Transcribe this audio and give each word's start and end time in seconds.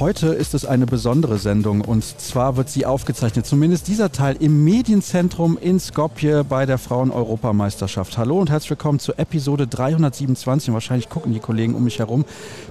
Heute 0.00 0.28
ist 0.28 0.54
es 0.54 0.64
eine 0.64 0.86
besondere 0.86 1.38
Sendung 1.38 1.80
und 1.80 2.04
zwar 2.04 2.56
wird 2.56 2.68
sie 2.68 2.86
aufgezeichnet, 2.86 3.46
zumindest 3.46 3.88
dieser 3.88 4.12
Teil 4.12 4.36
im 4.38 4.62
Medienzentrum 4.62 5.58
in 5.60 5.80
Skopje 5.80 6.44
bei 6.44 6.66
der 6.66 6.78
Frauen-Europameisterschaft. 6.78 8.16
Hallo 8.16 8.38
und 8.38 8.48
herzlich 8.48 8.70
willkommen 8.70 9.00
zur 9.00 9.18
Episode 9.18 9.66
327. 9.66 10.72
wahrscheinlich 10.72 11.08
gucken 11.08 11.32
die 11.32 11.40
Kollegen 11.40 11.74
um 11.74 11.82
mich 11.82 11.98
herum, 11.98 12.24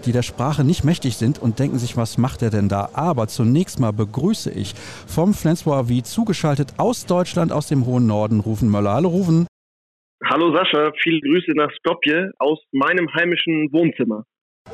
die 0.06 0.14
der 0.14 0.22
Sprache 0.22 0.64
nicht 0.64 0.86
mächtig 0.86 1.18
sind 1.18 1.38
und 1.38 1.60
denken 1.60 1.80
sich, 1.80 1.98
was 1.98 2.18
macht 2.18 2.44
er 2.44 2.50
denn 2.50 2.70
da? 2.70 2.92
Aber 2.94 3.28
zunächst 3.28 3.78
mal 3.78 3.92
begrüße 3.92 4.50
ich 4.50 4.74
vom 5.06 5.34
Flensburger 5.34 5.90
wie 5.90 6.04
zugeschaltet 6.04 6.76
aus 6.78 7.08
Deutschland, 7.08 7.52
aus 7.52 7.68
dem 7.68 7.86
hohen 7.86 8.08
Norden, 8.08 8.40
Rufen 8.40 8.70
Möller. 8.70 8.94
Hallo 8.94 9.10
Rufen. 9.10 9.48
Hallo 10.24 10.56
Sascha, 10.56 10.94
viele 11.04 11.20
Grüße 11.20 11.52
nach 11.56 11.72
Skopje 11.76 12.32
aus 12.40 12.60
meinem 12.72 13.14
heimischen 13.14 13.68
Wohnzimmer. 13.74 14.24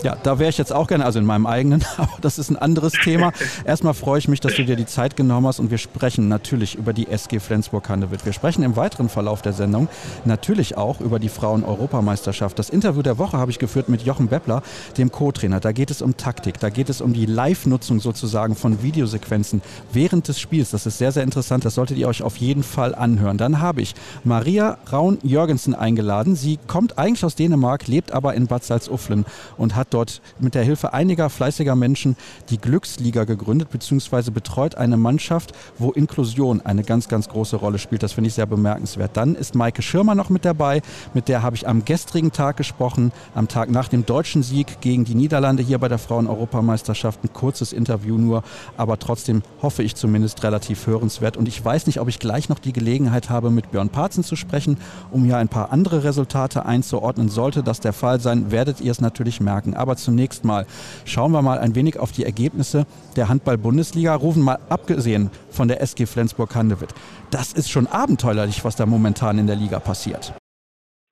Ja, 0.02 0.18
da 0.22 0.40
wäre 0.40 0.50
ich 0.50 0.58
jetzt 0.58 0.74
auch 0.74 0.88
gerne, 0.88 1.06
also 1.06 1.20
in 1.20 1.26
meinem 1.26 1.46
eigenen, 1.46 1.86
aber 1.98 2.10
das 2.22 2.40
ist 2.40 2.50
ein 2.50 2.58
anderes 2.58 2.94
Thema. 2.94 3.32
Erstmal 3.66 3.94
freue 3.94 4.20
ich 4.20 4.28
mich, 4.28 4.40
dass 4.40 4.56
du 4.56 4.66
dir 4.66 4.76
die 4.76 4.86
Zeit 4.86 5.16
genommen 5.16 5.48
hast 5.48 5.60
und 5.60 5.72
wir 5.72 5.78
sprechen 5.78 6.28
natürlich 6.28 6.76
über 6.76 6.94
die 6.94 7.08
SG 7.08 7.40
Flensburg-Handewitt. 7.40 8.26
Wir 8.26 8.34
sprechen 8.34 8.64
im 8.64 8.76
weiteren 8.76 9.10
Verlauf 9.10 9.42
der 9.42 9.54
Sendung 9.54 9.88
natürlich 10.26 10.78
auch 10.78 11.00
über 11.00 11.20
die 11.20 11.30
Frauen-Europameisterschaft. 11.30 12.60
Das 12.60 12.70
Interview 12.70 13.02
der 13.02 13.18
Woche 13.18 13.38
habe 13.38 13.52
ich 13.52 13.60
geführt 13.60 13.90
mit 13.90 14.02
Jochen 14.02 14.28
Beppler, 14.28 14.62
dem 14.98 15.12
Co-Trainer. 15.12 15.60
Da 15.60 15.72
geht 15.72 15.92
es 15.92 16.02
um 16.02 16.18
Taktik, 16.18 16.60
da 16.60 16.70
geht 16.70 16.90
es 16.90 17.00
um 17.00 17.14
die 17.14 17.26
Live-Nutzung 17.26 18.00
sozusagen 18.00 18.56
von 18.56 18.84
Videosequenzen 18.84 19.62
während 19.92 20.28
des 20.28 20.40
Spiels. 20.40 20.72
Das 20.72 20.86
ist 20.86 20.98
sehr, 20.98 21.12
sehr 21.12 21.24
interessant. 21.24 21.66
Das 21.66 21.76
solltet 21.76 21.98
ihr 21.98 22.08
euch 22.08 22.24
auf 22.24 22.38
jeden 22.38 22.64
Fall 22.64 22.96
anhören. 22.96 23.38
Dann 23.38 23.62
habe 23.62 23.82
ich 23.82 23.96
Maria 24.24 24.78
Raun-Jörgensen 24.92 25.76
eingeladen. 25.76 26.36
Sie 26.36 26.60
kommt 26.68 26.98
eigentlich 26.98 27.24
aus 27.24 27.36
Dänemark, 27.36 27.88
lebt 27.88 28.12
aber 28.12 28.34
in 28.34 28.48
Bad 28.48 28.64
Salzuflen 28.64 29.26
und 29.58 29.76
hat 29.76 29.83
hat 29.84 29.94
dort 29.94 30.22
mit 30.40 30.56
der 30.56 30.64
Hilfe 30.64 30.94
einiger 30.94 31.30
fleißiger 31.30 31.76
Menschen 31.76 32.16
die 32.50 32.58
Glücksliga 32.58 33.26
gegründet, 33.26 33.70
beziehungsweise 33.70 34.32
betreut 34.32 34.76
eine 34.76 34.96
Mannschaft, 34.96 35.52
wo 35.78 35.92
Inklusion 35.92 36.62
eine 36.62 36.84
ganz, 36.84 37.10
ganz 37.10 37.28
große 37.28 37.58
Rolle 37.58 37.80
spielt. 37.80 38.02
Das 38.02 38.14
finde 38.14 38.30
ich 38.30 38.34
sehr 38.34 38.46
bemerkenswert. 38.46 39.18
Dann 39.18 39.36
ist 39.36 39.56
Maike 39.56 39.82
Schirmer 39.82 40.16
noch 40.16 40.30
mit 40.30 40.46
dabei. 40.46 40.82
Mit 41.14 41.28
der 41.28 41.44
habe 41.44 41.58
ich 41.58 41.68
am 41.68 41.84
gestrigen 41.84 42.32
Tag 42.32 42.56
gesprochen, 42.56 43.12
am 43.36 43.50
Tag 43.50 43.70
nach 43.70 43.90
dem 43.90 44.06
deutschen 44.06 44.42
Sieg 44.42 44.80
gegen 44.80 45.04
die 45.04 45.16
Niederlande 45.16 45.62
hier 45.62 45.80
bei 45.80 45.90
der 45.90 45.98
Frauen-Europameisterschaft. 45.98 47.22
Ein 47.22 47.34
kurzes 47.34 47.74
Interview 47.74 48.18
nur, 48.18 48.44
aber 48.78 48.98
trotzdem 49.00 49.44
hoffe 49.62 49.84
ich 49.84 49.96
zumindest 49.96 50.44
relativ 50.44 50.88
hörenswert. 50.88 51.36
Und 51.36 51.50
ich 51.50 51.64
weiß 51.64 51.88
nicht, 51.88 52.00
ob 52.00 52.08
ich 52.08 52.20
gleich 52.20 52.48
noch 52.48 52.60
die 52.60 52.72
Gelegenheit 52.72 53.30
habe, 53.30 53.52
mit 53.52 53.72
Björn 53.72 53.90
Parzen 53.90 54.24
zu 54.24 54.38
sprechen, 54.38 54.78
um 55.12 55.26
hier 55.26 55.38
ein 55.38 55.50
paar 55.50 55.74
andere 55.74 56.06
Resultate 56.06 56.66
einzuordnen. 56.66 57.28
Sollte 57.28 57.64
das 57.64 57.82
der 57.82 57.92
Fall 57.92 58.22
sein, 58.22 58.50
werdet 58.50 58.80
ihr 58.80 58.92
es 58.92 59.02
natürlich 59.02 59.42
merken. 59.42 59.73
Aber 59.76 59.96
zunächst 59.96 60.46
mal 60.46 60.66
schauen 61.06 61.32
wir 61.32 61.42
mal 61.42 61.60
ein 61.60 61.76
wenig 61.76 62.00
auf 62.00 62.12
die 62.12 62.24
Ergebnisse 62.24 62.86
der 63.16 63.30
Handball-Bundesliga. 63.30 64.16
Rufen 64.16 64.44
mal 64.44 64.60
abgesehen 64.70 65.30
von 65.50 65.68
der 65.68 65.82
SG 65.82 66.06
Flensburg-Handewitt. 66.06 66.94
Das 67.32 67.54
ist 67.54 67.70
schon 67.70 67.88
abenteuerlich, 67.88 68.64
was 68.64 68.76
da 68.76 68.86
momentan 68.86 69.38
in 69.38 69.48
der 69.48 69.56
Liga 69.56 69.80
passiert. 69.80 70.34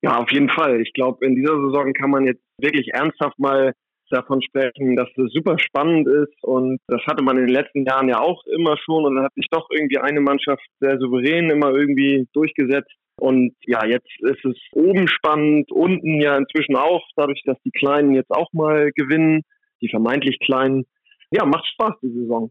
Ja, 0.02 0.18
auf 0.18 0.30
jeden 0.32 0.48
Fall. 0.48 0.80
Ich 0.80 0.92
glaube, 0.92 1.24
in 1.24 1.36
dieser 1.36 1.54
Saison 1.54 1.92
kann 1.92 2.10
man 2.10 2.24
jetzt 2.24 2.42
wirklich 2.58 2.88
ernsthaft 2.92 3.38
mal 3.38 3.72
davon 4.12 4.42
sprechen, 4.42 4.94
dass 4.94 5.08
es 5.16 5.32
super 5.32 5.58
spannend 5.58 6.06
ist 6.06 6.36
und 6.42 6.78
das 6.86 7.00
hatte 7.06 7.22
man 7.22 7.38
in 7.38 7.46
den 7.46 7.54
letzten 7.54 7.84
Jahren 7.84 8.08
ja 8.08 8.20
auch 8.20 8.44
immer 8.46 8.76
schon 8.76 9.04
und 9.04 9.16
dann 9.16 9.24
hat 9.24 9.34
sich 9.34 9.46
doch 9.50 9.68
irgendwie 9.70 9.98
eine 9.98 10.20
Mannschaft 10.20 10.62
sehr 10.80 10.98
souverän 10.98 11.50
immer 11.50 11.70
irgendwie 11.70 12.28
durchgesetzt 12.32 12.92
und 13.22 13.54
ja, 13.66 13.86
jetzt 13.86 14.10
ist 14.18 14.44
es 14.44 14.56
oben 14.72 15.06
spannend, 15.06 15.70
unten 15.70 16.20
ja 16.20 16.36
inzwischen 16.36 16.74
auch, 16.74 17.02
dadurch, 17.14 17.40
dass 17.44 17.56
die 17.64 17.70
Kleinen 17.70 18.16
jetzt 18.16 18.32
auch 18.32 18.48
mal 18.52 18.90
gewinnen, 18.96 19.42
die 19.80 19.88
vermeintlich 19.88 20.40
Kleinen. 20.40 20.86
Ja, 21.30 21.46
macht 21.46 21.64
Spaß 21.68 21.94
die 22.02 22.12
Saison. 22.12 22.50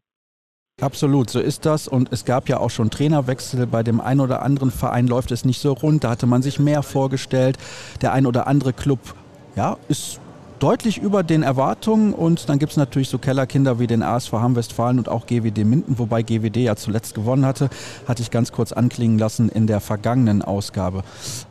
Absolut, 0.80 1.30
so 1.30 1.42
ist 1.42 1.66
das. 1.66 1.90
Und 1.90 2.14
es 2.14 2.24
gab 2.24 2.48
ja 2.48 2.62
auch 2.62 2.70
schon 2.70 2.90
Trainerwechsel. 2.90 3.68
Bei 3.68 3.84
dem 3.84 4.00
einen 4.00 4.22
oder 4.22 4.44
anderen 4.44 4.72
Verein 4.72 5.08
läuft 5.08 5.32
es 5.32 5.44
nicht 5.44 5.60
so 5.60 5.74
rund. 5.74 6.06
Da 6.06 6.12
hatte 6.12 6.26
man 6.26 6.42
sich 6.42 6.58
mehr 6.58 6.84
vorgestellt. 6.84 7.58
Der 8.02 8.14
ein 8.14 8.26
oder 8.26 8.48
andere 8.48 8.72
Club 8.72 9.00
ja, 9.58 9.78
ist 9.90 10.22
deutlich 10.62 11.00
über 11.00 11.24
den 11.24 11.42
Erwartungen 11.42 12.14
und 12.14 12.48
dann 12.48 12.60
gibt 12.60 12.74
es 12.74 12.78
natürlich 12.78 13.10
so 13.10 13.18
Kellerkinder 13.18 13.80
wie 13.80 13.88
den 13.88 14.04
ASV 14.04 14.34
Hamm-Westfalen 14.34 15.00
und 15.00 15.10
auch 15.10 15.26
GWD 15.26 15.66
Minden, 15.66 15.98
wobei 15.98 16.22
GWD 16.22 16.58
ja 16.58 16.76
zuletzt 16.76 17.16
gewonnen 17.16 17.48
hatte, 17.48 17.70
hatte 18.08 18.22
ich 18.22 18.30
ganz 18.30 18.52
kurz 18.52 18.72
anklingen 18.72 19.18
lassen 19.18 19.50
in 19.50 19.66
der 19.66 19.80
vergangenen 19.80 20.44
Ausgabe. 20.44 21.02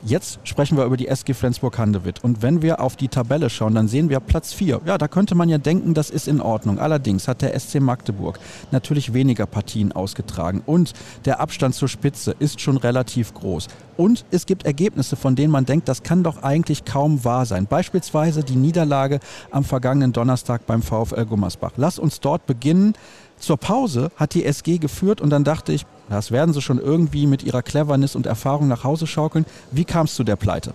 Jetzt 0.05 0.39
sprechen 0.45 0.79
wir 0.79 0.85
über 0.85 0.97
die 0.97 1.09
SG 1.09 1.35
Flensburg-Handewitt 1.35 2.23
und 2.23 2.43
wenn 2.43 2.63
wir 2.63 2.81
auf 2.81 2.95
die 2.95 3.09
Tabelle 3.09 3.51
schauen, 3.51 3.75
dann 3.75 3.89
sehen 3.89 4.11
wir 4.11 4.21
Platz 4.21 4.53
4. 4.53 4.83
Ja, 4.85 4.97
da 4.97 5.09
könnte 5.09 5.35
man 5.35 5.49
ja 5.49 5.59
denken, 5.59 5.93
das 5.93 6.11
ist 6.11 6.29
in 6.29 6.41
Ordnung. 6.41 6.79
Allerdings 6.79 7.27
hat 7.27 7.43
der 7.43 7.59
SC 7.59 7.81
Magdeburg 7.81 8.39
natürlich 8.71 9.13
weniger 9.13 9.47
Partien 9.47 9.91
ausgetragen 9.91 10.63
und 10.67 10.93
der 11.25 11.41
Abstand 11.41 11.75
zur 11.75 11.89
Spitze 11.89 12.37
ist 12.39 12.61
schon 12.61 12.77
relativ 12.77 13.35
groß. 13.35 13.67
Und 14.01 14.25
es 14.31 14.47
gibt 14.47 14.65
Ergebnisse, 14.65 15.15
von 15.15 15.37
denen 15.37 15.53
man 15.53 15.67
denkt, 15.67 15.87
das 15.87 16.03
kann 16.03 16.23
doch 16.23 16.43
eigentlich 16.43 16.87
kaum 16.87 17.23
wahr 17.23 17.45
sein. 17.45 17.67
Beispielsweise 17.67 18.43
die 18.43 18.57
Niederlage 18.57 19.21
am 19.51 19.63
vergangenen 19.63 20.15
Donnerstag 20.15 20.65
beim 20.67 20.81
VfL 20.81 21.27
Gummersbach. 21.27 21.73
Lass 21.77 21.99
uns 21.99 22.19
dort 22.19 22.47
beginnen. 22.47 22.95
Zur 23.37 23.59
Pause 23.59 24.11
hat 24.17 24.33
die 24.33 24.47
SG 24.47 24.79
geführt 24.79 25.21
und 25.21 25.29
dann 25.29 25.45
dachte 25.45 25.75
ich, 25.75 25.85
das 26.09 26.31
werden 26.31 26.55
sie 26.55 26.63
schon 26.63 26.79
irgendwie 26.79 27.27
mit 27.27 27.43
ihrer 27.43 27.61
Cleverness 27.61 28.17
und 28.17 28.25
Erfahrung 28.25 28.69
nach 28.69 28.85
Hause 28.85 29.07
schaukeln. 29.07 29.45
Wie 29.71 29.85
kam 29.85 30.07
es 30.07 30.15
zu 30.15 30.25
der 30.25 30.37
Pleite? 30.37 30.73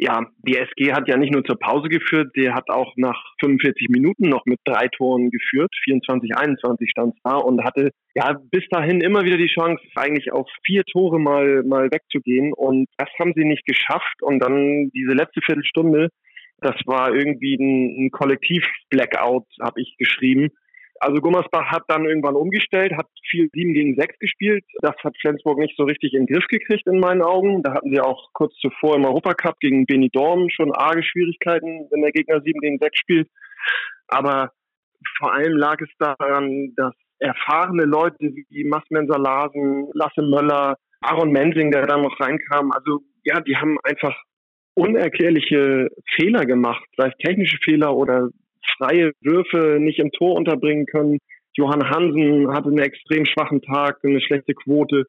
Ja, 0.00 0.26
die 0.38 0.56
SG 0.56 0.94
hat 0.94 1.08
ja 1.08 1.18
nicht 1.18 1.32
nur 1.32 1.44
zur 1.44 1.58
Pause 1.58 1.90
geführt, 1.90 2.32
die 2.34 2.50
hat 2.50 2.70
auch 2.70 2.94
nach 2.96 3.22
45 3.40 3.88
Minuten 3.90 4.30
noch 4.30 4.46
mit 4.46 4.58
drei 4.64 4.88
Toren 4.88 5.30
geführt. 5.30 5.70
24, 5.84 6.34
21 6.34 6.90
stand 6.90 7.14
es 7.14 7.20
da 7.22 7.36
und 7.36 7.62
hatte 7.62 7.90
ja 8.14 8.34
bis 8.50 8.64
dahin 8.70 9.02
immer 9.02 9.24
wieder 9.24 9.36
die 9.36 9.52
Chance, 9.54 9.82
eigentlich 9.96 10.32
auf 10.32 10.48
vier 10.64 10.84
Tore 10.84 11.20
mal, 11.20 11.62
mal 11.64 11.90
wegzugehen. 11.90 12.54
Und 12.54 12.86
das 12.96 13.10
haben 13.18 13.34
sie 13.36 13.44
nicht 13.44 13.66
geschafft. 13.66 14.22
Und 14.22 14.38
dann 14.38 14.90
diese 14.94 15.12
letzte 15.12 15.42
Viertelstunde, 15.44 16.08
das 16.62 16.76
war 16.86 17.14
irgendwie 17.14 17.56
ein, 17.56 18.06
ein 18.06 18.10
Kollektiv-Blackout, 18.10 19.46
habe 19.60 19.82
ich 19.82 19.96
geschrieben. 19.98 20.48
Also 21.00 21.20
Gummersbach 21.22 21.70
hat 21.70 21.84
dann 21.88 22.04
irgendwann 22.04 22.36
umgestellt, 22.36 22.92
hat 22.92 23.06
viel 23.30 23.48
7 23.52 23.72
gegen 23.72 23.94
6 23.94 24.18
gespielt. 24.18 24.64
Das 24.82 24.94
hat 25.02 25.16
Flensburg 25.20 25.58
nicht 25.58 25.74
so 25.76 25.84
richtig 25.84 26.12
in 26.12 26.26
den 26.26 26.34
Griff 26.34 26.46
gekriegt 26.46 26.86
in 26.86 27.00
meinen 27.00 27.22
Augen. 27.22 27.62
Da 27.62 27.72
hatten 27.72 27.90
sie 27.90 28.00
auch 28.00 28.28
kurz 28.34 28.54
zuvor 28.56 28.96
im 28.96 29.06
Europacup 29.06 29.58
gegen 29.60 29.86
Benidorm 29.86 30.50
schon 30.50 30.72
arge 30.72 31.02
Schwierigkeiten, 31.02 31.88
wenn 31.90 32.02
der 32.02 32.12
Gegner 32.12 32.42
7 32.42 32.60
gegen 32.60 32.78
6 32.78 32.98
spielt. 32.98 33.28
Aber 34.08 34.52
vor 35.18 35.32
allem 35.32 35.56
lag 35.56 35.80
es 35.80 35.88
daran, 35.98 36.74
dass 36.76 36.94
erfahrene 37.18 37.84
Leute 37.84 38.18
wie 38.20 38.64
Masmen 38.64 39.08
Salasen, 39.08 39.88
Lasse 39.94 40.22
Möller, 40.22 40.76
Aaron 41.00 41.32
Mensing, 41.32 41.70
der 41.70 41.86
dann 41.86 42.02
noch 42.02 42.18
reinkam, 42.20 42.72
also 42.72 43.00
ja, 43.24 43.40
die 43.40 43.56
haben 43.56 43.78
einfach 43.84 44.16
unerklärliche 44.74 45.88
Fehler 46.14 46.46
gemacht, 46.46 46.84
sei 46.96 47.08
es 47.08 47.16
technische 47.18 47.58
Fehler 47.62 47.94
oder 47.94 48.28
freie 48.76 49.12
Würfe 49.20 49.78
nicht 49.80 49.98
im 49.98 50.10
Tor 50.12 50.36
unterbringen 50.36 50.86
können. 50.86 51.18
Johann 51.56 51.88
Hansen 51.88 52.52
hatte 52.52 52.68
einen 52.68 52.78
extrem 52.78 53.24
schwachen 53.26 53.62
Tag, 53.62 53.98
eine 54.02 54.20
schlechte 54.20 54.54
Quote. 54.54 55.04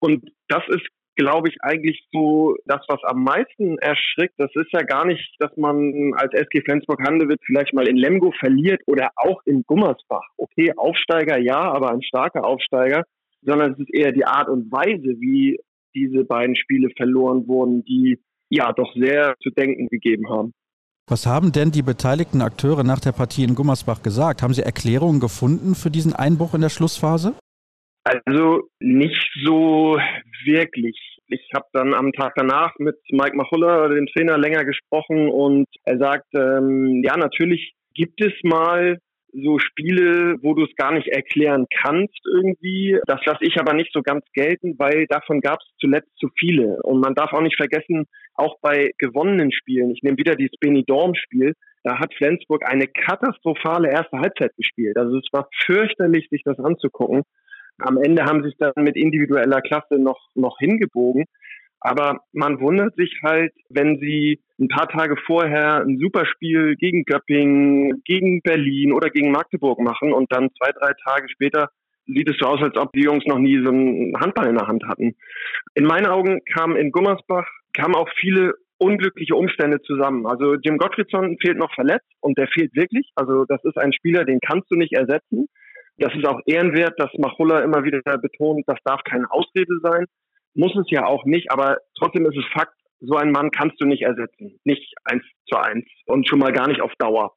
Und 0.00 0.30
das 0.48 0.62
ist, 0.68 0.86
glaube 1.16 1.48
ich, 1.48 1.56
eigentlich 1.60 2.06
so 2.12 2.56
das, 2.66 2.80
was 2.88 3.02
am 3.04 3.24
meisten 3.24 3.78
erschrickt. 3.78 4.34
Das 4.38 4.50
ist 4.54 4.72
ja 4.72 4.82
gar 4.82 5.06
nicht, 5.06 5.36
dass 5.38 5.56
man 5.56 6.14
als 6.14 6.32
SG 6.32 6.62
Flensburg-Handewitt 6.62 7.40
vielleicht 7.44 7.74
mal 7.74 7.88
in 7.88 7.96
Lemgo 7.96 8.32
verliert 8.38 8.80
oder 8.86 9.10
auch 9.16 9.42
in 9.44 9.62
Gummersbach. 9.64 10.26
Okay, 10.36 10.72
Aufsteiger 10.76 11.38
ja, 11.38 11.60
aber 11.60 11.92
ein 11.92 12.02
starker 12.02 12.44
Aufsteiger. 12.44 13.04
Sondern 13.44 13.72
es 13.72 13.78
ist 13.80 13.92
eher 13.92 14.12
die 14.12 14.24
Art 14.24 14.48
und 14.48 14.70
Weise, 14.70 15.20
wie 15.20 15.58
diese 15.94 16.24
beiden 16.24 16.56
Spiele 16.56 16.90
verloren 16.96 17.48
wurden, 17.48 17.84
die 17.84 18.20
ja 18.48 18.72
doch 18.72 18.94
sehr 18.94 19.34
zu 19.42 19.50
denken 19.50 19.88
gegeben 19.88 20.28
haben. 20.30 20.52
Was 21.08 21.26
haben 21.26 21.52
denn 21.52 21.72
die 21.72 21.82
beteiligten 21.82 22.42
Akteure 22.42 22.84
nach 22.84 23.00
der 23.00 23.12
Partie 23.12 23.44
in 23.44 23.54
Gummersbach 23.54 24.02
gesagt? 24.02 24.42
Haben 24.42 24.54
sie 24.54 24.62
Erklärungen 24.62 25.20
gefunden 25.20 25.74
für 25.74 25.90
diesen 25.90 26.12
Einbruch 26.12 26.54
in 26.54 26.60
der 26.60 26.68
Schlussphase? 26.68 27.34
Also 28.04 28.68
nicht 28.80 29.30
so 29.44 29.98
wirklich. 30.44 30.98
Ich 31.28 31.48
habe 31.54 31.66
dann 31.72 31.94
am 31.94 32.12
Tag 32.12 32.34
danach 32.36 32.72
mit 32.78 32.96
Mike 33.10 33.36
Machulla, 33.36 33.88
dem 33.88 34.06
Trainer, 34.06 34.38
länger 34.38 34.64
gesprochen 34.64 35.28
und 35.28 35.66
er 35.84 35.98
sagt, 35.98 36.26
ähm, 36.34 37.02
ja, 37.04 37.16
natürlich 37.16 37.74
gibt 37.94 38.22
es 38.22 38.32
mal 38.42 38.98
so 39.32 39.58
Spiele, 39.58 40.36
wo 40.42 40.54
du 40.54 40.64
es 40.64 40.74
gar 40.76 40.92
nicht 40.92 41.08
erklären 41.08 41.66
kannst 41.82 42.20
irgendwie. 42.26 42.98
Das 43.06 43.24
lasse 43.24 43.44
ich 43.44 43.58
aber 43.58 43.72
nicht 43.72 43.90
so 43.92 44.02
ganz 44.02 44.24
gelten, 44.34 44.78
weil 44.78 45.06
davon 45.06 45.40
gab 45.40 45.58
es 45.60 45.66
zuletzt 45.80 46.10
zu 46.18 46.28
viele. 46.38 46.78
Und 46.82 47.00
man 47.00 47.14
darf 47.14 47.32
auch 47.32 47.40
nicht 47.40 47.56
vergessen, 47.56 48.06
auch 48.34 48.58
bei 48.60 48.92
gewonnenen 48.98 49.52
Spielen, 49.52 49.90
ich 49.90 50.02
nehme 50.02 50.18
wieder 50.18 50.36
dieses 50.36 50.56
Benidorm-Spiel, 50.58 51.54
da 51.84 51.98
hat 51.98 52.14
Flensburg 52.14 52.64
eine 52.64 52.86
katastrophale 52.86 53.90
erste 53.90 54.18
Halbzeit 54.18 54.54
gespielt. 54.56 54.96
Also 54.96 55.18
es 55.18 55.26
war 55.32 55.48
fürchterlich, 55.66 56.28
sich 56.30 56.42
das 56.44 56.58
anzugucken. 56.58 57.22
Am 57.78 57.98
Ende 58.00 58.24
haben 58.24 58.42
sie 58.42 58.50
es 58.50 58.56
dann 58.58 58.84
mit 58.84 58.96
individueller 58.96 59.60
Klasse 59.60 59.98
noch, 59.98 60.20
noch 60.34 60.58
hingebogen. 60.58 61.24
Aber 61.80 62.20
man 62.32 62.60
wundert 62.60 62.94
sich 62.94 63.12
halt, 63.24 63.52
wenn 63.68 63.98
sie 63.98 64.40
ein 64.60 64.68
paar 64.68 64.88
Tage 64.88 65.16
vorher 65.26 65.82
ein 65.82 65.98
Superspiel 65.98 66.76
gegen 66.76 67.04
Göppingen, 67.04 68.02
gegen 68.04 68.40
Berlin 68.42 68.92
oder 68.92 69.10
gegen 69.10 69.32
Magdeburg 69.32 69.80
machen 69.80 70.12
und 70.12 70.32
dann 70.32 70.50
zwei, 70.56 70.70
drei 70.70 70.92
Tage 71.04 71.28
später 71.28 71.70
sieht 72.06 72.30
es 72.30 72.36
so 72.38 72.46
aus, 72.46 72.62
als 72.62 72.76
ob 72.76 72.92
die 72.92 73.02
Jungs 73.02 73.24
noch 73.26 73.38
nie 73.38 73.60
so 73.64 73.70
einen 73.70 74.16
Handball 74.20 74.46
in 74.46 74.56
der 74.56 74.68
Hand 74.68 74.84
hatten. 74.86 75.16
In 75.74 75.84
meinen 75.84 76.06
Augen 76.06 76.40
kamen 76.44 76.76
in 76.76 76.92
Gummersbach 76.92 77.48
kamen 77.72 77.94
auch 77.94 78.08
viele 78.18 78.54
unglückliche 78.78 79.36
Umstände 79.36 79.80
zusammen. 79.82 80.26
Also 80.26 80.54
Jim 80.54 80.76
Gottfriedson 80.76 81.36
fehlt 81.40 81.56
noch 81.56 81.72
verletzt 81.74 82.10
und 82.20 82.36
der 82.36 82.48
fehlt 82.48 82.74
wirklich. 82.74 83.10
Also 83.14 83.44
das 83.44 83.62
ist 83.64 83.78
ein 83.78 83.92
Spieler, 83.92 84.24
den 84.24 84.40
kannst 84.40 84.70
du 84.70 84.76
nicht 84.76 84.92
ersetzen. 84.92 85.46
Das 85.98 86.12
ist 86.14 86.26
auch 86.26 86.40
ehrenwert, 86.46 86.98
dass 86.98 87.10
Machulla 87.18 87.60
immer 87.60 87.84
wieder 87.84 88.00
betont, 88.18 88.64
das 88.66 88.78
darf 88.84 89.02
keine 89.04 89.30
Ausrede 89.30 89.78
sein. 89.82 90.06
Muss 90.54 90.74
es 90.74 90.90
ja 90.90 91.06
auch 91.06 91.24
nicht, 91.24 91.50
aber 91.52 91.78
trotzdem 91.96 92.26
ist 92.26 92.36
es 92.36 92.44
Fakt, 92.52 92.74
so 93.00 93.16
einen 93.16 93.32
Mann 93.32 93.50
kannst 93.50 93.80
du 93.80 93.86
nicht 93.86 94.02
ersetzen. 94.02 94.58
Nicht 94.64 94.94
eins 95.04 95.22
zu 95.46 95.56
eins 95.56 95.86
und 96.06 96.28
schon 96.28 96.38
mal 96.38 96.52
gar 96.52 96.68
nicht 96.68 96.80
auf 96.80 96.92
Dauer. 96.98 97.34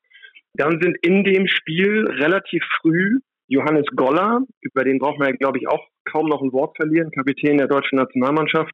Dann 0.53 0.79
sind 0.81 0.97
in 1.01 1.23
dem 1.23 1.47
Spiel 1.47 2.05
relativ 2.07 2.63
früh 2.81 3.19
Johannes 3.47 3.85
Goller, 3.95 4.41
über 4.61 4.83
den 4.83 4.99
braucht 4.99 5.19
man 5.19 5.29
ja, 5.29 5.35
glaube 5.35 5.59
ich, 5.59 5.67
auch 5.67 5.85
kaum 6.05 6.27
noch 6.27 6.41
ein 6.41 6.51
Wort 6.51 6.75
verlieren, 6.77 7.11
Kapitän 7.11 7.57
der 7.57 7.67
deutschen 7.67 7.97
Nationalmannschaft. 7.97 8.73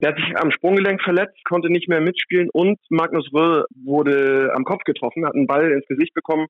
Der 0.00 0.10
hat 0.10 0.16
sich 0.16 0.36
am 0.36 0.50
Sprunggelenk 0.50 1.02
verletzt, 1.02 1.38
konnte 1.44 1.70
nicht 1.70 1.88
mehr 1.88 2.00
mitspielen 2.00 2.50
und 2.52 2.78
Magnus 2.90 3.32
Röll 3.32 3.64
wurde 3.84 4.52
am 4.54 4.64
Kopf 4.64 4.82
getroffen, 4.84 5.24
hat 5.24 5.34
einen 5.34 5.46
Ball 5.46 5.70
ins 5.70 5.86
Gesicht 5.86 6.14
bekommen. 6.14 6.46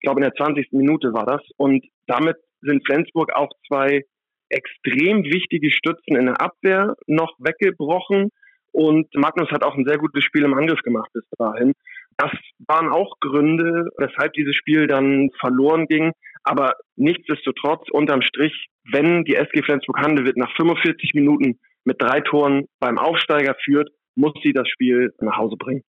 glaube, 0.02 0.20
in 0.20 0.24
der 0.24 0.34
20. 0.34 0.72
Minute 0.72 1.12
war 1.12 1.26
das. 1.26 1.42
Und 1.56 1.84
damit 2.06 2.36
sind 2.62 2.84
Flensburg 2.86 3.32
auch 3.34 3.50
zwei 3.68 4.02
extrem 4.48 5.24
wichtige 5.24 5.70
Stützen 5.70 6.16
in 6.16 6.26
der 6.26 6.40
Abwehr 6.40 6.94
noch 7.06 7.34
weggebrochen. 7.38 8.30
Und 8.72 9.08
Magnus 9.14 9.50
hat 9.50 9.64
auch 9.64 9.76
ein 9.76 9.86
sehr 9.86 9.98
gutes 9.98 10.24
Spiel 10.24 10.44
im 10.44 10.54
Angriff 10.54 10.80
gemacht 10.82 11.10
bis 11.12 11.24
dahin. 11.38 11.72
Das 12.16 12.32
waren 12.66 12.90
auch 12.90 13.14
Gründe, 13.20 13.88
weshalb 13.98 14.32
dieses 14.34 14.54
Spiel 14.54 14.86
dann 14.86 15.30
verloren 15.38 15.86
ging. 15.86 16.12
Aber 16.42 16.74
nichtsdestotrotz, 16.96 17.88
unterm 17.90 18.22
Strich, 18.22 18.68
wenn 18.90 19.24
die 19.24 19.36
SG 19.36 19.62
Flensburg-Handewitt 19.62 20.36
nach 20.36 20.54
45 20.56 21.14
Minuten 21.14 21.58
mit 21.84 22.00
drei 22.00 22.20
Toren 22.20 22.66
beim 22.78 22.98
Aufsteiger 22.98 23.54
führt, 23.64 23.90
muss 24.14 24.32
sie 24.42 24.52
das 24.52 24.68
Spiel 24.68 25.12
nach 25.20 25.36
Hause 25.36 25.56
bringen. 25.56 25.82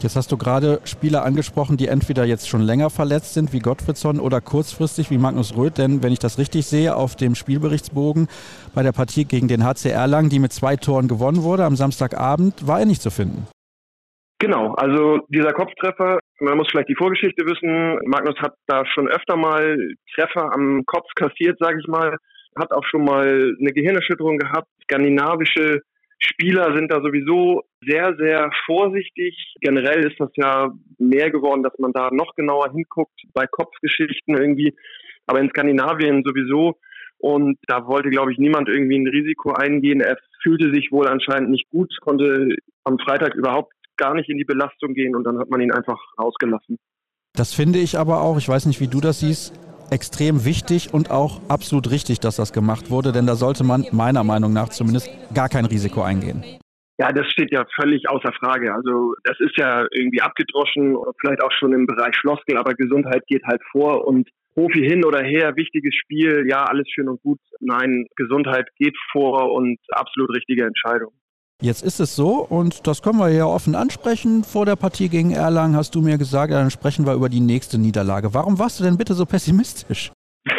Jetzt 0.00 0.16
hast 0.16 0.32
du 0.32 0.36
gerade 0.36 0.80
Spieler 0.84 1.24
angesprochen, 1.24 1.76
die 1.76 1.86
entweder 1.86 2.24
jetzt 2.24 2.48
schon 2.48 2.62
länger 2.62 2.90
verletzt 2.90 3.34
sind, 3.34 3.52
wie 3.52 3.60
Gottfriedson, 3.60 4.18
oder 4.18 4.40
kurzfristig, 4.40 5.10
wie 5.10 5.18
Magnus 5.18 5.56
Röth. 5.56 5.78
Denn 5.78 6.02
wenn 6.02 6.12
ich 6.12 6.18
das 6.18 6.36
richtig 6.36 6.66
sehe, 6.66 6.96
auf 6.96 7.14
dem 7.14 7.36
Spielberichtsbogen 7.36 8.26
bei 8.74 8.82
der 8.82 8.90
Partie 8.90 9.24
gegen 9.24 9.46
den 9.46 9.62
HCR 9.62 10.08
Lang, 10.08 10.30
die 10.30 10.40
mit 10.40 10.52
zwei 10.52 10.74
Toren 10.74 11.06
gewonnen 11.06 11.44
wurde, 11.44 11.64
am 11.64 11.76
Samstagabend, 11.76 12.66
war 12.66 12.80
er 12.80 12.86
nicht 12.86 13.02
zu 13.02 13.10
finden. 13.10 13.46
Genau, 14.40 14.74
also 14.74 15.20
dieser 15.28 15.52
Kopftreffer, 15.52 16.18
man 16.40 16.58
muss 16.58 16.66
vielleicht 16.70 16.88
die 16.88 16.96
Vorgeschichte 16.96 17.46
wissen. 17.46 17.98
Magnus 18.04 18.36
hat 18.40 18.54
da 18.66 18.84
schon 18.84 19.08
öfter 19.08 19.36
mal 19.36 19.78
Treffer 20.12 20.52
am 20.52 20.82
Kopf 20.86 21.06
kassiert, 21.14 21.56
sage 21.60 21.78
ich 21.80 21.86
mal. 21.86 22.18
Hat 22.56 22.72
auch 22.72 22.84
schon 22.84 23.04
mal 23.04 23.56
eine 23.58 23.72
Gehirnerschütterung 23.72 24.38
gehabt. 24.38 24.68
Skandinavische 24.84 25.82
Spieler 26.18 26.74
sind 26.74 26.90
da 26.90 27.00
sowieso 27.00 27.62
sehr, 27.84 28.14
sehr 28.16 28.50
vorsichtig. 28.66 29.54
Generell 29.60 30.06
ist 30.06 30.18
das 30.18 30.30
ja 30.36 30.72
mehr 30.98 31.30
geworden, 31.30 31.62
dass 31.62 31.78
man 31.78 31.92
da 31.92 32.10
noch 32.10 32.34
genauer 32.34 32.70
hinguckt 32.72 33.20
bei 33.32 33.46
Kopfgeschichten 33.46 34.36
irgendwie. 34.36 34.74
Aber 35.26 35.40
in 35.40 35.50
Skandinavien 35.50 36.22
sowieso. 36.24 36.76
Und 37.18 37.58
da 37.66 37.86
wollte, 37.86 38.10
glaube 38.10 38.32
ich, 38.32 38.38
niemand 38.38 38.68
irgendwie 38.68 38.98
ein 38.98 39.08
Risiko 39.08 39.52
eingehen. 39.52 40.00
Er 40.00 40.18
fühlte 40.42 40.72
sich 40.72 40.92
wohl 40.92 41.08
anscheinend 41.08 41.50
nicht 41.50 41.70
gut, 41.70 41.92
konnte 42.00 42.54
am 42.84 42.98
Freitag 42.98 43.34
überhaupt 43.34 43.72
gar 43.96 44.14
nicht 44.14 44.28
in 44.28 44.38
die 44.38 44.44
Belastung 44.44 44.94
gehen 44.94 45.14
und 45.14 45.24
dann 45.24 45.38
hat 45.38 45.50
man 45.50 45.60
ihn 45.60 45.72
einfach 45.72 45.98
rausgelassen. 46.20 46.78
Das 47.32 47.54
finde 47.54 47.78
ich 47.78 47.98
aber 47.98 48.20
auch, 48.20 48.38
ich 48.38 48.48
weiß 48.48 48.66
nicht, 48.66 48.80
wie 48.80 48.88
du 48.88 49.00
das 49.00 49.20
siehst, 49.20 49.54
extrem 49.90 50.44
wichtig 50.44 50.92
und 50.92 51.10
auch 51.10 51.40
absolut 51.48 51.90
richtig, 51.90 52.20
dass 52.20 52.36
das 52.36 52.52
gemacht 52.52 52.90
wurde, 52.90 53.12
denn 53.12 53.26
da 53.26 53.34
sollte 53.34 53.64
man 53.64 53.86
meiner 53.92 54.24
Meinung 54.24 54.52
nach 54.52 54.68
zumindest 54.68 55.10
gar 55.34 55.48
kein 55.48 55.64
Risiko 55.64 56.02
eingehen. 56.02 56.44
Ja, 56.98 57.10
das 57.10 57.26
steht 57.28 57.50
ja 57.50 57.64
völlig 57.74 58.08
außer 58.08 58.32
Frage. 58.34 58.72
Also 58.72 59.14
das 59.24 59.38
ist 59.40 59.56
ja 59.56 59.84
irgendwie 59.90 60.20
abgedroschen 60.20 60.94
oder 60.94 61.12
vielleicht 61.20 61.42
auch 61.42 61.50
schon 61.58 61.72
im 61.72 61.86
Bereich 61.86 62.16
Floskel, 62.20 62.56
aber 62.56 62.74
Gesundheit 62.74 63.26
geht 63.26 63.42
halt 63.44 63.62
vor 63.72 64.06
und 64.06 64.28
Profi 64.54 64.86
hin 64.86 65.04
oder 65.04 65.22
her, 65.22 65.56
wichtiges 65.56 65.94
Spiel, 65.96 66.46
ja, 66.48 66.62
alles 66.64 66.88
schön 66.88 67.08
und 67.08 67.20
gut. 67.22 67.40
Nein, 67.58 68.06
Gesundheit 68.14 68.68
geht 68.78 68.96
vor 69.10 69.52
und 69.52 69.78
absolut 69.90 70.30
richtige 70.30 70.64
Entscheidung. 70.64 71.12
Jetzt 71.62 71.82
ist 71.82 72.00
es 72.00 72.16
so, 72.16 72.44
und 72.44 72.86
das 72.86 73.00
können 73.00 73.18
wir 73.18 73.30
ja 73.30 73.46
offen 73.46 73.74
ansprechen. 73.74 74.44
Vor 74.44 74.66
der 74.66 74.76
Partie 74.76 75.08
gegen 75.08 75.30
Erlangen 75.30 75.76
hast 75.76 75.94
du 75.94 76.02
mir 76.02 76.18
gesagt, 76.18 76.52
dann 76.52 76.70
sprechen 76.70 77.06
wir 77.06 77.14
über 77.14 77.28
die 77.28 77.40
nächste 77.40 77.78
Niederlage. 77.78 78.34
Warum 78.34 78.58
warst 78.58 78.80
du 78.80 78.84
denn 78.84 78.98
bitte 78.98 79.14
so 79.14 79.24
pessimistisch? 79.24 80.10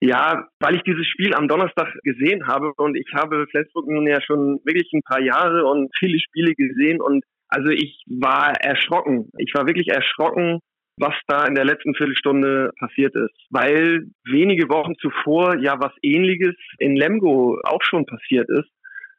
ja, 0.00 0.46
weil 0.60 0.76
ich 0.76 0.82
dieses 0.82 1.06
Spiel 1.06 1.34
am 1.34 1.48
Donnerstag 1.48 1.92
gesehen 2.04 2.46
habe 2.46 2.72
und 2.76 2.96
ich 2.96 3.12
habe 3.14 3.46
Flensburg 3.50 3.86
nun 3.88 4.06
ja 4.06 4.20
schon 4.22 4.60
wirklich 4.64 4.90
ein 4.94 5.02
paar 5.02 5.20
Jahre 5.20 5.66
und 5.66 5.90
viele 5.98 6.18
Spiele 6.20 6.54
gesehen 6.54 7.00
und 7.00 7.24
also 7.48 7.68
ich 7.68 8.02
war 8.06 8.52
erschrocken. 8.60 9.30
Ich 9.38 9.52
war 9.54 9.66
wirklich 9.66 9.88
erschrocken, 9.88 10.60
was 10.98 11.14
da 11.26 11.44
in 11.44 11.54
der 11.54 11.64
letzten 11.64 11.94
Viertelstunde 11.94 12.70
passiert 12.78 13.14
ist. 13.14 13.34
Weil 13.50 14.06
wenige 14.24 14.68
Wochen 14.68 14.94
zuvor 15.00 15.58
ja 15.58 15.78
was 15.78 15.92
ähnliches 16.02 16.54
in 16.78 16.96
Lemgo 16.96 17.58
auch 17.64 17.82
schon 17.82 18.06
passiert 18.06 18.48
ist 18.48 18.70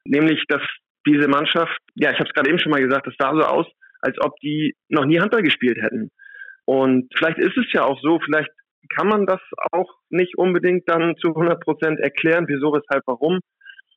nämlich 0.08 0.44
dass 0.48 0.62
diese 1.06 1.28
Mannschaft, 1.28 1.78
ja, 1.96 2.12
ich 2.12 2.20
habe 2.20 2.28
es 2.28 2.34
gerade 2.34 2.50
eben 2.50 2.60
schon 2.60 2.72
mal 2.72 2.82
gesagt, 2.82 3.08
das 3.08 3.16
sah 3.18 3.32
so 3.34 3.42
aus, 3.42 3.68
als 4.02 4.18
ob 4.20 4.36
die 4.42 4.76
noch 4.90 5.06
nie 5.06 5.20
Handball 5.20 5.42
gespielt 5.42 5.78
hätten. 5.82 6.12
Und 6.66 7.08
vielleicht 7.16 7.38
ist 7.38 7.58
es 7.58 7.72
ja 7.72 7.84
auch 7.84 8.00
so, 8.02 8.20
vielleicht 8.20 8.52
kann 8.94 9.08
man 9.08 9.26
das 9.26 9.42
auch 9.72 9.90
nicht 10.10 10.38
unbedingt 10.38 10.88
dann 10.88 11.16
zu 11.18 11.30
100 11.30 11.62
Prozent 11.62 12.00
erklären, 12.00 12.46
wieso, 12.48 12.74
weshalb, 12.74 13.04
warum. 13.06 13.40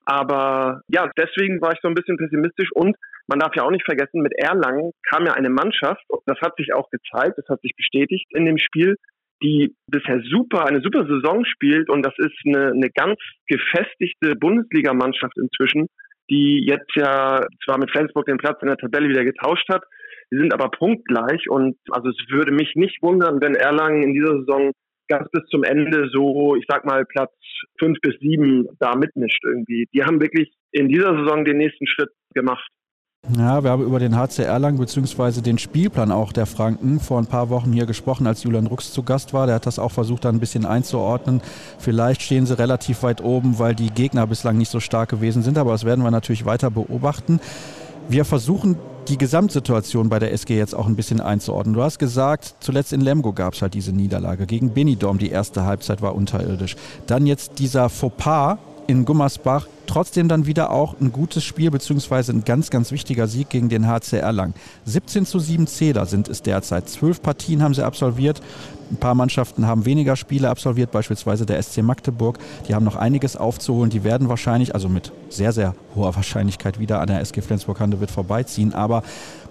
Aber 0.05 0.83
ja, 0.89 1.11
deswegen 1.17 1.61
war 1.61 1.73
ich 1.73 1.81
so 1.83 1.89
ein 1.89 1.95
bisschen 1.95 2.17
pessimistisch 2.17 2.71
und 2.73 2.97
man 3.27 3.39
darf 3.39 3.55
ja 3.55 3.63
auch 3.63 3.71
nicht 3.71 3.85
vergessen, 3.85 4.23
mit 4.23 4.33
Erlangen 4.37 4.93
kam 5.09 5.27
ja 5.27 5.35
eine 5.35 5.51
Mannschaft, 5.51 6.03
das 6.27 6.41
hat 6.41 6.57
sich 6.57 6.73
auch 6.75 6.91
gezeigt, 6.91 7.39
das 7.39 7.49
hat 7.49 7.61
sich 7.61 7.75
bestätigt 7.77 8.27
in 8.35 8.45
dem 8.45 8.59
Spiel, 8.59 8.97
die 9.43 9.75
bisher 9.87 10.21
super, 10.31 10.67
eine 10.67 10.81
super 10.81 11.07
Saison 11.07 11.45
spielt 11.45 11.89
und 11.89 12.05
das 12.05 12.15
ist 12.19 12.35
eine, 12.47 12.73
eine 12.73 12.91
ganz 12.91 13.19
gefestigte 13.47 14.37
Bundesligamannschaft 14.37 15.37
inzwischen, 15.39 15.87
die 16.31 16.65
jetzt 16.69 16.95
ja 16.95 17.47
zwar 17.65 17.79
mit 17.79 17.91
Flensburg 17.91 18.27
den 18.27 18.39
Platz 18.39 18.61
in 18.63 18.69
der 18.69 18.77
Tabelle 18.77 19.09
wieder 19.09 19.25
getauscht 19.25 19.69
hat, 19.69 19.83
die 20.31 20.39
sind 20.39 20.53
aber 20.55 20.71
punktgleich 20.71 21.49
und 21.49 21.77
also 21.91 22.09
es 22.09 22.17
würde 22.29 22.53
mich 22.53 22.75
nicht 22.77 23.03
wundern, 23.03 23.41
wenn 23.41 23.55
Erlangen 23.55 24.03
in 24.03 24.15
dieser 24.15 24.39
Saison 24.41 24.73
ganz 25.09 25.29
bis 25.33 25.45
zum 25.47 25.65
Ende 25.65 26.09
so, 26.13 26.55
ich 26.55 26.65
sag 26.69 26.85
mal, 26.85 27.05
Platz 27.05 27.33
fünf 27.79 27.99
bis 28.01 28.17
sieben 28.21 28.69
da 28.79 28.95
mitmischt 28.95 29.43
irgendwie. 29.45 29.89
Die 29.93 30.05
haben 30.05 30.21
wirklich 30.21 30.55
in 30.71 30.89
dieser 30.89 31.19
Saison 31.19 31.45
den 31.45 31.59
nächsten 31.59 31.87
Schritt 31.89 32.11
gemacht. 32.33 32.71
Ja, 33.37 33.63
wir 33.63 33.71
haben 33.71 33.85
über 33.85 33.99
den 33.99 34.17
HC 34.17 34.43
Erlangen 34.43 34.79
bzw. 34.79 35.41
den 35.41 35.59
Spielplan 35.59 36.11
auch 36.11 36.33
der 36.33 36.47
Franken 36.47 36.99
vor 36.99 37.19
ein 37.19 37.27
paar 37.27 37.49
Wochen 37.49 37.73
hier 37.73 37.87
gesprochen, 37.87 38.27
als 38.27 38.43
Julian 38.43 38.67
Rux 38.67 38.93
zu 38.93 39.03
Gast 39.03 39.33
war. 39.33 39.47
Der 39.47 39.57
hat 39.57 39.67
das 39.67 39.79
auch 39.79 39.93
versucht, 39.93 40.25
da 40.25 40.31
ein 40.31 40.41
bisschen 40.41 40.67
einzuordnen. 40.67 41.41
Vielleicht 41.79 42.23
stehen 42.23 42.47
sie 42.47 42.59
relativ 42.59 43.03
weit 43.03 43.23
oben, 43.23 43.59
weil 43.59 43.75
die 43.75 43.91
Gegner 43.91 44.27
bislang 44.27 44.59
nicht 44.59 44.71
so 44.71 44.81
stark 44.81 45.11
gewesen 45.11 45.43
sind, 45.43 45.59
aber 45.59 45.73
das 45.73 45.85
werden 45.85 46.03
wir 46.03 46.11
natürlich 46.11 46.45
weiter 46.45 46.71
beobachten. 46.71 47.41
Wir 48.09 48.25
versuchen 48.25 48.77
die 49.09 49.19
Gesamtsituation 49.19 50.09
bei 50.09 50.19
der 50.19 50.33
SG 50.33 50.57
jetzt 50.57 50.75
auch 50.75 50.87
ein 50.87 50.97
bisschen 50.97 51.21
einzuordnen. 51.21 51.75
Du 51.75 51.83
hast 51.83 51.99
gesagt, 51.99 52.57
zuletzt 52.61 52.93
in 52.93 53.01
Lemgo 53.01 53.33
gab 53.33 53.55
es 53.55 53.63
halt 53.63 53.75
diese 53.75 53.93
Niederlage 53.93 54.47
gegen 54.47 54.73
Benidorm. 54.73 55.19
Die 55.19 55.31
erste 55.31 55.65
Halbzeit 55.65 56.03
war 56.03 56.15
unterirdisch. 56.15 56.77
Dann 57.07 57.27
jetzt 57.27 57.59
dieser 57.59 57.89
Fauxpas 57.89 58.59
in 58.91 59.05
Gummersbach 59.05 59.67
trotzdem 59.87 60.29
dann 60.29 60.47
wieder 60.47 60.71
auch 60.71 60.95
ein 61.01 61.13
gutes 61.13 61.45
Spiel, 61.45 61.71
beziehungsweise 61.71 62.33
ein 62.33 62.45
ganz, 62.45 62.71
ganz 62.71 62.93
wichtiger 62.93 63.27
Sieg 63.27 63.49
gegen 63.51 63.69
den 63.69 63.87
HCR 63.87 64.33
Lang. 64.33 64.55
17 64.85 65.27
zu 65.27 65.39
7 65.39 65.67
Zähler 65.67 66.07
sind 66.07 66.29
es 66.29 66.43
derzeit. 66.43 66.89
Zwölf 66.89 67.23
Partien 67.23 67.63
haben 67.63 67.75
sie 67.75 67.85
absolviert. 67.85 68.41
Ein 68.91 68.97
paar 68.97 69.15
Mannschaften 69.15 69.67
haben 69.67 69.85
weniger 69.85 70.17
Spiele 70.17 70.51
absolviert, 70.51 70.91
beispielsweise 70.91 71.47
der 71.47 71.63
SC 71.63 71.83
Magdeburg. 71.83 72.39
Die 72.69 72.75
haben 72.75 72.85
noch 72.85 72.97
einiges 72.97 73.37
aufzuholen. 73.37 73.91
Die 73.91 74.05
werden 74.05 74.29
wahrscheinlich, 74.29 74.75
also 74.75 74.89
mit 74.89 75.13
sehr, 75.29 75.53
sehr 75.53 75.75
hoher 75.95 76.15
Wahrscheinlichkeit 76.15 76.79
wieder 76.79 77.01
an 77.01 77.07
der 77.07 77.21
SG 77.21 77.41
Flensburg-Handewitt 77.41 78.11
vorbeiziehen. 78.11 78.75
Aber 78.75 79.03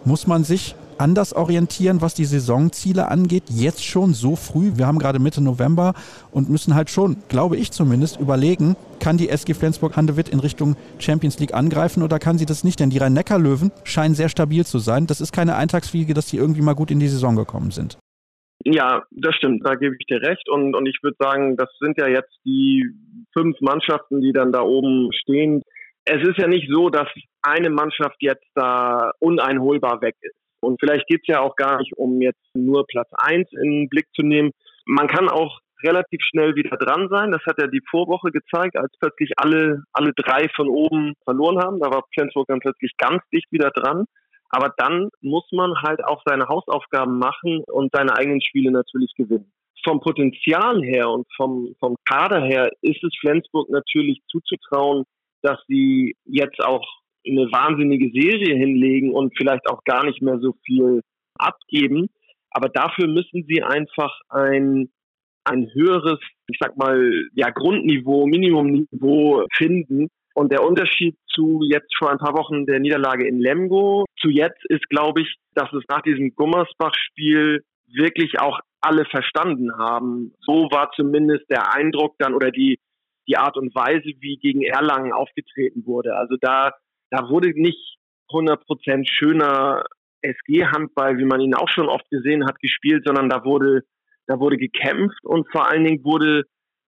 muss 0.05 0.27
man 0.27 0.43
sich 0.43 0.75
anders 0.99 1.33
orientieren, 1.33 2.01
was 2.01 2.13
die 2.13 2.25
Saisonziele 2.25 3.07
angeht? 3.09 3.43
Jetzt 3.49 3.83
schon 3.83 4.13
so 4.13 4.35
früh? 4.35 4.71
Wir 4.75 4.87
haben 4.87 4.99
gerade 4.99 5.19
Mitte 5.19 5.41
November 5.41 5.93
und 6.31 6.49
müssen 6.49 6.75
halt 6.75 6.89
schon, 6.89 7.17
glaube 7.29 7.57
ich 7.57 7.71
zumindest, 7.71 8.19
überlegen, 8.19 8.75
kann 8.99 9.17
die 9.17 9.29
SG 9.29 9.53
Flensburg-Handewitt 9.53 10.29
in 10.29 10.39
Richtung 10.39 10.75
Champions 10.99 11.39
League 11.39 11.53
angreifen 11.53 12.03
oder 12.03 12.19
kann 12.19 12.37
sie 12.37 12.45
das 12.45 12.63
nicht? 12.63 12.79
Denn 12.79 12.89
die 12.89 12.97
Rhein-Neckar-Löwen 12.97 13.71
scheinen 13.83 14.15
sehr 14.15 14.29
stabil 14.29 14.65
zu 14.65 14.79
sein. 14.79 15.07
Das 15.07 15.21
ist 15.21 15.31
keine 15.31 15.55
Eintagsfliege, 15.55 16.13
dass 16.13 16.27
die 16.27 16.37
irgendwie 16.37 16.61
mal 16.61 16.75
gut 16.75 16.91
in 16.91 16.99
die 16.99 17.07
Saison 17.07 17.35
gekommen 17.35 17.71
sind. 17.71 17.97
Ja, 18.65 19.03
das 19.11 19.35
stimmt, 19.35 19.65
da 19.65 19.75
gebe 19.75 19.95
ich 19.97 20.05
dir 20.05 20.21
recht. 20.21 20.49
Und, 20.49 20.75
und 20.75 20.85
ich 20.85 20.99
würde 21.01 21.15
sagen, 21.19 21.55
das 21.55 21.69
sind 21.79 21.97
ja 21.97 22.07
jetzt 22.07 22.35
die 22.45 22.89
fünf 23.33 23.59
Mannschaften, 23.61 24.21
die 24.21 24.33
dann 24.33 24.51
da 24.51 24.61
oben 24.61 25.09
stehen. 25.13 25.61
Es 26.03 26.27
ist 26.27 26.37
ja 26.37 26.47
nicht 26.47 26.69
so, 26.69 26.89
dass 26.89 27.07
eine 27.41 27.69
Mannschaft 27.69 28.17
jetzt 28.19 28.45
da 28.55 29.11
uneinholbar 29.19 30.01
weg 30.01 30.15
ist. 30.21 30.35
Und 30.61 30.79
vielleicht 30.79 31.07
geht 31.07 31.21
es 31.21 31.27
ja 31.27 31.41
auch 31.41 31.55
gar 31.55 31.77
nicht 31.79 31.93
um 31.97 32.21
jetzt 32.21 32.43
nur 32.53 32.85
Platz 32.87 33.09
eins 33.17 33.49
in 33.51 33.71
den 33.71 33.89
Blick 33.89 34.07
zu 34.15 34.23
nehmen. 34.23 34.51
Man 34.85 35.07
kann 35.07 35.29
auch 35.29 35.59
relativ 35.83 36.21
schnell 36.21 36.55
wieder 36.55 36.75
dran 36.77 37.07
sein. 37.09 37.31
Das 37.31 37.41
hat 37.45 37.59
ja 37.59 37.67
die 37.67 37.83
Vorwoche 37.89 38.31
gezeigt, 38.31 38.77
als 38.77 38.91
plötzlich 38.99 39.31
alle, 39.37 39.83
alle 39.93 40.13
drei 40.13 40.49
von 40.55 40.67
oben 40.67 41.13
verloren 41.23 41.59
haben. 41.59 41.79
Da 41.79 41.89
war 41.89 42.03
Flensburg 42.13 42.47
dann 42.47 42.59
plötzlich 42.59 42.91
ganz 42.97 43.23
dicht 43.33 43.51
wieder 43.51 43.71
dran. 43.71 44.05
Aber 44.49 44.73
dann 44.77 45.09
muss 45.21 45.47
man 45.51 45.73
halt 45.81 46.03
auch 46.03 46.21
seine 46.25 46.47
Hausaufgaben 46.47 47.19
machen 47.19 47.63
und 47.67 47.91
seine 47.93 48.15
eigenen 48.15 48.41
Spiele 48.41 48.71
natürlich 48.71 49.13
gewinnen. 49.15 49.51
Vom 49.83 50.01
Potenzial 50.01 50.81
her 50.81 51.09
und 51.09 51.27
vom, 51.37 51.75
vom 51.79 51.95
Kader 52.03 52.43
her 52.43 52.69
ist 52.81 53.01
es 53.03 53.15
Flensburg 53.19 53.69
natürlich 53.69 54.21
zuzutrauen, 54.29 55.05
dass 55.41 55.59
sie 55.67 56.15
jetzt 56.25 56.59
auch 56.59 56.85
eine 57.29 57.51
wahnsinnige 57.51 58.09
Serie 58.11 58.55
hinlegen 58.55 59.11
und 59.11 59.35
vielleicht 59.37 59.69
auch 59.69 59.83
gar 59.83 60.05
nicht 60.05 60.21
mehr 60.21 60.39
so 60.39 60.53
viel 60.65 61.01
abgeben. 61.35 62.09
Aber 62.51 62.69
dafür 62.69 63.07
müssen 63.07 63.45
sie 63.47 63.61
einfach 63.61 64.19
ein, 64.29 64.89
ein 65.43 65.69
höheres, 65.73 66.19
ich 66.47 66.57
sag 66.59 66.77
mal, 66.77 67.11
ja, 67.33 67.49
Grundniveau, 67.49 68.25
Minimumniveau 68.25 69.45
finden. 69.53 70.07
Und 70.33 70.51
der 70.51 70.63
Unterschied 70.63 71.17
zu 71.27 71.61
jetzt 71.69 71.93
vor 71.97 72.11
ein 72.11 72.17
paar 72.17 72.37
Wochen 72.37 72.65
der 72.65 72.79
Niederlage 72.79 73.27
in 73.27 73.39
Lemgo 73.39 74.05
zu 74.19 74.29
jetzt 74.29 74.63
ist, 74.69 74.87
glaube 74.89 75.21
ich, 75.21 75.35
dass 75.53 75.71
es 75.73 75.83
nach 75.89 76.01
diesem 76.01 76.33
Gummersbach-Spiel 76.35 77.63
wirklich 77.91 78.39
auch 78.39 78.59
alle 78.81 79.05
verstanden 79.05 79.77
haben. 79.77 80.33
So 80.41 80.69
war 80.71 80.91
zumindest 80.95 81.49
der 81.49 81.73
Eindruck 81.73 82.15
dann 82.19 82.33
oder 82.33 82.51
die, 82.51 82.79
die 83.27 83.37
Art 83.37 83.57
und 83.57 83.73
Weise, 83.75 84.13
wie 84.19 84.37
gegen 84.37 84.61
Erlangen 84.61 85.11
aufgetreten 85.11 85.85
wurde. 85.85 86.15
Also 86.15 86.35
da, 86.39 86.73
da 87.09 87.29
wurde 87.29 87.51
nicht 87.55 87.97
100% 88.31 89.07
schöner 89.09 89.83
SG-Handball, 90.21 91.17
wie 91.17 91.25
man 91.25 91.41
ihn 91.41 91.55
auch 91.55 91.69
schon 91.69 91.89
oft 91.89 92.09
gesehen 92.09 92.45
hat, 92.45 92.59
gespielt, 92.59 93.03
sondern 93.05 93.29
da 93.29 93.43
wurde, 93.45 93.83
da 94.27 94.39
wurde 94.39 94.57
gekämpft 94.57 95.23
und 95.23 95.49
vor 95.51 95.69
allen 95.69 95.85
Dingen 95.85 96.03
wurde 96.03 96.43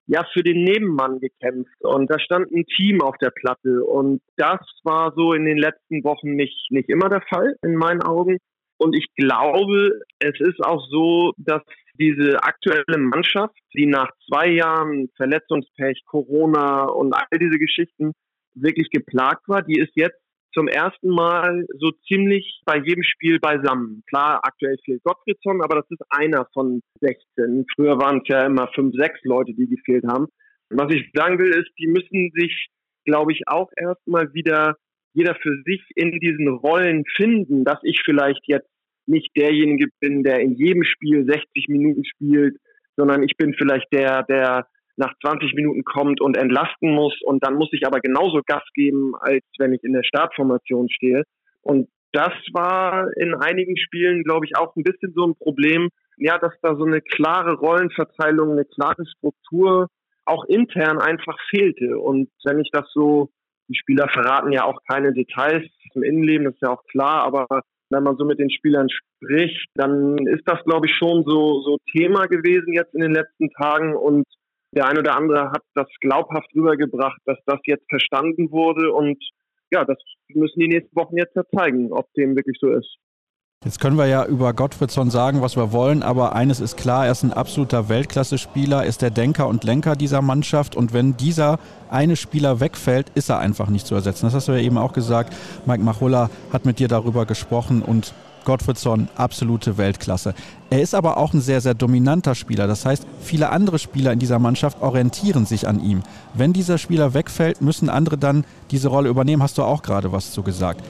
ja 0.07 0.25
für 0.33 0.43
den 0.43 0.63
Nebenmann 0.63 1.19
gekämpft. 1.19 1.73
Und 1.81 2.11
da 2.11 2.19
stand 2.19 2.51
ein 2.51 2.65
Team 2.65 3.01
auf 3.01 3.17
der 3.17 3.31
Platte. 3.31 3.83
Und 3.85 4.21
das 4.35 4.59
war 4.83 5.13
so 5.15 5.33
in 5.33 5.45
den 5.45 5.57
letzten 5.57 6.03
Wochen 6.03 6.35
nicht 6.35 6.69
nicht 6.69 6.89
immer 6.89 7.09
der 7.09 7.21
Fall 7.21 7.55
in 7.63 7.75
meinen 7.75 8.01
Augen. 8.01 8.37
Und 8.77 8.95
ich 8.95 9.07
glaube, 9.15 10.01
es 10.19 10.39
ist 10.39 10.59
auch 10.65 10.83
so, 10.89 11.33
dass 11.37 11.61
diese 11.99 12.43
aktuelle 12.43 12.97
Mannschaft, 12.97 13.55
die 13.75 13.85
nach 13.85 14.09
zwei 14.27 14.49
Jahren 14.49 15.09
Verletzungspech, 15.15 16.03
Corona 16.05 16.85
und 16.85 17.13
all 17.13 17.39
diese 17.39 17.59
Geschichten 17.59 18.13
wirklich 18.53 18.89
geplagt 18.89 19.47
war, 19.47 19.61
die 19.61 19.79
ist 19.79 19.91
jetzt 19.95 20.19
zum 20.53 20.67
ersten 20.67 21.09
Mal 21.09 21.65
so 21.79 21.91
ziemlich 22.07 22.61
bei 22.65 22.77
jedem 22.77 23.03
Spiel 23.03 23.39
beisammen. 23.39 24.03
Klar, 24.07 24.41
aktuell 24.43 24.77
fehlt 24.83 25.03
Gottfriedson, 25.03 25.61
aber 25.61 25.77
das 25.77 25.85
ist 25.89 26.01
einer 26.09 26.45
von 26.53 26.81
16. 26.99 27.65
Früher 27.75 27.97
waren 27.97 28.17
es 28.17 28.27
ja 28.27 28.45
immer 28.45 28.67
fünf, 28.75 28.93
sechs 28.95 29.19
Leute, 29.23 29.53
die 29.53 29.67
gefehlt 29.67 30.05
haben. 30.05 30.27
Was 30.69 30.93
ich 30.93 31.09
sagen 31.13 31.39
will, 31.39 31.49
ist, 31.49 31.69
die 31.79 31.87
müssen 31.87 32.31
sich, 32.35 32.67
glaube 33.05 33.31
ich, 33.31 33.41
auch 33.47 33.69
erstmal 33.77 34.33
wieder 34.33 34.75
jeder 35.13 35.35
für 35.35 35.61
sich 35.65 35.81
in 35.95 36.11
diesen 36.19 36.47
Rollen 36.47 37.03
finden, 37.15 37.65
dass 37.65 37.79
ich 37.83 38.01
vielleicht 38.05 38.41
jetzt 38.47 38.69
nicht 39.05 39.35
derjenige 39.35 39.87
bin, 39.99 40.23
der 40.23 40.39
in 40.39 40.53
jedem 40.55 40.83
Spiel 40.83 41.25
60 41.25 41.67
Minuten 41.67 42.05
spielt, 42.05 42.57
sondern 42.95 43.23
ich 43.23 43.35
bin 43.37 43.53
vielleicht 43.53 43.91
der, 43.91 44.23
der 44.23 44.67
nach 45.01 45.13
20 45.21 45.53
Minuten 45.55 45.83
kommt 45.83 46.21
und 46.21 46.37
entlasten 46.37 46.93
muss 46.93 47.19
und 47.25 47.43
dann 47.43 47.55
muss 47.55 47.69
ich 47.73 47.85
aber 47.85 47.99
genauso 47.99 48.41
Gas 48.45 48.63
geben, 48.73 49.13
als 49.19 49.43
wenn 49.57 49.73
ich 49.73 49.83
in 49.83 49.93
der 49.93 50.03
Startformation 50.03 50.89
stehe. 50.89 51.23
Und 51.61 51.89
das 52.13 52.33
war 52.53 53.07
in 53.17 53.33
einigen 53.33 53.77
Spielen, 53.77 54.23
glaube 54.23 54.45
ich, 54.45 54.55
auch 54.55 54.75
ein 54.75 54.83
bisschen 54.83 55.13
so 55.15 55.25
ein 55.25 55.35
Problem, 55.35 55.89
ja, 56.17 56.37
dass 56.37 56.53
da 56.61 56.75
so 56.75 56.85
eine 56.85 57.01
klare 57.01 57.55
Rollenverteilung, 57.55 58.51
eine 58.51 58.65
klare 58.65 59.05
Struktur 59.17 59.87
auch 60.25 60.45
intern 60.45 60.99
einfach 60.99 61.37
fehlte. 61.49 61.97
Und 61.97 62.29
wenn 62.43 62.59
ich 62.59 62.69
das 62.71 62.85
so, 62.93 63.29
die 63.69 63.77
Spieler 63.77 64.07
verraten 64.09 64.51
ja 64.51 64.65
auch 64.65 64.79
keine 64.87 65.13
Details 65.13 65.65
zum 65.93 66.03
Innenleben, 66.03 66.45
das 66.45 66.55
ist 66.55 66.61
ja 66.61 66.69
auch 66.69 66.83
klar, 66.85 67.23
aber 67.23 67.47
wenn 67.89 68.03
man 68.03 68.17
so 68.17 68.25
mit 68.25 68.39
den 68.39 68.51
Spielern 68.51 68.87
spricht, 68.89 69.67
dann 69.75 70.17
ist 70.27 70.43
das, 70.45 70.63
glaube 70.63 70.87
ich, 70.87 70.95
schon 70.95 71.23
so, 71.25 71.61
so 71.61 71.77
Thema 71.91 72.27
gewesen 72.27 72.73
jetzt 72.73 72.93
in 72.93 73.01
den 73.01 73.13
letzten 73.13 73.49
Tagen 73.51 73.95
und 73.95 74.25
der 74.71 74.87
eine 74.87 74.99
oder 74.99 75.15
andere 75.15 75.51
hat 75.51 75.63
das 75.75 75.87
glaubhaft 75.99 76.49
rübergebracht, 76.55 77.19
dass 77.25 77.37
das 77.45 77.59
jetzt 77.65 77.87
verstanden 77.89 78.51
wurde 78.51 78.91
und 78.91 79.17
ja, 79.71 79.85
das 79.85 79.97
müssen 80.33 80.59
die 80.59 80.67
nächsten 80.67 80.95
Wochen 80.95 81.17
jetzt 81.17 81.35
ja 81.35 81.43
zeigen, 81.55 81.91
ob 81.91 82.11
dem 82.13 82.35
wirklich 82.35 82.57
so 82.59 82.71
ist. 82.71 82.97
Jetzt 83.63 83.79
können 83.79 83.95
wir 83.95 84.07
ja 84.07 84.25
über 84.25 84.53
Gottfriedson 84.53 85.11
sagen, 85.11 85.43
was 85.43 85.55
wir 85.55 85.71
wollen, 85.71 86.01
aber 86.01 86.35
eines 86.35 86.59
ist 86.59 86.77
klar, 86.77 87.05
er 87.05 87.11
ist 87.11 87.21
ein 87.21 87.31
absoluter 87.31 87.89
Weltklasse-Spieler, 87.89 88.85
ist 88.85 89.03
der 89.03 89.11
Denker 89.11 89.47
und 89.47 89.63
Lenker 89.63 89.95
dieser 89.95 90.23
Mannschaft 90.23 90.75
und 90.75 90.93
wenn 90.93 91.15
dieser 91.15 91.59
eine 91.87 92.15
Spieler 92.15 92.59
wegfällt, 92.59 93.11
ist 93.13 93.29
er 93.29 93.37
einfach 93.37 93.69
nicht 93.69 93.85
zu 93.85 93.93
ersetzen. 93.93 94.25
Das 94.25 94.33
hast 94.33 94.47
du 94.47 94.53
ja 94.53 94.57
eben 94.57 94.79
auch 94.79 94.93
gesagt. 94.93 95.35
Mike 95.67 95.83
Machulla 95.83 96.31
hat 96.51 96.65
mit 96.65 96.79
dir 96.79 96.87
darüber 96.87 97.27
gesprochen 97.27 97.83
und 97.83 98.15
Gottfriedson, 98.45 99.09
absolute 99.15 99.77
Weltklasse. 99.77 100.33
Er 100.69 100.81
ist 100.81 100.95
aber 100.95 101.17
auch 101.17 101.33
ein 101.33 101.41
sehr, 101.41 101.61
sehr 101.61 101.73
dominanter 101.73 102.35
Spieler. 102.35 102.67
Das 102.67 102.85
heißt, 102.85 103.05
viele 103.21 103.49
andere 103.49 103.79
Spieler 103.79 104.13
in 104.13 104.19
dieser 104.19 104.39
Mannschaft 104.39 104.81
orientieren 104.81 105.45
sich 105.45 105.67
an 105.67 105.79
ihm. 105.83 106.03
Wenn 106.33 106.53
dieser 106.53 106.77
Spieler 106.77 107.13
wegfällt, 107.13 107.61
müssen 107.61 107.89
andere 107.89 108.17
dann 108.17 108.45
diese 108.71 108.89
Rolle 108.89 109.09
übernehmen. 109.09 109.43
Hast 109.43 109.57
du 109.57 109.63
auch 109.63 109.83
gerade 109.83 110.11
was 110.11 110.31
zu 110.31 110.43
gesagt. 110.43 110.83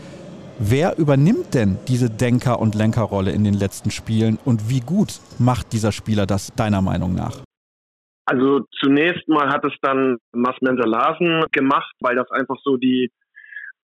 Wer 0.60 1.00
übernimmt 1.00 1.56
denn 1.56 1.80
diese 1.88 2.10
Denker- 2.10 2.60
und 2.60 2.76
Lenkerrolle 2.76 3.32
in 3.32 3.44
den 3.44 3.56
letzten 3.56 3.90
Spielen 3.90 4.38
und 4.46 4.70
wie 4.70 4.80
gut 4.80 5.20
macht 5.40 5.74
dieser 5.74 5.92
Spieler 5.92 6.28
das 6.28 6.54
deiner 6.56 6.82
Meinung 6.82 7.16
nach? 7.16 7.38
Also 8.26 8.62
zunächst 8.80 9.28
mal 9.28 9.50
hat 9.50 9.66
es 9.66 9.74
dann 9.82 10.18
Masmenser 10.32 10.88
Larsen 10.88 11.44
gemacht, 11.52 11.92
weil 12.00 12.16
das 12.16 12.30
einfach 12.30 12.58
so 12.64 12.78
die 12.78 13.10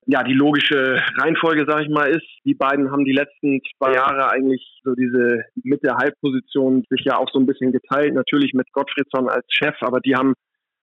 ja, 0.09 0.23
die 0.23 0.33
logische 0.33 1.01
Reihenfolge, 1.17 1.65
sag 1.67 1.81
ich 1.81 1.89
mal, 1.89 2.09
ist, 2.09 2.25
die 2.45 2.53
beiden 2.53 2.91
haben 2.91 3.03
die 3.03 3.11
letzten 3.11 3.59
zwei 3.77 3.93
Jahre 3.93 4.29
eigentlich 4.29 4.79
so 4.83 4.95
diese 4.95 5.43
Mitte-Halbposition 5.63 6.85
sich 6.89 7.01
ja 7.03 7.17
auch 7.17 7.29
so 7.33 7.39
ein 7.39 7.45
bisschen 7.45 7.73
geteilt. 7.73 8.13
Natürlich 8.13 8.53
mit 8.53 8.71
Gottfriedsson 8.71 9.27
als 9.27 9.45
Chef, 9.49 9.75
aber 9.81 9.99
die 9.99 10.15
haben 10.15 10.33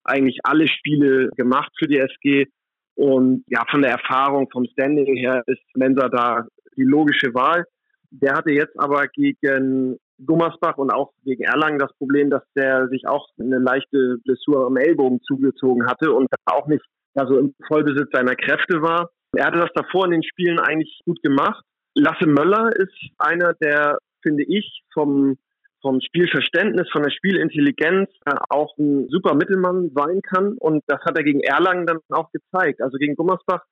eigentlich 0.04 0.40
alle 0.44 0.68
Spiele 0.68 1.30
gemacht 1.36 1.72
für 1.78 1.88
die 1.88 1.98
SG. 1.98 2.48
Und 2.96 3.44
ja, 3.48 3.64
von 3.70 3.80
der 3.80 3.92
Erfahrung, 3.92 4.50
vom 4.52 4.66
Standing 4.66 5.16
her 5.16 5.42
ist 5.46 5.62
Mensa 5.74 6.10
da 6.10 6.46
die 6.76 6.84
logische 6.84 7.32
Wahl. 7.32 7.64
Der 8.10 8.34
hatte 8.34 8.50
jetzt 8.50 8.78
aber 8.78 9.06
gegen 9.08 9.96
Gummersbach 10.24 10.76
und 10.76 10.92
auch 10.92 11.12
gegen 11.24 11.44
Erlangen 11.44 11.78
das 11.78 11.96
Problem, 11.96 12.28
dass 12.28 12.44
der 12.54 12.88
sich 12.88 13.08
auch 13.08 13.26
eine 13.40 13.58
leichte 13.58 14.18
Blessur 14.22 14.66
am 14.66 14.76
Ellbogen 14.76 15.22
zugezogen 15.22 15.86
hatte 15.86 16.12
und 16.12 16.28
auch 16.44 16.66
nicht 16.66 16.84
also 17.14 17.38
im 17.38 17.54
Vollbesitz 17.66 18.10
seiner 18.12 18.34
Kräfte 18.34 18.82
war. 18.82 19.10
Er 19.36 19.46
hatte 19.46 19.58
das 19.58 19.72
davor 19.74 20.06
in 20.06 20.12
den 20.12 20.22
Spielen 20.22 20.58
eigentlich 20.58 21.00
gut 21.04 21.22
gemacht. 21.22 21.64
Lasse 21.94 22.26
Möller 22.26 22.70
ist 22.76 22.94
einer, 23.18 23.54
der, 23.54 23.98
finde 24.22 24.44
ich, 24.44 24.82
vom, 24.92 25.36
vom 25.80 26.00
Spielverständnis, 26.00 26.88
von 26.90 27.02
der 27.02 27.10
Spielintelligenz 27.10 28.10
äh, 28.26 28.34
auch 28.50 28.76
ein 28.78 29.08
super 29.08 29.34
Mittelmann 29.34 29.90
sein 29.94 30.20
kann. 30.22 30.54
Und 30.58 30.82
das 30.86 31.00
hat 31.02 31.16
er 31.16 31.24
gegen 31.24 31.40
Erlangen 31.40 31.86
dann 31.86 31.98
auch 32.10 32.30
gezeigt. 32.32 32.80
Also 32.82 32.98
gegen 32.98 33.14
Gummersbach 33.14 33.62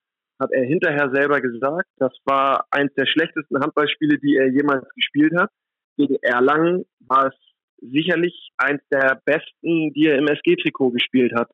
hat 0.40 0.50
er 0.52 0.64
hinterher 0.64 1.10
selber 1.12 1.40
gesagt, 1.40 1.86
das 1.98 2.12
war 2.24 2.66
eins 2.70 2.92
der 2.94 3.06
schlechtesten 3.06 3.60
Handballspiele, 3.60 4.18
die 4.18 4.36
er 4.36 4.48
jemals 4.50 4.88
gespielt 4.94 5.32
hat. 5.36 5.50
Gegen 5.96 6.16
Erlangen 6.22 6.84
war 7.00 7.26
es 7.28 7.34
sicherlich 7.80 8.50
eins 8.56 8.80
der 8.90 9.20
besten, 9.24 9.92
die 9.92 10.06
er 10.06 10.18
im 10.18 10.26
SG-Trikot 10.26 10.90
gespielt 10.90 11.32
hat 11.34 11.48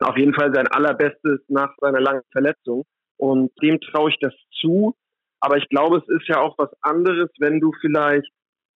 auf 0.00 0.16
jeden 0.16 0.34
Fall 0.34 0.52
sein 0.54 0.66
allerbestes 0.66 1.40
nach 1.48 1.74
seiner 1.80 2.00
langen 2.00 2.22
Verletzung. 2.32 2.84
Und 3.20 3.50
dem 3.62 3.78
traue 3.80 4.08
ich 4.08 4.16
das 4.20 4.32
zu. 4.60 4.94
Aber 5.40 5.58
ich 5.58 5.68
glaube, 5.68 5.98
es 5.98 6.08
ist 6.08 6.26
ja 6.26 6.40
auch 6.40 6.56
was 6.56 6.70
anderes, 6.80 7.28
wenn 7.38 7.60
du 7.60 7.70
vielleicht 7.82 8.26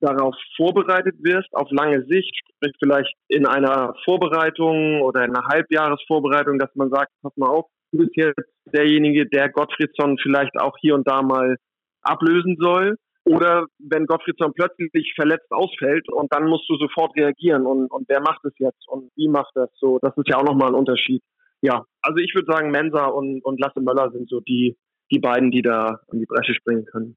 darauf 0.00 0.34
vorbereitet 0.56 1.14
wirst, 1.20 1.48
auf 1.54 1.70
lange 1.70 2.04
Sicht, 2.04 2.34
sprich 2.54 2.74
vielleicht 2.78 3.14
in 3.28 3.46
einer 3.46 3.94
Vorbereitung 4.04 5.00
oder 5.00 5.24
in 5.24 5.34
einer 5.34 5.46
Halbjahresvorbereitung, 5.46 6.58
dass 6.58 6.74
man 6.74 6.90
sagt, 6.90 7.10
pass 7.22 7.34
mal 7.36 7.48
auf, 7.48 7.66
du 7.92 7.98
bist 8.00 8.16
jetzt 8.16 8.38
derjenige, 8.66 9.26
der 9.26 9.48
Gottfriedsson 9.48 10.18
vielleicht 10.18 10.58
auch 10.60 10.76
hier 10.78 10.94
und 10.94 11.08
da 11.08 11.22
mal 11.22 11.56
ablösen 12.02 12.56
soll. 12.60 12.96
Oder 13.24 13.64
wenn 13.78 14.04
Gottfriedson 14.04 14.52
plötzlich 14.52 15.14
verletzt 15.14 15.50
ausfällt 15.50 16.06
und 16.12 16.30
dann 16.34 16.46
musst 16.46 16.68
du 16.68 16.76
sofort 16.76 17.16
reagieren 17.16 17.64
und, 17.64 17.90
und 17.90 18.06
wer 18.10 18.20
macht 18.20 18.44
es 18.44 18.52
jetzt 18.58 18.86
und 18.88 19.10
wie 19.16 19.28
macht 19.28 19.52
das 19.54 19.70
so? 19.80 19.98
Das 20.02 20.14
ist 20.18 20.28
ja 20.28 20.36
auch 20.36 20.44
nochmal 20.44 20.68
ein 20.68 20.74
Unterschied. 20.74 21.22
Ja, 21.64 21.82
also 22.02 22.18
ich 22.18 22.34
würde 22.34 22.52
sagen, 22.52 22.70
Mensa 22.70 23.06
und, 23.06 23.42
und 23.42 23.58
Lasse 23.58 23.80
Möller 23.80 24.10
sind 24.10 24.28
so 24.28 24.40
die, 24.40 24.76
die 25.10 25.18
beiden, 25.18 25.50
die 25.50 25.62
da 25.62 25.98
an 26.08 26.18
die 26.18 26.26
Bresche 26.26 26.52
springen 26.52 26.84
können. 26.84 27.16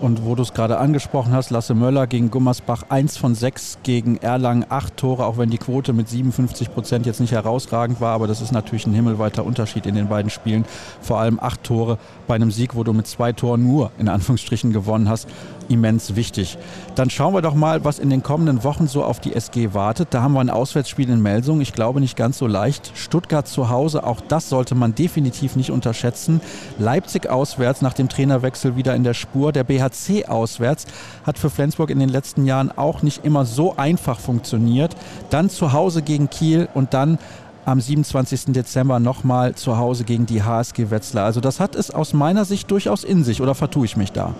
Und 0.00 0.24
wo 0.24 0.34
du 0.34 0.40
es 0.40 0.54
gerade 0.54 0.78
angesprochen 0.78 1.34
hast, 1.34 1.50
Lasse 1.50 1.74
Möller 1.74 2.06
gegen 2.06 2.30
Gummersbach 2.30 2.84
1 2.88 3.18
von 3.18 3.34
6 3.34 3.80
gegen 3.82 4.16
Erlangen 4.16 4.64
8 4.66 4.96
Tore, 4.96 5.26
auch 5.26 5.36
wenn 5.36 5.50
die 5.50 5.58
Quote 5.58 5.92
mit 5.92 6.08
57 6.08 6.72
Prozent 6.72 7.04
jetzt 7.04 7.20
nicht 7.20 7.32
herausragend 7.32 8.00
war, 8.00 8.14
aber 8.14 8.26
das 8.26 8.40
ist 8.40 8.50
natürlich 8.50 8.86
ein 8.86 8.94
himmelweiter 8.94 9.44
Unterschied 9.44 9.84
in 9.84 9.94
den 9.94 10.08
beiden 10.08 10.30
Spielen. 10.30 10.64
Vor 11.02 11.18
allem 11.18 11.38
8 11.38 11.62
Tore 11.62 11.98
bei 12.26 12.36
einem 12.36 12.50
Sieg, 12.50 12.74
wo 12.74 12.82
du 12.82 12.94
mit 12.94 13.08
zwei 13.08 13.34
Toren 13.34 13.62
nur 13.62 13.90
in 13.98 14.08
Anführungsstrichen 14.08 14.72
gewonnen 14.72 15.10
hast, 15.10 15.28
immens 15.70 16.16
wichtig. 16.16 16.58
Dann 16.94 17.10
schauen 17.10 17.34
wir 17.34 17.42
doch 17.42 17.54
mal, 17.54 17.84
was 17.84 17.98
in 17.98 18.10
den 18.10 18.22
kommenden 18.22 18.64
Wochen 18.64 18.86
so 18.86 19.04
auf 19.04 19.20
die 19.20 19.34
SG 19.34 19.74
wartet. 19.74 20.08
Da 20.10 20.22
haben 20.22 20.34
wir 20.34 20.40
ein 20.40 20.50
Auswärtsspiel 20.50 21.08
in 21.08 21.20
Melsung, 21.20 21.60
ich 21.60 21.72
glaube 21.72 22.00
nicht 22.00 22.16
ganz 22.16 22.38
so 22.38 22.46
leicht. 22.46 22.92
Stuttgart 22.94 23.46
zu 23.46 23.68
Hause, 23.70 24.04
auch 24.04 24.20
das 24.20 24.48
sollte 24.48 24.74
man 24.74 24.94
definitiv 24.94 25.56
nicht 25.56 25.70
unterschätzen. 25.70 26.40
Leipzig 26.78 27.28
auswärts 27.28 27.82
nach 27.82 27.94
dem 27.94 28.08
Trainerwechsel 28.08 28.76
wieder 28.76 28.94
in 28.94 29.04
der 29.04 29.14
Spur. 29.14 29.52
Der 29.52 29.64
BH 29.64 29.80
HC 29.80 30.26
auswärts 30.26 30.86
hat 31.24 31.38
für 31.38 31.50
Flensburg 31.50 31.90
in 31.90 31.98
den 31.98 32.08
letzten 32.08 32.46
Jahren 32.46 32.70
auch 32.70 33.02
nicht 33.02 33.24
immer 33.24 33.44
so 33.44 33.76
einfach 33.76 34.20
funktioniert. 34.20 34.96
Dann 35.30 35.50
zu 35.50 35.72
Hause 35.72 36.02
gegen 36.02 36.30
Kiel 36.30 36.68
und 36.74 36.94
dann 36.94 37.18
am 37.64 37.80
27. 37.80 38.52
Dezember 38.52 39.00
nochmal 39.00 39.54
zu 39.54 39.76
Hause 39.76 40.04
gegen 40.04 40.26
die 40.26 40.42
HSG 40.42 40.90
Wetzlar. 40.90 41.26
Also 41.26 41.40
das 41.40 41.60
hat 41.60 41.74
es 41.74 41.90
aus 41.90 42.12
meiner 42.12 42.44
Sicht 42.44 42.70
durchaus 42.70 43.04
in 43.04 43.22
sich 43.24 43.42
oder 43.42 43.54
vertue 43.54 43.84
ich 43.84 43.96
mich 43.96 44.12
da? 44.12 44.34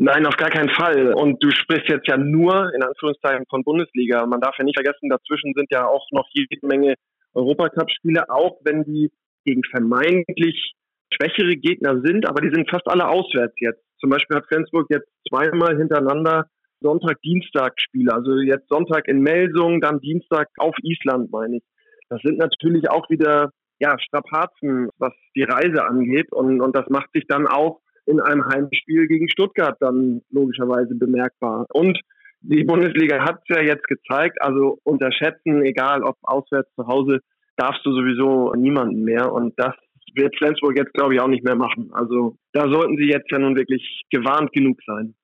Nein, 0.00 0.26
auf 0.26 0.36
gar 0.36 0.50
keinen 0.50 0.70
Fall. 0.70 1.12
Und 1.12 1.42
du 1.42 1.50
sprichst 1.50 1.88
jetzt 1.88 2.06
ja 2.06 2.16
nur 2.16 2.72
in 2.72 2.84
Anführungszeichen 2.84 3.46
von 3.50 3.64
Bundesliga. 3.64 4.24
Man 4.26 4.40
darf 4.40 4.56
ja 4.56 4.64
nicht 4.64 4.76
vergessen, 4.76 5.08
dazwischen 5.08 5.54
sind 5.54 5.66
ja 5.72 5.86
auch 5.86 6.06
noch 6.12 6.28
jede 6.32 6.64
Menge 6.64 6.94
Europacup-Spiele, 7.34 8.30
auch 8.30 8.60
wenn 8.64 8.84
die 8.84 9.10
gegen 9.44 9.64
vermeintlich 9.64 10.74
schwächere 11.12 11.56
Gegner 11.56 12.00
sind, 12.02 12.28
aber 12.28 12.40
die 12.40 12.50
sind 12.54 12.70
fast 12.70 12.86
alle 12.86 13.08
auswärts 13.08 13.54
jetzt. 13.58 13.82
Zum 13.98 14.10
Beispiel 14.10 14.36
hat 14.36 14.46
Flensburg 14.46 14.86
jetzt 14.88 15.08
zweimal 15.28 15.76
hintereinander 15.76 16.46
Sonntag-Dienstag-Spiele. 16.80 18.12
Also 18.12 18.38
jetzt 18.38 18.68
Sonntag 18.68 19.08
in 19.08 19.20
Melsung, 19.20 19.80
dann 19.80 19.98
Dienstag 19.98 20.48
auf 20.58 20.76
Island, 20.82 21.32
meine 21.32 21.56
ich. 21.56 21.62
Das 22.08 22.20
sind 22.22 22.38
natürlich 22.38 22.88
auch 22.88 23.10
wieder 23.10 23.50
ja, 23.80 23.98
Strapazen, 23.98 24.90
was 24.98 25.12
die 25.34 25.42
Reise 25.42 25.84
angeht. 25.84 26.32
Und, 26.32 26.60
und 26.60 26.76
das 26.76 26.88
macht 26.88 27.10
sich 27.12 27.26
dann 27.26 27.48
auch 27.48 27.80
in 28.08 28.20
einem 28.20 28.44
Heimspiel 28.44 29.06
gegen 29.06 29.28
Stuttgart 29.28 29.76
dann 29.80 30.22
logischerweise 30.30 30.94
bemerkbar. 30.94 31.66
Und 31.72 32.00
die 32.40 32.64
Bundesliga 32.64 33.24
hat 33.24 33.40
es 33.46 33.56
ja 33.56 33.62
jetzt 33.62 33.86
gezeigt, 33.86 34.40
also 34.40 34.78
unterschätzen, 34.84 35.62
egal 35.62 36.02
ob 36.02 36.16
auswärts 36.22 36.70
zu 36.74 36.86
Hause, 36.86 37.20
darfst 37.56 37.84
du 37.84 37.92
sowieso 37.92 38.52
niemanden 38.54 39.04
mehr. 39.04 39.32
Und 39.32 39.54
das 39.58 39.74
wird 40.14 40.36
Flensburg 40.38 40.76
jetzt, 40.78 40.94
glaube 40.94 41.14
ich, 41.14 41.20
auch 41.20 41.28
nicht 41.28 41.44
mehr 41.44 41.56
machen. 41.56 41.90
Also 41.92 42.36
da 42.52 42.62
sollten 42.68 42.96
sie 42.96 43.08
jetzt 43.08 43.30
ja 43.30 43.38
nun 43.38 43.56
wirklich 43.56 44.02
gewarnt 44.10 44.52
genug 44.52 44.78
sein. 44.86 45.14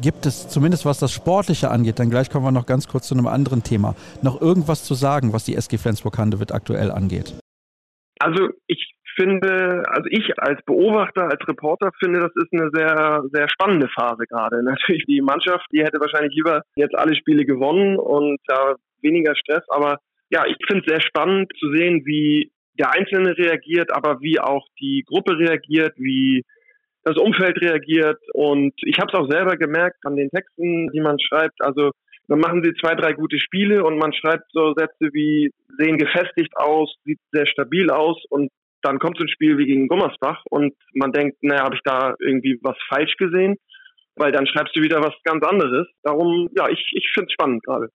Gibt 0.00 0.26
es 0.26 0.48
zumindest 0.48 0.84
was 0.84 0.98
das 0.98 1.12
Sportliche 1.12 1.70
angeht, 1.70 1.98
dann 1.98 2.10
gleich 2.10 2.30
kommen 2.30 2.44
wir 2.44 2.52
noch 2.52 2.66
ganz 2.66 2.86
kurz 2.86 3.08
zu 3.08 3.14
einem 3.14 3.26
anderen 3.26 3.62
Thema, 3.62 3.96
noch 4.22 4.40
irgendwas 4.40 4.84
zu 4.84 4.94
sagen, 4.94 5.32
was 5.32 5.44
die 5.44 5.54
SG 5.54 5.78
Flensburg-Handewitt 5.78 6.52
aktuell 6.52 6.90
angeht? 6.90 7.34
Also 8.18 8.50
ich 8.66 8.94
finde, 9.16 9.82
also 9.88 10.08
ich 10.10 10.38
als 10.38 10.60
Beobachter, 10.64 11.24
als 11.30 11.46
Reporter 11.46 11.90
finde, 12.02 12.20
das 12.20 12.32
ist 12.36 12.52
eine 12.52 12.70
sehr, 12.72 13.22
sehr 13.32 13.48
spannende 13.48 13.88
Phase 13.88 14.24
gerade. 14.28 14.62
Natürlich 14.62 15.04
die 15.06 15.20
Mannschaft, 15.20 15.66
die 15.72 15.82
hätte 15.82 16.00
wahrscheinlich 16.00 16.34
lieber 16.34 16.62
jetzt 16.76 16.94
alle 16.94 17.14
Spiele 17.14 17.44
gewonnen 17.44 17.98
und 17.98 18.38
da 18.46 18.74
weniger 19.02 19.34
Stress, 19.34 19.64
aber 19.68 19.98
ja, 20.30 20.44
ich 20.46 20.56
finde 20.68 20.84
es 20.86 20.92
sehr 20.92 21.00
spannend 21.00 21.50
zu 21.58 21.72
sehen, 21.72 22.02
wie 22.04 22.52
der 22.78 22.92
Einzelne 22.92 23.36
reagiert, 23.36 23.92
aber 23.92 24.20
wie 24.20 24.38
auch 24.38 24.66
die 24.80 25.04
Gruppe 25.06 25.36
reagiert, 25.36 25.94
wie 25.96 26.44
das 27.02 27.16
Umfeld 27.16 27.60
reagiert. 27.60 28.18
Und 28.32 28.72
ich 28.84 28.98
habe 28.98 29.10
es 29.12 29.18
auch 29.18 29.28
selber 29.30 29.56
gemerkt 29.56 29.98
an 30.04 30.16
den 30.16 30.30
Texten, 30.30 30.88
die 30.92 31.00
man 31.00 31.18
schreibt. 31.18 31.60
Also 31.60 31.90
dann 32.28 32.38
machen 32.38 32.62
sie 32.62 32.72
zwei, 32.74 32.94
drei 32.94 33.12
gute 33.12 33.40
Spiele 33.40 33.84
und 33.84 33.98
man 33.98 34.12
schreibt 34.12 34.44
so 34.52 34.72
Sätze 34.74 35.10
wie 35.12 35.50
sehen 35.78 35.98
gefestigt 35.98 36.56
aus, 36.56 36.94
sieht 37.04 37.18
sehr 37.32 37.46
stabil 37.46 37.90
aus 37.90 38.22
und 38.30 38.50
dann 38.82 38.98
kommt 38.98 39.18
so 39.18 39.24
ein 39.24 39.28
Spiel 39.28 39.58
wie 39.58 39.66
gegen 39.66 39.88
Gummersbach 39.88 40.42
und 40.50 40.74
man 40.94 41.12
denkt, 41.12 41.38
naja, 41.42 41.64
habe 41.64 41.74
ich 41.74 41.82
da 41.84 42.14
irgendwie 42.20 42.58
was 42.62 42.76
falsch 42.88 43.16
gesehen? 43.16 43.56
Weil 44.16 44.32
dann 44.32 44.46
schreibst 44.46 44.74
du 44.76 44.82
wieder 44.82 45.00
was 45.00 45.14
ganz 45.24 45.44
anderes. 45.44 45.88
Darum, 46.02 46.48
ja, 46.56 46.68
ich, 46.68 46.90
ich 46.92 47.10
finde 47.14 47.28
es 47.28 47.32
spannend 47.32 47.62
gerade. 47.64 47.88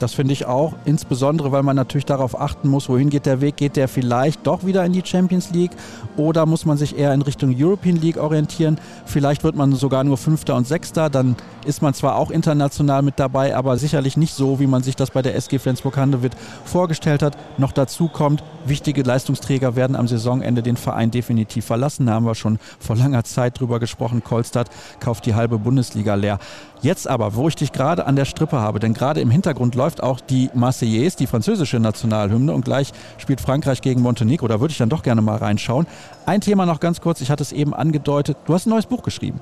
Das 0.00 0.12
finde 0.12 0.32
ich 0.32 0.46
auch, 0.46 0.74
insbesondere 0.86 1.52
weil 1.52 1.62
man 1.62 1.76
natürlich 1.76 2.04
darauf 2.04 2.40
achten 2.40 2.68
muss, 2.68 2.88
wohin 2.88 3.10
geht 3.10 3.26
der 3.26 3.40
Weg, 3.40 3.56
geht 3.56 3.76
der 3.76 3.86
vielleicht 3.86 4.44
doch 4.44 4.66
wieder 4.66 4.84
in 4.84 4.92
die 4.92 5.04
Champions 5.04 5.52
League 5.52 5.70
oder 6.16 6.46
muss 6.46 6.66
man 6.66 6.76
sich 6.76 6.98
eher 6.98 7.14
in 7.14 7.22
Richtung 7.22 7.54
European 7.56 7.94
League 7.94 8.16
orientieren. 8.16 8.80
Vielleicht 9.06 9.44
wird 9.44 9.54
man 9.54 9.72
sogar 9.76 10.02
nur 10.02 10.16
Fünfter 10.16 10.56
und 10.56 10.66
Sechster, 10.66 11.10
dann 11.10 11.36
ist 11.64 11.80
man 11.80 11.94
zwar 11.94 12.16
auch 12.16 12.32
international 12.32 13.02
mit 13.02 13.20
dabei, 13.20 13.54
aber 13.54 13.76
sicherlich 13.76 14.16
nicht 14.16 14.34
so, 14.34 14.58
wie 14.58 14.66
man 14.66 14.82
sich 14.82 14.96
das 14.96 15.12
bei 15.12 15.22
der 15.22 15.36
SG 15.36 15.60
Flensburg-Handewitt 15.60 16.32
vorgestellt 16.64 17.22
hat. 17.22 17.38
Noch 17.56 17.70
dazu 17.70 18.08
kommt, 18.08 18.42
wichtige 18.66 19.04
Leistungsträger 19.04 19.76
werden 19.76 19.94
am 19.94 20.08
Saisonende 20.08 20.64
den 20.64 20.76
Verein 20.76 21.12
definitiv 21.12 21.66
verlassen. 21.66 22.06
Da 22.06 22.14
haben 22.14 22.26
wir 22.26 22.34
schon 22.34 22.58
vor 22.80 22.96
langer 22.96 23.22
Zeit 23.22 23.60
drüber 23.60 23.78
gesprochen. 23.78 24.24
Kolstadt 24.24 24.70
kauft 24.98 25.24
die 25.24 25.36
halbe 25.36 25.60
Bundesliga 25.60 26.16
leer. 26.16 26.40
Jetzt 26.84 27.08
aber, 27.08 27.34
wo 27.34 27.48
ich 27.48 27.56
dich 27.56 27.72
gerade 27.72 28.06
an 28.06 28.14
der 28.14 28.26
Strippe 28.26 28.58
habe, 28.58 28.78
denn 28.78 28.92
gerade 28.92 29.22
im 29.22 29.30
Hintergrund 29.30 29.74
läuft 29.74 30.02
auch 30.02 30.20
die 30.20 30.50
Marseillaise, 30.52 31.16
die 31.16 31.26
französische 31.26 31.80
Nationalhymne 31.80 32.52
und 32.52 32.62
gleich 32.62 32.92
spielt 33.16 33.40
Frankreich 33.40 33.80
gegen 33.80 34.02
Montenegro. 34.02 34.48
Da 34.48 34.60
würde 34.60 34.72
ich 34.72 34.76
dann 34.76 34.90
doch 34.90 35.02
gerne 35.02 35.22
mal 35.22 35.38
reinschauen. 35.38 35.86
Ein 36.26 36.42
Thema 36.42 36.66
noch 36.66 36.80
ganz 36.80 37.00
kurz, 37.00 37.22
ich 37.22 37.30
hatte 37.30 37.42
es 37.42 37.52
eben 37.54 37.72
angedeutet, 37.72 38.36
du 38.46 38.52
hast 38.52 38.66
ein 38.66 38.70
neues 38.70 38.86
Buch 38.86 39.02
geschrieben. 39.02 39.40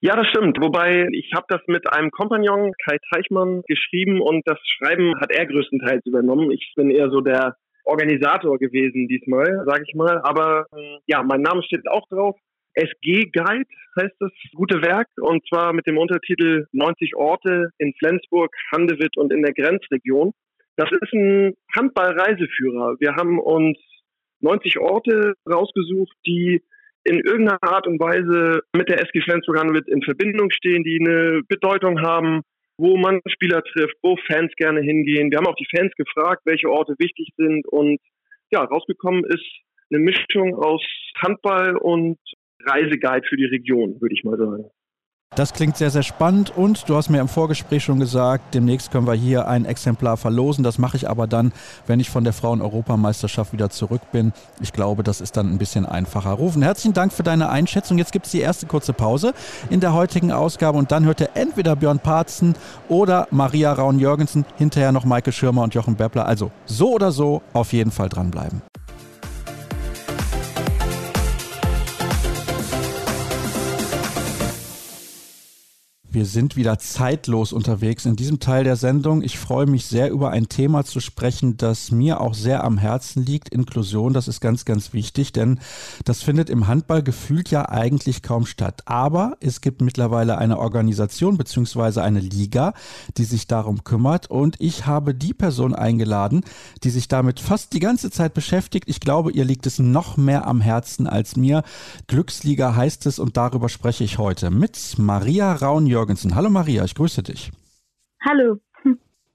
Ja, 0.00 0.14
das 0.14 0.28
stimmt. 0.28 0.60
Wobei 0.60 1.08
ich 1.10 1.32
habe 1.34 1.46
das 1.48 1.60
mit 1.66 1.92
einem 1.92 2.12
Kompagnon, 2.12 2.70
Kai 2.86 2.98
Teichmann, 3.12 3.62
geschrieben 3.66 4.20
und 4.20 4.46
das 4.46 4.60
Schreiben 4.78 5.20
hat 5.20 5.32
er 5.32 5.46
größtenteils 5.46 6.06
übernommen. 6.06 6.52
Ich 6.52 6.74
bin 6.76 6.90
eher 6.90 7.10
so 7.10 7.20
der 7.20 7.56
Organisator 7.86 8.56
gewesen 8.56 9.08
diesmal, 9.08 9.64
sage 9.66 9.82
ich 9.84 9.96
mal. 9.96 10.20
Aber 10.22 10.66
ja, 11.08 11.24
mein 11.24 11.42
Name 11.42 11.64
steht 11.64 11.88
auch 11.90 12.06
drauf. 12.08 12.36
SG 12.74 13.32
Guide 13.32 13.66
heißt 13.98 14.16
das 14.20 14.32
gute 14.54 14.82
Werk 14.82 15.08
und 15.16 15.46
zwar 15.48 15.72
mit 15.72 15.86
dem 15.86 15.98
Untertitel 15.98 16.66
90 16.72 17.16
Orte 17.16 17.70
in 17.78 17.92
Flensburg, 17.98 18.54
Handewitt 18.72 19.16
und 19.16 19.32
in 19.32 19.42
der 19.42 19.52
Grenzregion. 19.52 20.32
Das 20.76 20.90
ist 20.90 21.12
ein 21.12 21.54
Handballreiseführer. 21.76 22.96
Wir 23.00 23.14
haben 23.16 23.38
uns 23.38 23.78
90 24.40 24.78
Orte 24.78 25.34
rausgesucht, 25.50 26.16
die 26.26 26.62
in 27.04 27.20
irgendeiner 27.20 27.62
Art 27.62 27.86
und 27.86 27.98
Weise 27.98 28.60
mit 28.74 28.88
der 28.88 29.00
SG 29.02 29.20
Flensburg 29.22 29.58
Handewitt 29.58 29.88
in 29.88 30.02
Verbindung 30.02 30.50
stehen, 30.50 30.84
die 30.84 30.98
eine 31.00 31.42
Bedeutung 31.48 32.00
haben, 32.00 32.42
wo 32.76 32.96
man 32.96 33.20
Spieler 33.26 33.62
trifft, 33.62 33.96
wo 34.02 34.16
Fans 34.30 34.52
gerne 34.56 34.80
hingehen. 34.80 35.30
Wir 35.30 35.38
haben 35.38 35.46
auch 35.46 35.56
die 35.56 35.68
Fans 35.74 35.92
gefragt, 35.96 36.42
welche 36.44 36.70
Orte 36.70 36.94
wichtig 36.98 37.30
sind 37.36 37.66
und 37.66 37.98
ja, 38.50 38.62
rausgekommen 38.62 39.24
ist 39.24 39.44
eine 39.90 40.00
Mischung 40.00 40.54
aus 40.54 40.84
Handball 41.20 41.76
und 41.76 42.18
Reiseguide 42.64 43.26
für 43.28 43.36
die 43.36 43.46
Region, 43.46 44.00
würde 44.00 44.14
ich 44.14 44.24
mal 44.24 44.36
sagen. 44.36 44.64
Das 45.36 45.52
klingt 45.52 45.76
sehr, 45.76 45.90
sehr 45.90 46.02
spannend 46.02 46.56
und 46.56 46.88
du 46.88 46.96
hast 46.96 47.10
mir 47.10 47.20
im 47.20 47.28
Vorgespräch 47.28 47.84
schon 47.84 48.00
gesagt, 48.00 48.54
demnächst 48.54 48.90
können 48.90 49.06
wir 49.06 49.14
hier 49.14 49.46
ein 49.46 49.66
Exemplar 49.66 50.16
verlosen. 50.16 50.64
Das 50.64 50.78
mache 50.78 50.96
ich 50.96 51.08
aber 51.08 51.26
dann, 51.26 51.52
wenn 51.86 52.00
ich 52.00 52.10
von 52.10 52.24
der 52.24 52.32
Frauen-Europameisterschaft 52.32 53.52
wieder 53.52 53.70
zurück 53.70 54.00
bin. 54.10 54.32
Ich 54.60 54.72
glaube, 54.72 55.02
das 55.04 55.20
ist 55.20 55.36
dann 55.36 55.52
ein 55.52 55.58
bisschen 55.58 55.86
einfacher. 55.86 56.30
Rufen, 56.30 56.62
herzlichen 56.62 56.94
Dank 56.94 57.12
für 57.12 57.22
deine 57.22 57.50
Einschätzung. 57.50 57.98
Jetzt 57.98 58.10
gibt 58.10 58.26
es 58.26 58.32
die 58.32 58.40
erste 58.40 58.66
kurze 58.66 58.94
Pause 58.94 59.32
in 59.70 59.80
der 59.80 59.92
heutigen 59.92 60.32
Ausgabe 60.32 60.78
und 60.78 60.90
dann 60.90 61.04
hört 61.04 61.20
ihr 61.20 61.30
entweder 61.34 61.76
Björn 61.76 62.00
Parzen 62.00 62.54
oder 62.88 63.28
Maria 63.30 63.72
Raun-Jürgensen, 63.74 64.44
hinterher 64.56 64.92
noch 64.92 65.04
Maike 65.04 65.30
Schirmer 65.30 65.62
und 65.62 65.74
Jochen 65.74 65.94
Beppler. 65.94 66.26
Also 66.26 66.50
so 66.64 66.94
oder 66.94 67.12
so 67.12 67.42
auf 67.52 67.72
jeden 67.72 67.92
Fall 67.92 68.08
dranbleiben. 68.08 68.62
Wir 76.10 76.24
sind 76.24 76.56
wieder 76.56 76.78
zeitlos 76.78 77.52
unterwegs 77.52 78.06
in 78.06 78.16
diesem 78.16 78.40
Teil 78.40 78.64
der 78.64 78.76
Sendung. 78.76 79.20
Ich 79.20 79.38
freue 79.38 79.66
mich 79.66 79.84
sehr 79.84 80.10
über 80.10 80.30
ein 80.30 80.48
Thema 80.48 80.86
zu 80.86 81.00
sprechen, 81.00 81.58
das 81.58 81.90
mir 81.90 82.22
auch 82.22 82.32
sehr 82.32 82.64
am 82.64 82.78
Herzen 82.78 83.26
liegt. 83.26 83.50
Inklusion, 83.50 84.14
das 84.14 84.26
ist 84.26 84.40
ganz, 84.40 84.64
ganz 84.64 84.94
wichtig, 84.94 85.32
denn 85.32 85.60
das 86.06 86.22
findet 86.22 86.48
im 86.48 86.66
Handball 86.66 87.02
gefühlt 87.02 87.50
ja 87.50 87.68
eigentlich 87.68 88.22
kaum 88.22 88.46
statt. 88.46 88.84
Aber 88.86 89.36
es 89.40 89.60
gibt 89.60 89.82
mittlerweile 89.82 90.38
eine 90.38 90.58
Organisation 90.58 91.36
bzw. 91.36 92.00
eine 92.00 92.20
Liga, 92.20 92.72
die 93.18 93.24
sich 93.24 93.46
darum 93.46 93.84
kümmert 93.84 94.30
und 94.30 94.56
ich 94.60 94.86
habe 94.86 95.14
die 95.14 95.34
Person 95.34 95.74
eingeladen, 95.74 96.42
die 96.84 96.90
sich 96.90 97.08
damit 97.08 97.38
fast 97.38 97.74
die 97.74 97.80
ganze 97.80 98.10
Zeit 98.10 98.32
beschäftigt. 98.32 98.88
Ich 98.88 99.00
glaube, 99.00 99.32
ihr 99.32 99.44
liegt 99.44 99.66
es 99.66 99.78
noch 99.78 100.16
mehr 100.16 100.46
am 100.46 100.62
Herzen 100.62 101.06
als 101.06 101.36
mir. 101.36 101.64
Glücksliga 102.06 102.74
heißt 102.74 103.04
es 103.04 103.18
und 103.18 103.36
darüber 103.36 103.68
spreche 103.68 104.04
ich 104.04 104.16
heute 104.16 104.48
mit 104.48 104.94
Maria 104.96 105.52
Raun 105.52 105.86
Jürgensen. 105.98 106.36
Hallo 106.36 106.48
Maria, 106.48 106.84
ich 106.84 106.94
grüße 106.94 107.24
dich. 107.24 107.50
Hallo. 108.24 108.58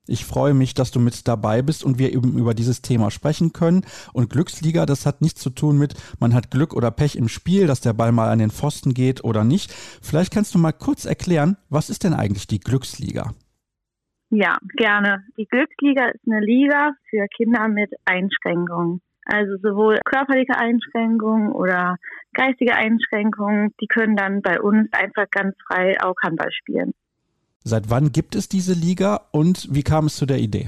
Ich 0.05 0.25
freue 0.25 0.53
mich, 0.53 0.73
dass 0.73 0.91
du 0.91 0.99
mit 0.99 1.27
dabei 1.27 1.61
bist 1.61 1.83
und 1.83 1.97
wir 1.97 2.13
eben 2.13 2.37
über 2.37 2.53
dieses 2.53 2.81
Thema 2.81 3.09
sprechen 3.09 3.53
können. 3.53 3.85
Und 4.11 4.29
Glücksliga, 4.29 4.85
das 4.85 5.05
hat 5.05 5.21
nichts 5.21 5.41
zu 5.41 5.49
tun 5.49 5.77
mit, 5.77 5.93
man 6.19 6.33
hat 6.33 6.51
Glück 6.51 6.73
oder 6.73 6.91
Pech 6.91 7.15
im 7.15 7.29
Spiel, 7.29 7.67
dass 7.67 7.79
der 7.79 7.93
Ball 7.93 8.11
mal 8.11 8.29
an 8.29 8.39
den 8.39 8.49
Pfosten 8.49 8.93
geht 8.93 9.23
oder 9.23 9.43
nicht. 9.45 9.71
Vielleicht 10.01 10.33
kannst 10.33 10.55
du 10.55 10.59
mal 10.59 10.73
kurz 10.73 11.05
erklären, 11.05 11.55
was 11.69 11.89
ist 11.89 12.03
denn 12.03 12.13
eigentlich 12.13 12.47
die 12.47 12.59
Glücksliga? 12.59 13.33
Ja, 14.29 14.57
gerne. 14.75 15.23
Die 15.37 15.45
Glücksliga 15.45 16.07
ist 16.07 16.21
eine 16.29 16.45
Liga 16.45 16.91
für 17.09 17.25
Kinder 17.37 17.67
mit 17.67 17.91
Einschränkungen. 18.03 19.01
Also 19.25 19.57
sowohl 19.61 19.99
körperliche 20.05 20.57
Einschränkungen 20.57 21.51
oder 21.51 21.97
geistige 22.33 22.75
Einschränkungen, 22.75 23.73
die 23.81 23.87
können 23.87 24.15
dann 24.15 24.41
bei 24.41 24.59
uns 24.59 24.91
einfach 24.91 25.29
ganz 25.31 25.55
frei 25.67 25.95
auch 26.01 26.15
Handball 26.21 26.51
spielen. 26.51 26.93
Seit 27.63 27.89
wann 27.89 28.11
gibt 28.11 28.35
es 28.35 28.49
diese 28.49 28.73
Liga 28.73 29.21
und 29.31 29.67
wie 29.73 29.83
kam 29.83 30.07
es 30.07 30.17
zu 30.17 30.25
der 30.25 30.39
Idee? 30.39 30.67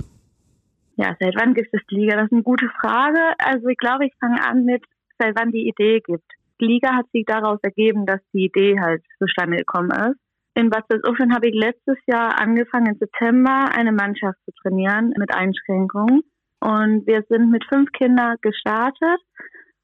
Ja, 0.96 1.16
seit 1.20 1.36
wann 1.36 1.54
gibt 1.54 1.74
es 1.74 1.82
die 1.92 1.96
Liga? 1.96 2.16
Das 2.16 2.26
ist 2.28 2.34
eine 2.34 2.44
gute 2.44 2.70
Frage. 2.80 3.20
Also 3.40 3.68
ich 3.68 3.78
glaube, 3.78 4.06
ich 4.06 4.14
fange 4.20 4.42
an 4.42 4.64
mit, 4.64 4.84
seit 5.20 5.38
wann 5.38 5.52
die 5.52 5.68
Idee 5.68 6.00
gibt. 6.00 6.32
Die 6.62 6.66
Liga 6.66 6.96
hat 6.96 7.06
sich 7.12 7.26
daraus 7.26 7.60
ergeben, 7.64 8.06
dass 8.06 8.22
die 8.34 8.46
Idee 8.46 8.80
halt 8.80 9.04
zustande 9.20 9.58
gekommen 9.58 9.92
ist. 9.92 10.20
In 10.58 10.70
Bad 10.70 10.86
Salzuflen 10.88 11.36
habe 11.36 11.50
ich 11.50 11.54
letztes 11.54 11.98
Jahr 12.08 12.40
angefangen, 12.40 12.94
im 12.94 12.98
September 12.98 13.68
eine 13.76 13.92
Mannschaft 13.92 14.38
zu 14.46 14.52
trainieren 14.62 15.14
mit 15.18 15.34
Einschränkungen. 15.34 16.22
Und 16.66 17.06
wir 17.06 17.24
sind 17.30 17.52
mit 17.52 17.64
fünf 17.66 17.92
Kindern 17.92 18.38
gestartet 18.42 19.22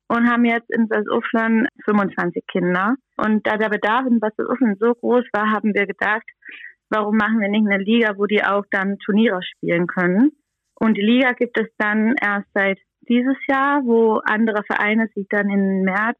und 0.08 0.28
haben 0.28 0.46
jetzt 0.46 0.74
in 0.74 0.88
Salzuflen 0.88 1.68
25 1.86 2.44
Kinder. 2.48 2.96
Und 3.18 3.46
da 3.46 3.58
der 3.58 3.70
Bedarf 3.70 4.08
in 4.08 4.20
Salzuflen 4.20 4.78
so 4.80 4.96
groß 4.96 5.26
war, 5.32 5.52
haben 5.52 5.76
wir 5.76 5.86
gedacht, 5.86 6.26
warum 6.90 7.18
machen 7.18 7.40
wir 7.40 7.50
nicht 7.50 7.68
eine 7.68 7.84
Liga, 7.84 8.18
wo 8.18 8.26
die 8.26 8.44
auch 8.44 8.66
dann 8.72 8.98
Turniere 8.98 9.44
spielen 9.44 9.86
können. 9.86 10.32
Und 10.74 10.98
die 10.98 11.04
Liga 11.04 11.34
gibt 11.34 11.60
es 11.60 11.68
dann 11.78 12.16
erst 12.20 12.48
seit 12.56 12.80
dieses 13.08 13.38
Jahr, 13.48 13.82
wo 13.84 14.20
andere 14.26 14.64
Vereine 14.64 15.08
sich 15.14 15.28
dann 15.30 15.52
im 15.52 15.84
März, 15.84 16.18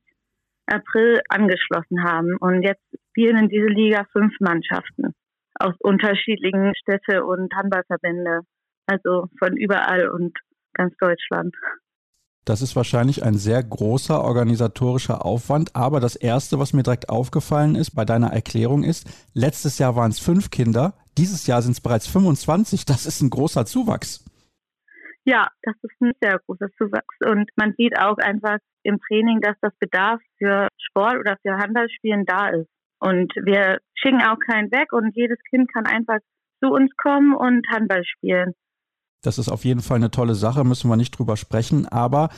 April 0.68 1.22
angeschlossen 1.28 2.04
haben. 2.04 2.38
Und 2.40 2.62
jetzt 2.62 2.86
spielen 3.10 3.38
in 3.38 3.50
dieser 3.50 3.70
Liga 3.70 4.06
fünf 4.12 4.36
Mannschaften 4.40 5.16
aus 5.60 5.74
unterschiedlichen 5.80 6.74
Städte 6.76 7.26
und 7.26 7.52
Handballverbände. 7.52 8.42
Also 8.86 9.28
von 9.40 9.58
überall 9.58 10.08
und 10.10 10.38
ganz 10.74 10.96
Deutschland. 10.98 11.56
Das 12.46 12.62
ist 12.62 12.76
wahrscheinlich 12.76 13.24
ein 13.24 13.36
sehr 13.36 13.62
großer 13.62 14.24
organisatorischer 14.24 15.24
Aufwand. 15.24 15.76
Aber 15.76 16.00
das 16.00 16.16
Erste, 16.16 16.58
was 16.58 16.74
mir 16.74 16.82
direkt 16.82 17.10
aufgefallen 17.10 17.76
ist 17.76 17.92
bei 17.92 18.04
deiner 18.04 18.34
Erklärung 18.34 18.84
ist, 18.84 19.08
letztes 19.34 19.78
Jahr 19.78 19.96
waren 19.96 20.10
es 20.10 20.20
fünf 20.20 20.50
Kinder, 20.50 20.96
dieses 21.18 21.46
Jahr 21.46 21.62
sind 21.62 21.74
es 21.74 21.82
bereits 21.82 22.08
25. 22.08 22.86
Das 22.86 23.06
ist 23.06 23.22
ein 23.22 23.30
großer 23.30 23.66
Zuwachs. 23.66 24.26
Ja, 25.24 25.50
das 25.62 25.76
ist 25.84 26.02
ein 26.02 26.14
sehr 26.22 26.40
großer 26.46 26.70
Zuwachs. 26.78 27.16
Und 27.24 27.50
man 27.56 27.74
sieht 27.78 27.98
auch 28.00 28.18
einfach 28.18 28.58
im 28.84 28.98
Training, 29.08 29.40
dass 29.42 29.56
das 29.62 29.74
Bedarf 29.80 30.20
für 30.38 30.68
Sport 30.78 31.20
oder 31.20 31.38
für 31.42 31.58
Handballspielen 31.58 32.26
da 32.26 32.50
ist. 32.50 32.70
Und 33.00 33.34
wir 33.36 33.80
schicken 33.94 34.22
auch 34.22 34.38
keinen 34.40 34.72
weg 34.72 34.94
und 34.94 35.16
jedes 35.16 35.38
Kind 35.50 35.72
kann 35.74 35.86
einfach 35.86 36.20
zu 36.64 36.70
uns 36.70 36.92
kommen 36.98 37.36
und 37.36 37.68
Handball 37.70 38.04
spielen. 38.06 38.54
Das 39.24 39.38
ist 39.38 39.50
auf 39.50 39.66
jeden 39.66 39.82
Fall 39.82 39.98
eine 39.98 40.12
tolle 40.12 40.36
Sache, 40.36 40.64
müssen 40.64 40.90
wir 40.90 40.98
nicht 40.98 41.18
drüber 41.18 41.38
sprechen. 41.38 41.88
Aber 41.88 42.30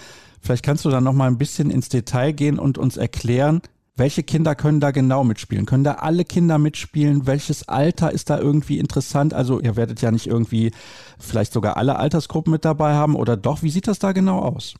vielleicht 0.41 0.65
kannst 0.65 0.83
du 0.85 0.89
dann 0.89 1.03
noch 1.03 1.13
mal 1.13 1.27
ein 1.27 1.37
bisschen 1.37 1.69
ins 1.69 1.89
Detail 1.89 2.33
gehen 2.33 2.59
und 2.59 2.77
uns 2.77 2.97
erklären, 2.97 3.61
welche 3.95 4.23
Kinder 4.23 4.55
können 4.55 4.79
da 4.79 4.91
genau 4.91 5.23
mitspielen? 5.23 5.65
Können 5.65 5.83
da 5.83 5.93
alle 5.93 6.25
Kinder 6.25 6.57
mitspielen? 6.57 7.27
Welches 7.27 7.69
Alter 7.69 8.11
ist 8.11 8.29
da 8.29 8.39
irgendwie 8.39 8.79
interessant? 8.79 9.33
Also 9.33 9.59
ihr 9.61 9.75
werdet 9.77 10.01
ja 10.01 10.11
nicht 10.11 10.25
irgendwie 10.25 10.71
vielleicht 11.19 11.53
sogar 11.53 11.77
alle 11.77 11.97
Altersgruppen 11.97 12.51
mit 12.51 12.65
dabei 12.65 12.93
haben 12.93 13.15
oder 13.15 13.37
doch? 13.37 13.61
Wie 13.61 13.69
sieht 13.69 13.87
das 13.87 13.99
da 13.99 14.11
genau 14.11 14.39
aus? 14.39 14.73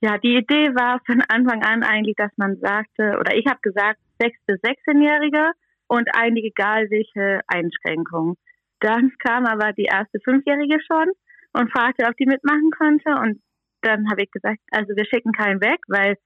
Ja, 0.00 0.18
die 0.18 0.36
Idee 0.36 0.74
war 0.74 1.00
von 1.06 1.22
Anfang 1.28 1.62
an 1.62 1.84
eigentlich, 1.84 2.16
dass 2.16 2.32
man 2.36 2.56
sagte, 2.60 3.16
oder 3.20 3.34
ich 3.36 3.46
habe 3.46 3.60
gesagt, 3.62 4.00
6- 4.20 4.32
bis 4.46 4.60
16-Jährige 4.60 5.52
und 5.86 6.08
eigentlich 6.12 6.46
egal 6.46 6.90
welche 6.90 7.40
Einschränkungen. 7.46 8.36
Dann 8.84 9.12
kam 9.18 9.46
aber 9.46 9.72
die 9.72 9.88
erste 9.90 10.20
Fünfjährige 10.20 10.78
schon 10.86 11.08
und 11.54 11.72
fragte, 11.72 12.04
ob 12.06 12.16
die 12.18 12.26
mitmachen 12.26 12.70
könnte. 12.70 13.16
Und 13.18 13.40
dann 13.80 14.10
habe 14.10 14.24
ich 14.24 14.30
gesagt, 14.30 14.58
also 14.72 14.94
wir 14.94 15.06
schicken 15.06 15.32
keinen 15.32 15.62
weg, 15.62 15.80
weil 15.88 16.16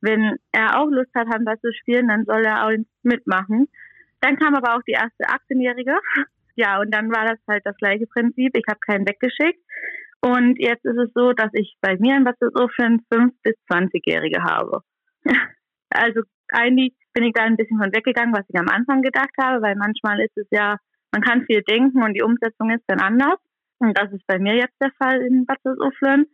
wenn 0.00 0.36
er 0.52 0.78
auch 0.78 0.88
Lust 0.90 1.12
hat, 1.16 1.26
Handball 1.26 1.58
zu 1.58 1.72
spielen, 1.72 2.06
dann 2.06 2.24
soll 2.24 2.44
er 2.44 2.66
auch 2.66 2.72
mitmachen. 3.02 3.66
Dann 4.20 4.36
kam 4.36 4.54
aber 4.54 4.76
auch 4.76 4.82
die 4.86 4.92
erste 4.92 5.24
18-Jährige. 5.24 5.98
Ja, 6.56 6.78
und 6.78 6.94
dann 6.94 7.10
war 7.10 7.24
das 7.26 7.40
halt 7.48 7.66
das 7.66 7.76
gleiche 7.78 8.06
Prinzip. 8.06 8.56
Ich 8.56 8.62
habe 8.68 8.78
keinen 8.78 9.08
weggeschickt. 9.08 9.58
Und 10.20 10.54
jetzt 10.60 10.84
ist 10.84 10.96
es 10.96 11.10
so, 11.12 11.32
dass 11.32 11.50
ich 11.52 11.74
bei 11.80 11.96
mir 11.98 12.16
in 12.16 12.24
Wassersoflen 12.24 13.02
5- 13.12 13.32
bis 13.42 13.56
20-Jährige 13.68 14.40
habe. 14.44 14.82
Also 15.90 16.22
eigentlich 16.50 16.94
bin 17.12 17.24
ich 17.24 17.32
da 17.32 17.42
ein 17.42 17.56
bisschen 17.56 17.78
von 17.78 17.92
weggegangen, 17.92 18.34
was 18.34 18.48
ich 18.48 18.58
am 18.58 18.68
Anfang 18.68 19.02
gedacht 19.02 19.34
habe, 19.40 19.62
weil 19.62 19.74
manchmal 19.74 20.20
ist 20.20 20.36
es 20.36 20.46
ja 20.50 20.78
man 21.14 21.22
kann 21.22 21.46
viel 21.46 21.62
denken 21.62 22.02
und 22.02 22.14
die 22.14 22.22
Umsetzung 22.22 22.70
ist 22.70 22.82
dann 22.88 22.98
anders. 22.98 23.38
Und 23.78 23.96
das 23.96 24.12
ist 24.12 24.26
bei 24.26 24.40
mir 24.40 24.56
jetzt 24.56 24.74
der 24.82 24.90
Fall 25.00 25.22
in 25.22 25.46
Bad 25.46 25.58
Salzuflen. 25.62 26.26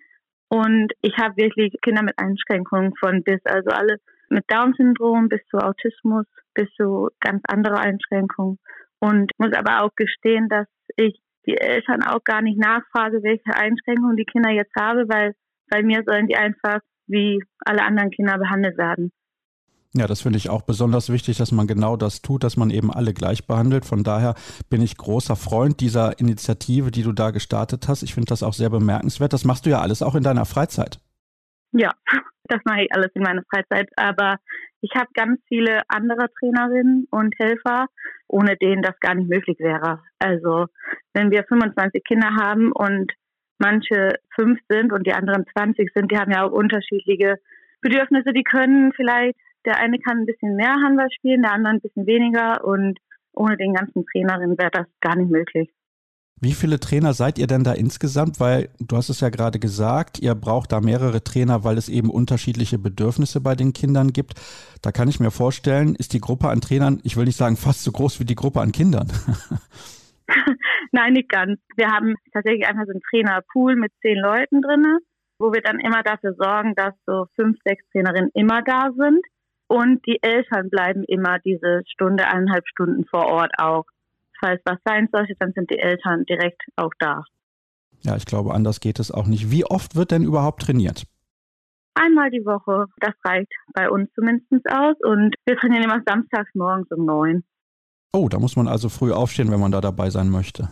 Und 0.48 0.92
ich 1.02 1.18
habe 1.18 1.36
wirklich 1.36 1.76
Kinder 1.82 2.02
mit 2.02 2.18
Einschränkungen 2.18 2.94
von 2.96 3.22
bis, 3.22 3.44
also 3.44 3.68
alle 3.70 3.98
mit 4.30 4.44
Down-Syndrom 4.50 5.28
bis 5.28 5.44
zu 5.50 5.58
Autismus, 5.58 6.24
bis 6.54 6.66
zu 6.78 7.10
ganz 7.20 7.42
andere 7.46 7.78
Einschränkungen. 7.78 8.58
Und 9.00 9.32
muss 9.36 9.52
aber 9.52 9.82
auch 9.82 9.94
gestehen, 9.96 10.48
dass 10.48 10.66
ich 10.96 11.20
die 11.46 11.58
Eltern 11.58 12.02
auch 12.02 12.24
gar 12.24 12.40
nicht 12.40 12.58
nachfrage, 12.58 13.22
welche 13.22 13.54
Einschränkungen 13.54 14.16
die 14.16 14.24
Kinder 14.24 14.50
jetzt 14.50 14.74
haben, 14.80 15.06
weil 15.10 15.34
bei 15.68 15.82
mir 15.82 16.02
sollen 16.06 16.26
die 16.26 16.36
einfach 16.36 16.80
wie 17.06 17.42
alle 17.66 17.82
anderen 17.82 18.10
Kinder 18.10 18.38
behandelt 18.38 18.78
werden. 18.78 19.12
Ja, 19.92 20.06
das 20.06 20.22
finde 20.22 20.38
ich 20.38 20.48
auch 20.50 20.62
besonders 20.62 21.10
wichtig, 21.10 21.36
dass 21.38 21.50
man 21.50 21.66
genau 21.66 21.96
das 21.96 22.22
tut, 22.22 22.44
dass 22.44 22.56
man 22.56 22.70
eben 22.70 22.92
alle 22.92 23.12
gleich 23.12 23.46
behandelt. 23.48 23.84
Von 23.84 24.04
daher 24.04 24.34
bin 24.68 24.82
ich 24.82 24.96
großer 24.96 25.34
Freund 25.34 25.80
dieser 25.80 26.20
Initiative, 26.20 26.92
die 26.92 27.02
du 27.02 27.12
da 27.12 27.32
gestartet 27.32 27.88
hast. 27.88 28.04
Ich 28.04 28.14
finde 28.14 28.28
das 28.28 28.44
auch 28.44 28.52
sehr 28.52 28.70
bemerkenswert. 28.70 29.32
Das 29.32 29.44
machst 29.44 29.66
du 29.66 29.70
ja 29.70 29.80
alles 29.80 30.02
auch 30.02 30.14
in 30.14 30.22
deiner 30.22 30.44
Freizeit. 30.44 31.00
Ja, 31.72 31.92
das 32.44 32.60
mache 32.64 32.82
ich 32.82 32.92
alles 32.94 33.10
in 33.14 33.22
meiner 33.22 33.42
Freizeit. 33.52 33.88
Aber 33.96 34.36
ich 34.80 34.92
habe 34.94 35.08
ganz 35.14 35.40
viele 35.48 35.82
andere 35.88 36.28
Trainerinnen 36.38 37.08
und 37.10 37.34
Helfer, 37.38 37.86
ohne 38.28 38.56
denen 38.56 38.82
das 38.82 38.98
gar 39.00 39.16
nicht 39.16 39.28
möglich 39.28 39.58
wäre. 39.58 40.02
Also 40.20 40.66
wenn 41.14 41.32
wir 41.32 41.42
25 41.44 42.04
Kinder 42.04 42.36
haben 42.40 42.70
und 42.70 43.12
manche 43.58 44.20
fünf 44.36 44.60
sind 44.68 44.92
und 44.92 45.04
die 45.04 45.12
anderen 45.12 45.44
20 45.52 45.90
sind, 45.94 46.12
die 46.12 46.16
haben 46.16 46.30
ja 46.30 46.44
auch 46.44 46.52
unterschiedliche 46.52 47.40
Bedürfnisse. 47.80 48.32
Die 48.32 48.44
können 48.44 48.92
vielleicht 48.92 49.36
der 49.64 49.78
eine 49.78 49.98
kann 49.98 50.18
ein 50.18 50.26
bisschen 50.26 50.56
mehr 50.56 50.74
Handball 50.74 51.10
spielen, 51.10 51.42
der 51.42 51.52
andere 51.52 51.74
ein 51.74 51.80
bisschen 51.80 52.06
weniger 52.06 52.64
und 52.64 52.98
ohne 53.32 53.56
den 53.56 53.74
ganzen 53.74 54.04
Trainerin 54.06 54.58
wäre 54.58 54.70
das 54.70 54.86
gar 55.00 55.16
nicht 55.16 55.30
möglich. 55.30 55.70
Wie 56.42 56.52
viele 56.52 56.80
Trainer 56.80 57.12
seid 57.12 57.38
ihr 57.38 57.46
denn 57.46 57.64
da 57.64 57.72
insgesamt? 57.72 58.40
Weil 58.40 58.70
du 58.80 58.96
hast 58.96 59.10
es 59.10 59.20
ja 59.20 59.28
gerade 59.28 59.58
gesagt, 59.58 60.18
ihr 60.20 60.34
braucht 60.34 60.72
da 60.72 60.80
mehrere 60.80 61.22
Trainer, 61.22 61.64
weil 61.64 61.76
es 61.76 61.90
eben 61.90 62.08
unterschiedliche 62.08 62.78
Bedürfnisse 62.78 63.42
bei 63.42 63.54
den 63.54 63.74
Kindern 63.74 64.14
gibt. 64.14 64.40
Da 64.80 64.90
kann 64.90 65.08
ich 65.08 65.20
mir 65.20 65.30
vorstellen, 65.30 65.94
ist 65.96 66.14
die 66.14 66.20
Gruppe 66.20 66.48
an 66.48 66.62
Trainern, 66.62 67.00
ich 67.04 67.18
will 67.18 67.26
nicht 67.26 67.36
sagen 67.36 67.56
fast 67.56 67.84
so 67.84 67.92
groß 67.92 68.20
wie 68.20 68.24
die 68.24 68.36
Gruppe 68.36 68.62
an 68.62 68.72
Kindern. 68.72 69.08
Nein, 70.92 71.12
nicht 71.12 71.28
ganz. 71.28 71.60
Wir 71.76 71.88
haben 71.88 72.14
tatsächlich 72.32 72.66
einfach 72.66 72.86
so 72.86 72.92
einen 72.92 73.02
Trainerpool 73.10 73.76
mit 73.76 73.92
zehn 74.00 74.16
Leuten 74.16 74.62
drin, 74.62 74.98
wo 75.38 75.52
wir 75.52 75.60
dann 75.60 75.78
immer 75.78 76.02
dafür 76.02 76.34
sorgen, 76.38 76.74
dass 76.74 76.94
so 77.06 77.26
fünf, 77.36 77.58
sechs 77.64 77.84
Trainerinnen 77.92 78.30
immer 78.32 78.62
da 78.62 78.90
sind. 78.96 79.20
Und 79.70 80.04
die 80.04 80.18
Eltern 80.20 80.68
bleiben 80.68 81.04
immer 81.04 81.38
diese 81.38 81.82
Stunde, 81.86 82.26
eineinhalb 82.26 82.66
Stunden 82.66 83.04
vor 83.04 83.26
Ort 83.26 83.52
auch. 83.56 83.84
Falls 84.40 84.60
was 84.64 84.78
sein 84.84 85.08
sollte, 85.12 85.34
dann 85.38 85.52
sind 85.52 85.70
die 85.70 85.78
Eltern 85.78 86.24
direkt 86.24 86.60
auch 86.74 86.90
da. 86.98 87.22
Ja, 88.00 88.16
ich 88.16 88.24
glaube, 88.24 88.52
anders 88.52 88.80
geht 88.80 88.98
es 88.98 89.12
auch 89.12 89.28
nicht. 89.28 89.52
Wie 89.52 89.64
oft 89.64 89.94
wird 89.94 90.10
denn 90.10 90.24
überhaupt 90.24 90.62
trainiert? 90.62 91.04
Einmal 91.94 92.30
die 92.30 92.44
Woche. 92.44 92.86
Das 92.98 93.14
reicht 93.24 93.52
bei 93.72 93.88
uns 93.88 94.10
zumindest 94.16 94.68
aus. 94.72 94.96
Und 95.04 95.36
wir 95.46 95.56
trainieren 95.56 95.84
immer 95.84 96.02
samstags 96.04 96.50
morgens 96.54 96.90
um 96.90 97.04
neun. 97.04 97.44
Oh, 98.12 98.28
da 98.28 98.40
muss 98.40 98.56
man 98.56 98.66
also 98.66 98.88
früh 98.88 99.12
aufstehen, 99.12 99.52
wenn 99.52 99.60
man 99.60 99.70
da 99.70 99.80
dabei 99.80 100.10
sein 100.10 100.30
möchte. 100.30 100.68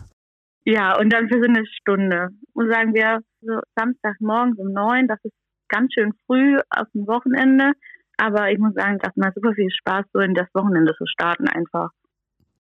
Ja, 0.65 0.99
und 0.99 1.13
dann 1.13 1.29
für 1.29 1.39
so 1.39 1.47
eine 1.47 1.65
Stunde. 1.65 2.31
Und 2.51 2.69
sagen 2.69 2.93
wir 2.93 3.21
so 3.39 3.61
Samstagmorgens 3.77 4.59
um 4.59 4.73
neun, 4.73 5.07
das 5.07 5.19
ist 5.23 5.35
ganz 5.69 5.93
schön 5.93 6.11
früh 6.25 6.57
auf 6.69 6.87
dem 6.93 7.07
Wochenende. 7.07 7.71
Aber 8.19 8.51
ich 8.51 8.59
muss 8.59 8.73
sagen, 8.73 8.97
das 9.01 9.15
macht 9.15 9.35
super 9.35 9.53
viel 9.53 9.69
Spaß, 9.71 10.05
so 10.13 10.19
in 10.19 10.33
das 10.33 10.47
Wochenende 10.53 10.93
zu 10.97 11.05
starten 11.05 11.47
einfach. 11.47 11.89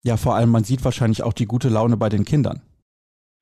Ja, 0.03 0.17
vor 0.17 0.35
allem, 0.35 0.49
man 0.49 0.63
sieht 0.63 0.83
wahrscheinlich 0.83 1.23
auch 1.23 1.33
die 1.33 1.45
gute 1.45 1.69
Laune 1.69 1.95
bei 1.95 2.09
den 2.09 2.25
Kindern. 2.25 2.61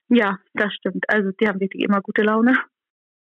Ja, 0.09 0.37
das 0.53 0.73
stimmt. 0.73 1.05
Also 1.07 1.31
die 1.39 1.47
haben 1.47 1.59
wirklich 1.59 1.83
immer 1.83 2.01
gute 2.01 2.21
Laune. 2.21 2.57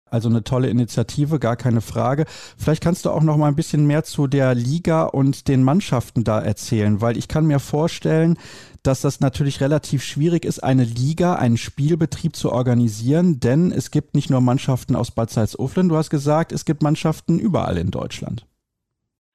Also 0.09 0.29
eine 0.29 0.43
tolle 0.43 0.69
Initiative, 0.69 1.39
gar 1.39 1.57
keine 1.57 1.81
Frage. 1.81 2.25
Vielleicht 2.57 2.81
kannst 2.81 3.05
du 3.05 3.09
auch 3.09 3.23
noch 3.23 3.35
mal 3.35 3.47
ein 3.47 3.55
bisschen 3.55 3.87
mehr 3.87 4.03
zu 4.03 4.27
der 4.27 4.55
Liga 4.55 5.03
und 5.03 5.47
den 5.47 5.63
Mannschaften 5.63 6.23
da 6.23 6.39
erzählen, 6.39 7.01
weil 7.01 7.17
ich 7.17 7.27
kann 7.27 7.45
mir 7.45 7.59
vorstellen, 7.59 8.37
dass 8.83 9.01
das 9.01 9.19
natürlich 9.19 9.59
relativ 9.59 10.03
schwierig 10.03 10.45
ist, 10.45 10.63
eine 10.63 10.85
Liga, 10.85 11.33
einen 11.33 11.57
Spielbetrieb 11.57 12.37
zu 12.37 12.53
organisieren, 12.53 13.41
denn 13.41 13.71
es 13.71 13.91
gibt 13.91 14.15
nicht 14.15 14.29
nur 14.29 14.39
Mannschaften 14.39 14.95
aus 14.95 15.11
Bad 15.11 15.29
Salzuflen, 15.29 15.89
du 15.89 15.97
hast 15.97 16.09
gesagt, 16.09 16.53
es 16.53 16.63
gibt 16.63 16.83
Mannschaften 16.83 17.37
überall 17.37 17.77
in 17.77 17.91
Deutschland. 17.91 18.45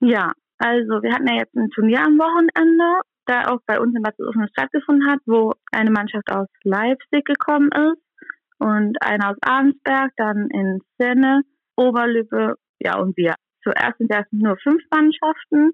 Ja, 0.04 0.32
also 0.58 1.00
wir 1.00 1.14
hatten 1.14 1.28
ja 1.28 1.34
jetzt 1.34 1.54
ein 1.54 1.70
Turnier 1.70 2.00
am 2.00 2.18
Wochenende, 2.18 3.02
da 3.26 3.52
auch 3.52 3.60
bei 3.66 3.78
uns 3.78 3.94
in 3.94 4.02
Bad 4.02 4.16
Salzuflen 4.16 4.48
stattgefunden 4.48 5.08
hat, 5.08 5.20
wo 5.26 5.52
eine 5.70 5.92
Mannschaft 5.92 6.28
aus 6.28 6.48
Leipzig 6.64 7.24
gekommen 7.24 7.70
ist 7.70 8.02
und 8.58 9.00
einer 9.00 9.30
aus 9.30 9.36
Arnsberg, 9.42 10.10
dann 10.16 10.48
in 10.50 10.80
Senne, 10.98 11.42
Oberlübbe, 11.76 12.56
ja 12.80 12.98
und 12.98 13.16
wir. 13.16 13.36
Zuerst 13.62 13.98
sind 13.98 14.12
das 14.12 14.26
nur 14.32 14.56
fünf 14.56 14.82
Mannschaften. 14.90 15.70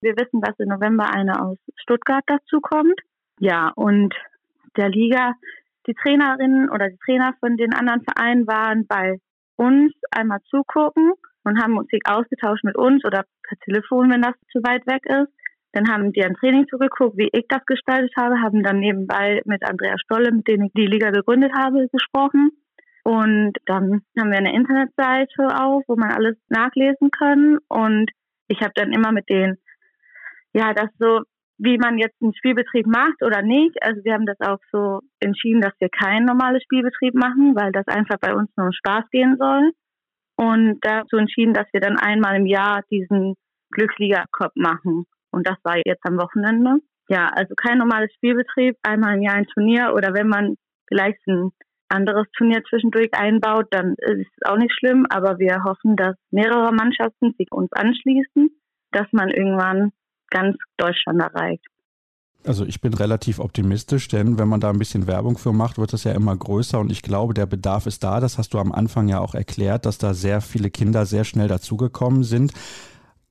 Wir 0.00 0.16
wissen, 0.16 0.40
dass 0.40 0.58
im 0.58 0.70
November 0.70 1.14
eine 1.14 1.40
aus 1.40 1.58
Stuttgart 1.76 2.24
dazukommt. 2.26 3.00
Ja, 3.38 3.70
und 3.76 4.12
der 4.76 4.88
Liga, 4.88 5.34
die 5.86 5.94
Trainerinnen 5.94 6.68
oder 6.68 6.88
die 6.88 6.98
Trainer 7.04 7.32
von 7.38 7.56
den 7.56 7.72
anderen 7.74 8.02
Vereinen 8.02 8.48
waren 8.48 8.88
bei 8.88 9.20
uns 9.54 9.92
einmal 10.10 10.40
zugucken 10.50 11.12
und 11.48 11.62
haben 11.62 11.78
uns 11.78 11.88
ausgetauscht 12.04 12.64
mit 12.64 12.76
uns 12.76 13.04
oder 13.04 13.24
per 13.42 13.58
Telefon, 13.64 14.10
wenn 14.10 14.22
das 14.22 14.34
zu 14.52 14.60
weit 14.62 14.86
weg 14.86 15.02
ist. 15.06 15.32
Dann 15.72 15.88
haben 15.88 16.12
die 16.12 16.24
ein 16.24 16.34
Training 16.34 16.66
zugeguckt, 16.68 17.16
wie 17.16 17.28
ich 17.32 17.46
das 17.48 17.64
gestaltet 17.66 18.12
habe, 18.16 18.40
haben 18.40 18.62
dann 18.62 18.80
nebenbei 18.80 19.42
mit 19.44 19.62
Andrea 19.64 19.98
Stolle, 19.98 20.32
mit 20.32 20.48
dem 20.48 20.62
ich 20.62 20.72
die 20.72 20.86
Liga 20.86 21.10
gegründet 21.10 21.52
habe, 21.56 21.88
gesprochen. 21.92 22.50
Und 23.04 23.54
dann 23.66 24.02
haben 24.18 24.30
wir 24.30 24.38
eine 24.38 24.54
Internetseite 24.54 25.60
auf, 25.60 25.84
wo 25.86 25.96
man 25.96 26.12
alles 26.12 26.36
nachlesen 26.48 27.10
kann. 27.10 27.58
Und 27.68 28.10
ich 28.48 28.60
habe 28.60 28.72
dann 28.74 28.92
immer 28.92 29.12
mit 29.12 29.28
denen, 29.28 29.58
ja, 30.52 30.72
das 30.72 30.90
so, 30.98 31.22
wie 31.58 31.76
man 31.76 31.98
jetzt 31.98 32.20
einen 32.22 32.34
Spielbetrieb 32.34 32.86
macht 32.86 33.22
oder 33.22 33.42
nicht. 33.42 33.76
Also 33.82 34.02
wir 34.04 34.14
haben 34.14 34.26
das 34.26 34.40
auch 34.40 34.58
so 34.72 35.00
entschieden, 35.20 35.60
dass 35.60 35.72
wir 35.80 35.88
keinen 35.88 36.24
normalen 36.24 36.60
Spielbetrieb 36.60 37.14
machen, 37.14 37.54
weil 37.56 37.72
das 37.72 37.86
einfach 37.88 38.18
bei 38.20 38.34
uns 38.34 38.50
nur 38.56 38.66
um 38.66 38.72
Spaß 38.72 39.04
gehen 39.10 39.36
soll. 39.38 39.72
Und 40.40 40.78
dazu 40.82 41.16
entschieden, 41.16 41.52
dass 41.52 41.66
wir 41.72 41.80
dann 41.80 41.98
einmal 41.98 42.36
im 42.36 42.46
Jahr 42.46 42.82
diesen 42.90 43.34
Glücksliga-Cup 43.72 44.52
machen. 44.54 45.04
Und 45.32 45.48
das 45.48 45.56
war 45.64 45.76
jetzt 45.84 46.04
am 46.06 46.16
Wochenende. 46.16 46.78
Ja, 47.08 47.28
also 47.34 47.54
kein 47.56 47.78
normales 47.78 48.12
Spielbetrieb, 48.14 48.76
einmal 48.82 49.16
im 49.16 49.22
Jahr 49.22 49.34
ein 49.34 49.46
Turnier 49.46 49.94
oder 49.94 50.14
wenn 50.14 50.28
man 50.28 50.54
vielleicht 50.86 51.18
ein 51.26 51.50
anderes 51.88 52.26
Turnier 52.36 52.62
zwischendurch 52.68 53.08
einbaut, 53.14 53.66
dann 53.70 53.94
ist 53.98 54.28
es 54.36 54.48
auch 54.48 54.56
nicht 54.56 54.72
schlimm. 54.78 55.06
Aber 55.10 55.38
wir 55.38 55.64
hoffen, 55.64 55.96
dass 55.96 56.14
mehrere 56.30 56.72
Mannschaften 56.72 57.34
sich 57.36 57.50
uns 57.50 57.72
anschließen, 57.72 58.50
dass 58.92 59.06
man 59.10 59.30
irgendwann 59.30 59.90
ganz 60.30 60.56
Deutschland 60.76 61.20
erreicht. 61.20 61.66
Also 62.44 62.64
ich 62.64 62.80
bin 62.80 62.94
relativ 62.94 63.40
optimistisch, 63.40 64.08
denn 64.08 64.38
wenn 64.38 64.48
man 64.48 64.60
da 64.60 64.70
ein 64.70 64.78
bisschen 64.78 65.06
Werbung 65.06 65.36
für 65.36 65.52
macht, 65.52 65.76
wird 65.76 65.92
es 65.92 66.04
ja 66.04 66.12
immer 66.12 66.36
größer 66.36 66.78
und 66.78 66.90
ich 66.92 67.02
glaube, 67.02 67.34
der 67.34 67.46
Bedarf 67.46 67.86
ist 67.86 68.04
da. 68.04 68.20
Das 68.20 68.38
hast 68.38 68.54
du 68.54 68.58
am 68.58 68.72
Anfang 68.72 69.08
ja 69.08 69.20
auch 69.20 69.34
erklärt, 69.34 69.86
dass 69.86 69.98
da 69.98 70.14
sehr 70.14 70.40
viele 70.40 70.70
Kinder 70.70 71.04
sehr 71.04 71.24
schnell 71.24 71.48
dazugekommen 71.48 72.22
sind. 72.22 72.52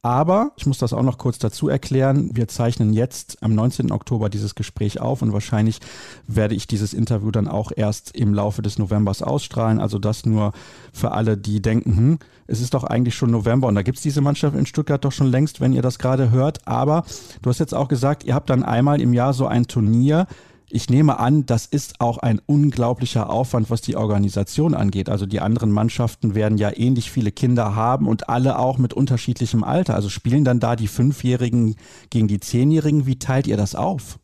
Aber 0.08 0.54
ich 0.56 0.66
muss 0.66 0.78
das 0.78 0.94
auch 0.94 1.04
noch 1.04 1.18
kurz 1.18 1.38
dazu 1.38 1.68
erklären. 1.68 2.30
Wir 2.32 2.48
zeichnen 2.48 2.94
jetzt 2.94 3.44
am 3.44 3.54
19. 3.54 3.92
Oktober 3.92 4.30
dieses 4.30 4.56
Gespräch 4.56 5.02
auf 5.02 5.22
und 5.22 5.34
wahrscheinlich 5.34 5.82
werde 6.28 6.56
ich 6.56 6.66
dieses 6.66 6.94
Interview 6.94 7.30
dann 7.30 7.50
auch 7.50 7.74
erst 7.76 8.16
im 8.16 8.34
Laufe 8.34 8.62
des 8.62 8.80
Novembers 8.80 9.22
ausstrahlen. 9.22 9.82
Also 9.82 10.00
das 10.00 10.26
nur 10.26 10.54
für 10.94 11.12
alle, 11.12 11.36
die 11.36 11.62
denken, 11.62 11.98
hm, 11.98 12.20
es 12.48 12.62
ist 12.62 12.74
doch 12.74 12.86
eigentlich 12.86 13.16
schon 13.16 13.32
November 13.32 13.68
und 13.68 13.76
da 13.76 13.82
gibt 13.82 13.98
es 13.98 14.02
diese 14.02 14.22
Mannschaft 14.22 14.56
in 14.56 14.66
Stuttgart 14.66 15.04
doch 15.04 15.12
schon 15.12 15.28
längst, 15.28 15.60
wenn 15.60 15.74
ihr 15.74 15.82
das 15.82 16.00
gerade 16.00 16.32
hört. 16.32 16.66
Aber 16.66 17.04
du 17.42 17.50
hast 17.50 17.60
jetzt 17.60 17.74
auch 17.74 17.90
gesagt, 17.90 18.24
ihr 18.24 18.34
habt 18.34 18.50
dann 18.50 18.64
einmal 18.64 19.02
im 19.02 19.12
Jahr 19.12 19.34
so 19.34 19.46
ein 19.46 19.68
Turnier 19.68 20.26
ich 20.70 20.90
nehme 20.90 21.20
an, 21.20 21.46
das 21.46 21.66
ist 21.66 22.02
auch 22.02 22.18
ein 22.18 22.42
unglaublicher 22.46 23.30
Aufwand, 23.30 23.70
was 23.70 23.82
die 23.82 23.96
Organisation 23.96 24.74
angeht. 24.74 25.10
Also 25.10 25.26
die 25.26 25.40
anderen 25.40 25.72
Mannschaften 25.72 26.36
werden 26.36 26.58
ja 26.58 26.72
ähnlich 26.76 27.10
viele 27.10 27.32
Kinder 27.32 27.76
haben 27.76 28.08
und 28.08 28.28
alle 28.28 28.60
auch 28.60 28.78
mit 28.78 28.94
unterschiedlichem 28.94 29.64
Alter. 29.64 29.96
Also 29.96 30.10
spielen 30.10 30.44
dann 30.44 30.60
da 30.60 30.76
die 30.76 30.88
Fünfjährigen 30.88 31.76
gegen 32.10 32.28
die 32.28 32.40
Zehnjährigen. 32.40 33.06
Wie 33.06 33.18
teilt 33.18 33.48
ihr 33.48 33.58
das 33.58 33.76
auf? 33.76 34.20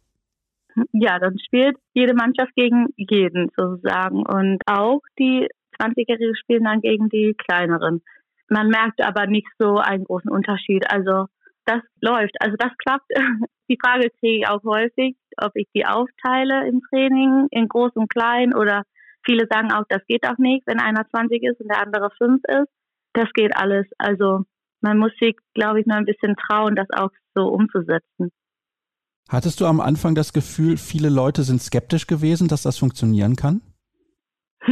Ja, 0.91 1.19
dann 1.19 1.37
spielt 1.39 1.77
jede 1.93 2.13
Mannschaft 2.13 2.53
gegen 2.55 2.87
jeden 2.97 3.49
sozusagen. 3.55 4.25
Und 4.25 4.61
auch 4.65 4.99
die 5.19 5.47
20-Jährigen 5.79 6.35
spielen 6.35 6.63
dann 6.65 6.81
gegen 6.81 7.09
die 7.09 7.35
kleineren. 7.37 8.01
Man 8.49 8.67
merkt 8.67 9.01
aber 9.01 9.27
nicht 9.27 9.47
so 9.59 9.77
einen 9.77 10.03
großen 10.03 10.29
Unterschied. 10.29 10.91
Also 10.91 11.27
das 11.65 11.81
läuft. 12.01 12.35
Also 12.39 12.55
das 12.57 12.71
klappt. 12.77 13.09
Die 13.69 13.77
Frage 13.83 14.09
kriege 14.19 14.39
ich 14.39 14.47
auch 14.47 14.63
häufig, 14.63 15.15
ob 15.37 15.51
ich 15.55 15.67
die 15.73 15.85
aufteile 15.85 16.67
im 16.67 16.81
Training 16.89 17.47
in 17.49 17.69
groß 17.69 17.93
und 17.95 18.09
klein 18.09 18.53
oder 18.53 18.83
viele 19.25 19.47
sagen 19.49 19.71
auch, 19.71 19.85
das 19.87 20.05
geht 20.05 20.27
auch 20.27 20.37
nicht, 20.37 20.67
wenn 20.67 20.79
einer 20.79 21.07
20 21.09 21.41
ist 21.41 21.61
und 21.61 21.69
der 21.69 21.81
andere 21.81 22.09
5 22.17 22.41
ist. 22.45 22.67
Das 23.13 23.31
geht 23.33 23.55
alles. 23.55 23.87
Also 23.97 24.43
man 24.81 24.97
muss 24.97 25.11
sich, 25.19 25.35
glaube 25.53 25.79
ich, 25.79 25.85
nur 25.85 25.95
ein 25.95 26.05
bisschen 26.05 26.35
trauen, 26.35 26.75
das 26.75 26.87
auch 26.91 27.09
so 27.33 27.47
umzusetzen. 27.47 28.31
Hattest 29.29 29.61
du 29.61 29.65
am 29.65 29.79
Anfang 29.79 30.13
das 30.13 30.33
Gefühl, 30.33 30.77
viele 30.77 31.09
Leute 31.09 31.43
sind 31.43 31.61
skeptisch 31.61 32.05
gewesen, 32.05 32.49
dass 32.49 32.63
das 32.63 32.77
funktionieren 32.77 33.35
kann? 33.35 33.61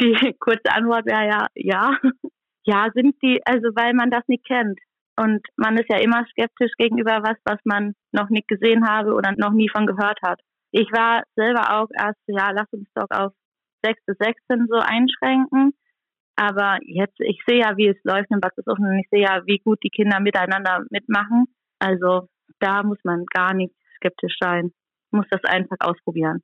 Die 0.00 0.34
kurze 0.38 0.70
Antwort 0.72 1.06
wäre 1.06 1.26
ja, 1.26 1.46
ja. 1.54 1.98
Ja, 2.68 2.88
sind 2.92 3.14
die, 3.22 3.40
also 3.44 3.68
weil 3.76 3.94
man 3.94 4.10
das 4.10 4.24
nicht 4.26 4.44
kennt. 4.44 4.80
Und 5.18 5.46
man 5.56 5.78
ist 5.78 5.88
ja 5.88 5.98
immer 5.98 6.26
skeptisch 6.30 6.72
gegenüber 6.76 7.22
was, 7.22 7.38
was 7.44 7.58
man 7.64 7.94
noch 8.12 8.28
nicht 8.28 8.48
gesehen 8.48 8.86
habe 8.88 9.14
oder 9.14 9.32
noch 9.36 9.52
nie 9.52 9.68
von 9.68 9.86
gehört 9.86 10.20
hat. 10.22 10.40
Ich 10.72 10.90
war 10.92 11.22
selber 11.36 11.80
auch 11.80 11.88
erst, 11.98 12.20
ja, 12.26 12.50
lass 12.50 12.70
uns 12.72 12.88
doch 12.94 13.10
auf 13.10 13.32
6 13.82 14.00
bis 14.06 14.16
16 14.18 14.66
so 14.68 14.76
einschränken. 14.76 15.72
Aber 16.36 16.78
jetzt, 16.82 17.18
ich 17.20 17.40
sehe 17.46 17.60
ja, 17.60 17.76
wie 17.78 17.88
es 17.88 17.96
läuft 18.04 18.30
in 18.30 18.40
Bad 18.40 18.52
und 18.66 18.98
ich 18.98 19.08
sehe 19.10 19.22
ja, 19.22 19.40
wie 19.46 19.58
gut 19.58 19.82
die 19.82 19.88
Kinder 19.88 20.20
miteinander 20.20 20.84
mitmachen. 20.90 21.46
Also 21.78 22.28
da 22.60 22.82
muss 22.82 22.98
man 23.04 23.24
gar 23.32 23.54
nicht 23.54 23.74
skeptisch 23.96 24.36
sein. 24.38 24.72
Muss 25.12 25.26
das 25.30 25.42
einfach 25.44 25.78
ausprobieren. 25.80 26.42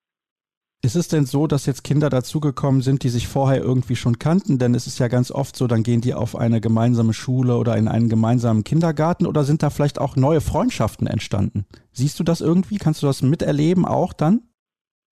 Ist 0.84 0.96
es 0.96 1.06
denn 1.06 1.26
so, 1.26 1.46
dass 1.46 1.66
jetzt 1.66 1.84
Kinder 1.84 2.10
dazugekommen 2.10 2.80
sind, 2.80 3.04
die 3.04 3.08
sich 3.08 3.28
vorher 3.28 3.62
irgendwie 3.62 3.94
schon 3.94 4.18
kannten? 4.18 4.58
Denn 4.58 4.74
es 4.74 4.88
ist 4.88 4.98
ja 4.98 5.06
ganz 5.06 5.30
oft 5.30 5.54
so, 5.54 5.68
dann 5.68 5.84
gehen 5.84 6.00
die 6.00 6.12
auf 6.12 6.34
eine 6.34 6.60
gemeinsame 6.60 7.12
Schule 7.12 7.56
oder 7.56 7.76
in 7.76 7.86
einen 7.86 8.08
gemeinsamen 8.08 8.64
Kindergarten 8.64 9.26
oder 9.26 9.44
sind 9.44 9.62
da 9.62 9.70
vielleicht 9.70 10.00
auch 10.00 10.16
neue 10.16 10.40
Freundschaften 10.40 11.06
entstanden? 11.06 11.66
Siehst 11.92 12.18
du 12.18 12.24
das 12.24 12.40
irgendwie? 12.40 12.78
Kannst 12.78 13.00
du 13.00 13.06
das 13.06 13.22
miterleben 13.22 13.84
auch 13.84 14.12
dann? 14.12 14.40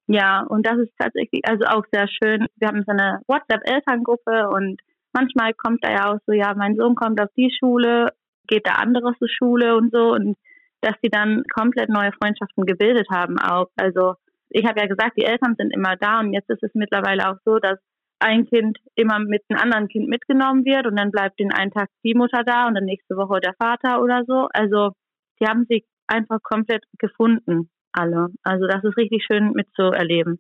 Ja, 0.09 0.45
und 0.49 0.67
das 0.67 0.77
ist 0.79 0.93
tatsächlich 0.99 1.43
also 1.45 1.65
auch 1.67 1.85
sehr 1.93 2.09
schön. 2.09 2.49
Wir 2.57 2.67
haben 2.67 2.83
so 2.85 2.91
eine 2.91 3.21
WhatsApp-Elterngruppe 3.29 4.49
und 4.49 4.81
manchmal 5.13 5.55
kommt 5.55 5.85
da 5.85 5.93
ja 5.93 6.13
auch 6.13 6.19
so, 6.27 6.33
ja, 6.33 6.53
mein 6.55 6.75
Sohn 6.75 6.97
kommt 6.97 7.21
auf 7.21 7.31
die 7.37 7.55
Schule, 7.57 8.13
geht 8.49 8.67
der 8.67 8.81
andere 8.81 9.15
zur 9.21 9.29
Schule 9.29 9.77
und 9.77 9.93
so 9.93 10.15
und 10.15 10.37
dass 10.81 10.95
die 11.05 11.11
dann 11.11 11.45
komplett 11.55 11.91
neue 11.91 12.11
Freundschaften 12.11 12.67
gebildet 12.67 13.07
haben 13.09 13.39
auch. 13.39 13.69
Also 13.77 14.15
ich 14.51 14.67
habe 14.67 14.81
ja 14.81 14.87
gesagt, 14.87 15.17
die 15.17 15.25
Eltern 15.25 15.55
sind 15.57 15.75
immer 15.75 15.97
da 15.97 16.21
und 16.21 16.33
jetzt 16.33 16.51
ist 16.51 16.63
es 16.63 16.71
mittlerweile 16.75 17.31
auch 17.31 17.37
so, 17.45 17.59
dass 17.59 17.79
ein 18.19 18.47
Kind 18.47 18.79
immer 18.95 19.19
mit 19.19 19.43
einem 19.49 19.61
anderen 19.61 19.89
Kind 19.89 20.09
mitgenommen 20.09 20.65
wird 20.65 20.87
und 20.87 20.97
dann 20.97 21.11
bleibt 21.11 21.41
den 21.41 21.53
einen 21.53 21.71
Tag 21.71 21.89
die 22.05 22.15
Mutter 22.15 22.45
da 22.45 22.67
und 22.67 22.75
dann 22.75 22.85
nächste 22.85 23.17
Woche 23.17 23.41
der 23.41 23.55
Vater 23.55 24.03
oder 24.03 24.25
so. 24.27 24.49
Also 24.53 24.93
die 25.41 25.47
haben 25.47 25.65
sich 25.69 25.85
einfach 26.07 26.39
komplett 26.43 26.85
gefunden, 26.99 27.71
alle. 27.93 28.29
Also 28.43 28.67
das 28.67 28.85
ist 28.85 28.97
richtig 28.97 29.25
schön 29.25 29.53
mitzuerleben. 29.53 30.39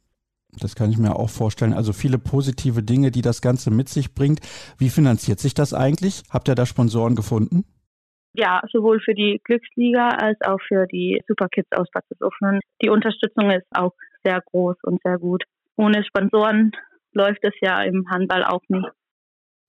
Das 0.59 0.75
kann 0.75 0.91
ich 0.91 0.99
mir 0.99 1.17
auch 1.17 1.31
vorstellen. 1.31 1.73
Also 1.73 1.93
viele 1.93 2.19
positive 2.19 2.83
Dinge, 2.83 3.11
die 3.11 3.23
das 3.23 3.41
Ganze 3.41 3.71
mit 3.71 3.89
sich 3.89 4.15
bringt. 4.15 4.41
Wie 4.79 4.91
finanziert 4.91 5.39
sich 5.39 5.55
das 5.55 5.73
eigentlich? 5.73 6.23
Habt 6.29 6.49
ihr 6.49 6.55
da 6.55 6.67
Sponsoren 6.67 7.15
gefunden? 7.15 7.65
Ja, 8.33 8.63
sowohl 8.73 9.01
für 9.01 9.15
die 9.15 9.41
Glücksliga 9.45 10.09
als 10.09 10.41
auch 10.43 10.61
für 10.69 10.87
die 10.87 11.23
Superkids 11.27 11.71
aus 11.73 11.89
Bad 11.93 12.05
Offenen. 12.21 12.61
Die 12.83 12.89
Unterstützung 12.89 13.51
ist 13.51 13.67
auch 13.75 13.93
sehr 14.25 14.41
groß 14.41 14.77
und 14.83 15.01
sehr 15.03 15.19
gut. 15.19 15.45
Ohne 15.77 16.05
Sponsoren 16.05 16.73
läuft 17.13 17.43
es 17.43 17.55
ja 17.61 17.83
im 17.83 18.09
Handball 18.09 18.45
auch 18.45 18.63
nicht. 18.69 18.89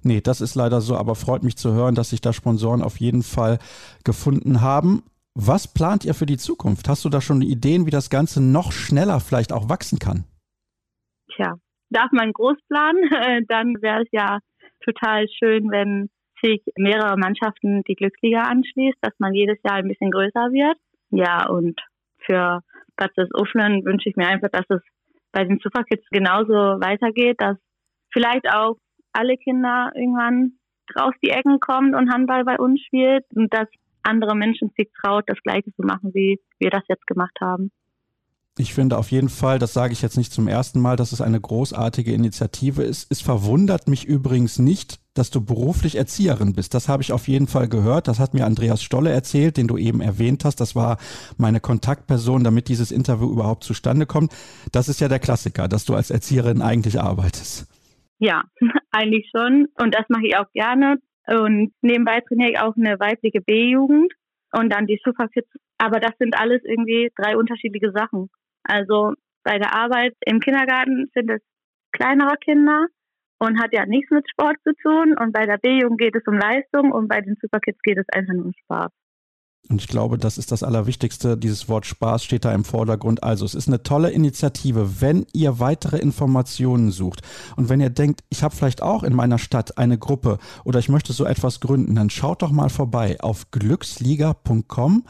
Nee, 0.04 0.21
das 0.21 0.41
ist 0.41 0.56
leider 0.56 0.82
so, 0.82 0.95
aber 0.95 1.15
freut 1.15 1.43
mich 1.43 1.58
zu 1.58 1.74
hören, 1.74 1.95
dass 1.95 2.10
sich 2.10 2.21
da 2.21 2.34
Sponsoren 2.34 2.82
auf 2.82 2.97
jeden 2.97 3.24
Fall 3.24 3.60
gefunden 4.04 4.62
haben. 4.62 5.04
Was 5.36 5.71
plant 5.71 6.06
ihr 6.06 6.13
für 6.13 6.26
die 6.26 6.38
Zukunft? 6.38 6.89
Hast 6.89 7.06
du 7.06 7.10
da 7.10 7.21
schon 7.21 7.41
Ideen, 7.41 7.86
wie 7.86 7.91
das 7.91 8.10
Ganze 8.10 8.43
noch 8.43 8.71
schneller 8.71 9.19
vielleicht 9.19 9.54
auch 9.54 9.69
wachsen 9.69 10.00
kann? 10.00 10.26
Tja, 11.36 11.56
darf 11.89 12.12
man 12.12 12.34
groß 12.34 12.58
planen, 12.67 13.45
dann 13.47 13.76
wäre 13.82 14.02
es 14.02 14.10
ja 14.12 14.39
total 14.84 15.28
schön, 15.30 15.69
wenn 15.71 16.10
sich 16.41 16.62
mehrere 16.77 17.17
Mannschaften 17.17 17.84
die 17.84 17.95
Glücksliga 17.95 18.43
anschließt, 18.43 18.97
dass 19.01 19.13
man 19.19 19.34
jedes 19.34 19.58
Jahr 19.63 19.75
ein 19.75 19.88
bisschen 19.88 20.12
größer 20.12 20.51
wird. 20.51 20.77
Ja, 21.10 21.47
und 21.47 21.80
für 22.25 22.62
Bad 22.95 23.12
Ufflen 23.34 23.86
wünsche 23.86 24.10
ich 24.10 24.15
mir 24.15 24.27
einfach, 24.27 24.49
dass 24.49 24.65
es 24.69 24.82
bei 25.32 25.43
den 25.43 25.60
Superkids 25.60 26.06
genauso 26.10 26.54
weitergeht, 26.54 27.38
dass 27.39 27.58
vielleicht 28.12 28.47
auch 28.54 28.77
alle 29.13 29.38
Kinder 29.38 29.91
irgendwann 29.95 30.54
raus 30.97 31.13
die 31.23 31.30
Ecken 31.30 31.60
kommen 31.60 31.95
und 31.95 32.12
Handball 32.13 32.43
bei 32.43 32.58
uns 32.58 32.82
spielt 32.82 33.25
und 33.36 33.54
dass 33.54 33.67
andere 34.04 34.36
Menschen 34.36 34.71
sich 34.77 34.89
traut, 35.01 35.23
das 35.27 35.41
Gleiche 35.43 35.71
zu 35.73 35.84
machen, 35.84 36.13
wie 36.13 36.39
wir 36.60 36.69
das 36.69 36.84
jetzt 36.88 37.08
gemacht 37.08 37.38
haben. 37.39 37.71
Ich 38.58 38.74
finde 38.74 38.98
auf 38.98 39.12
jeden 39.12 39.30
Fall, 39.30 39.60
das 39.60 39.74
sage 39.74 39.94
ich 39.94 40.02
jetzt 40.02 40.18
nicht 40.18 40.34
zum 40.34 40.50
ersten 40.50 40.82
Mal, 40.82 40.98
dass 40.98 41.14
es 41.14 41.22
eine 41.22 41.40
großartige 41.40 42.14
Initiative 42.14 42.84
ist. 42.84 43.10
Es 43.10 43.22
verwundert 43.22 43.88
mich 43.88 44.06
übrigens 44.06 44.60
nicht, 44.60 45.00
dass 45.14 45.32
du 45.32 45.44
beruflich 45.44 45.96
Erzieherin 45.96 46.54
bist. 46.54 46.74
Das 46.74 46.90
habe 46.90 47.02
ich 47.02 47.14
auf 47.14 47.30
jeden 47.30 47.48
Fall 47.48 47.70
gehört. 47.70 48.10
Das 48.10 48.20
hat 48.20 48.34
mir 48.34 48.46
Andreas 48.46 48.84
Stolle 48.84 49.10
erzählt, 49.10 49.56
den 49.56 49.68
du 49.68 49.78
eben 49.78 50.02
erwähnt 50.02 50.44
hast. 50.44 50.58
Das 50.58 50.76
war 50.76 50.98
meine 51.38 51.62
Kontaktperson, 51.62 52.44
damit 52.44 52.68
dieses 52.68 52.92
Interview 52.92 53.32
überhaupt 53.32 53.64
zustande 53.64 54.06
kommt. 54.06 54.34
Das 54.74 54.90
ist 54.90 55.00
ja 55.00 55.08
der 55.08 55.20
Klassiker, 55.20 55.70
dass 55.70 55.86
du 55.86 55.96
als 55.96 56.12
Erzieherin 56.12 56.62
eigentlich 56.62 57.00
arbeitest. 57.00 57.68
Ja, 58.20 58.44
eigentlich 58.92 59.30
schon. 59.36 59.68
Und 59.80 59.96
das 59.96 60.06
mache 60.10 60.28
ich 60.28 60.36
auch 60.36 60.52
gerne. 60.54 60.98
Und 61.28 61.72
nebenbei 61.82 62.20
trainiere 62.20 62.52
ich 62.52 62.60
auch 62.60 62.76
eine 62.76 63.00
weibliche 63.00 63.40
B-Jugend 63.40 64.12
und 64.52 64.74
dann 64.74 64.88
die 64.88 65.00
Superkids. 65.04 65.50
Aber 65.78 66.00
das 66.00 66.12
sind 66.20 66.38
alles 66.38 66.62
irgendwie 66.66 67.10
drei 67.16 67.38
unterschiedliche 67.38 67.92
Sachen. 67.92 68.30
Also 68.63 69.13
bei 69.43 69.58
der 69.58 69.76
Arbeit 69.76 70.13
im 70.26 70.39
Kindergarten 70.39 71.10
sind 71.13 71.30
es 71.30 71.41
kleinere 71.91 72.38
Kinder 72.38 72.88
und 73.39 73.62
hat 73.62 73.74
ja 73.74 73.86
nichts 73.86 74.12
mit 74.12 74.30
Sport 74.30 74.58
zu 74.63 74.74
tun. 74.82 75.17
Und 75.17 75.34
bei 75.34 75.45
der 75.45 75.58
B-Jugend 75.58 76.00
geht 76.00 76.15
es 76.15 76.26
um 76.28 76.38
Leistung 76.38 76.91
und 76.91 77.08
bei 77.08 77.21
den 77.21 77.36
Superkids 77.41 77.82
geht 77.82 77.97
es 77.97 78.06
einfach 78.13 78.34
nur 78.34 78.45
um 78.45 78.54
Spaß. 78.65 78.91
Und 79.69 79.80
ich 79.80 79.88
glaube, 79.88 80.17
das 80.17 80.38
ist 80.38 80.52
das 80.52 80.63
Allerwichtigste. 80.63 81.38
Dieses 81.38 81.69
Wort 81.69 81.86
Spaß 81.86 82.24
steht 82.24 82.43
da 82.43 82.54
im 82.54 82.65
Vordergrund. 82.65 83.24
Also 83.24 83.45
es 83.45 83.56
ist 83.56 83.67
eine 83.67 83.84
tolle 83.84 84.10
Initiative, 84.10 85.02
wenn 85.02 85.26
ihr 85.32 85.60
weitere 85.60 85.97
Informationen 85.97 86.91
sucht 86.91 87.21
und 87.56 87.69
wenn 87.69 87.80
ihr 87.80 87.89
denkt, 87.89 88.21
ich 88.30 88.43
habe 88.43 88.56
vielleicht 88.56 88.82
auch 88.82 89.04
in 89.04 89.13
meiner 89.13 89.38
Stadt 89.38 89.78
eine 89.78 89.97
Gruppe 89.97 90.39
oder 90.65 90.80
ich 90.80 90.89
möchte 90.89 91.13
so 91.13 91.26
etwas 91.26 91.62
gründen, 91.62 91.95
dann 91.95 92.10
schaut 92.10 92.41
doch 92.41 92.52
mal 92.52 92.69
vorbei 92.69 93.17
auf 93.21 93.52
glücksliga.com 93.52 95.06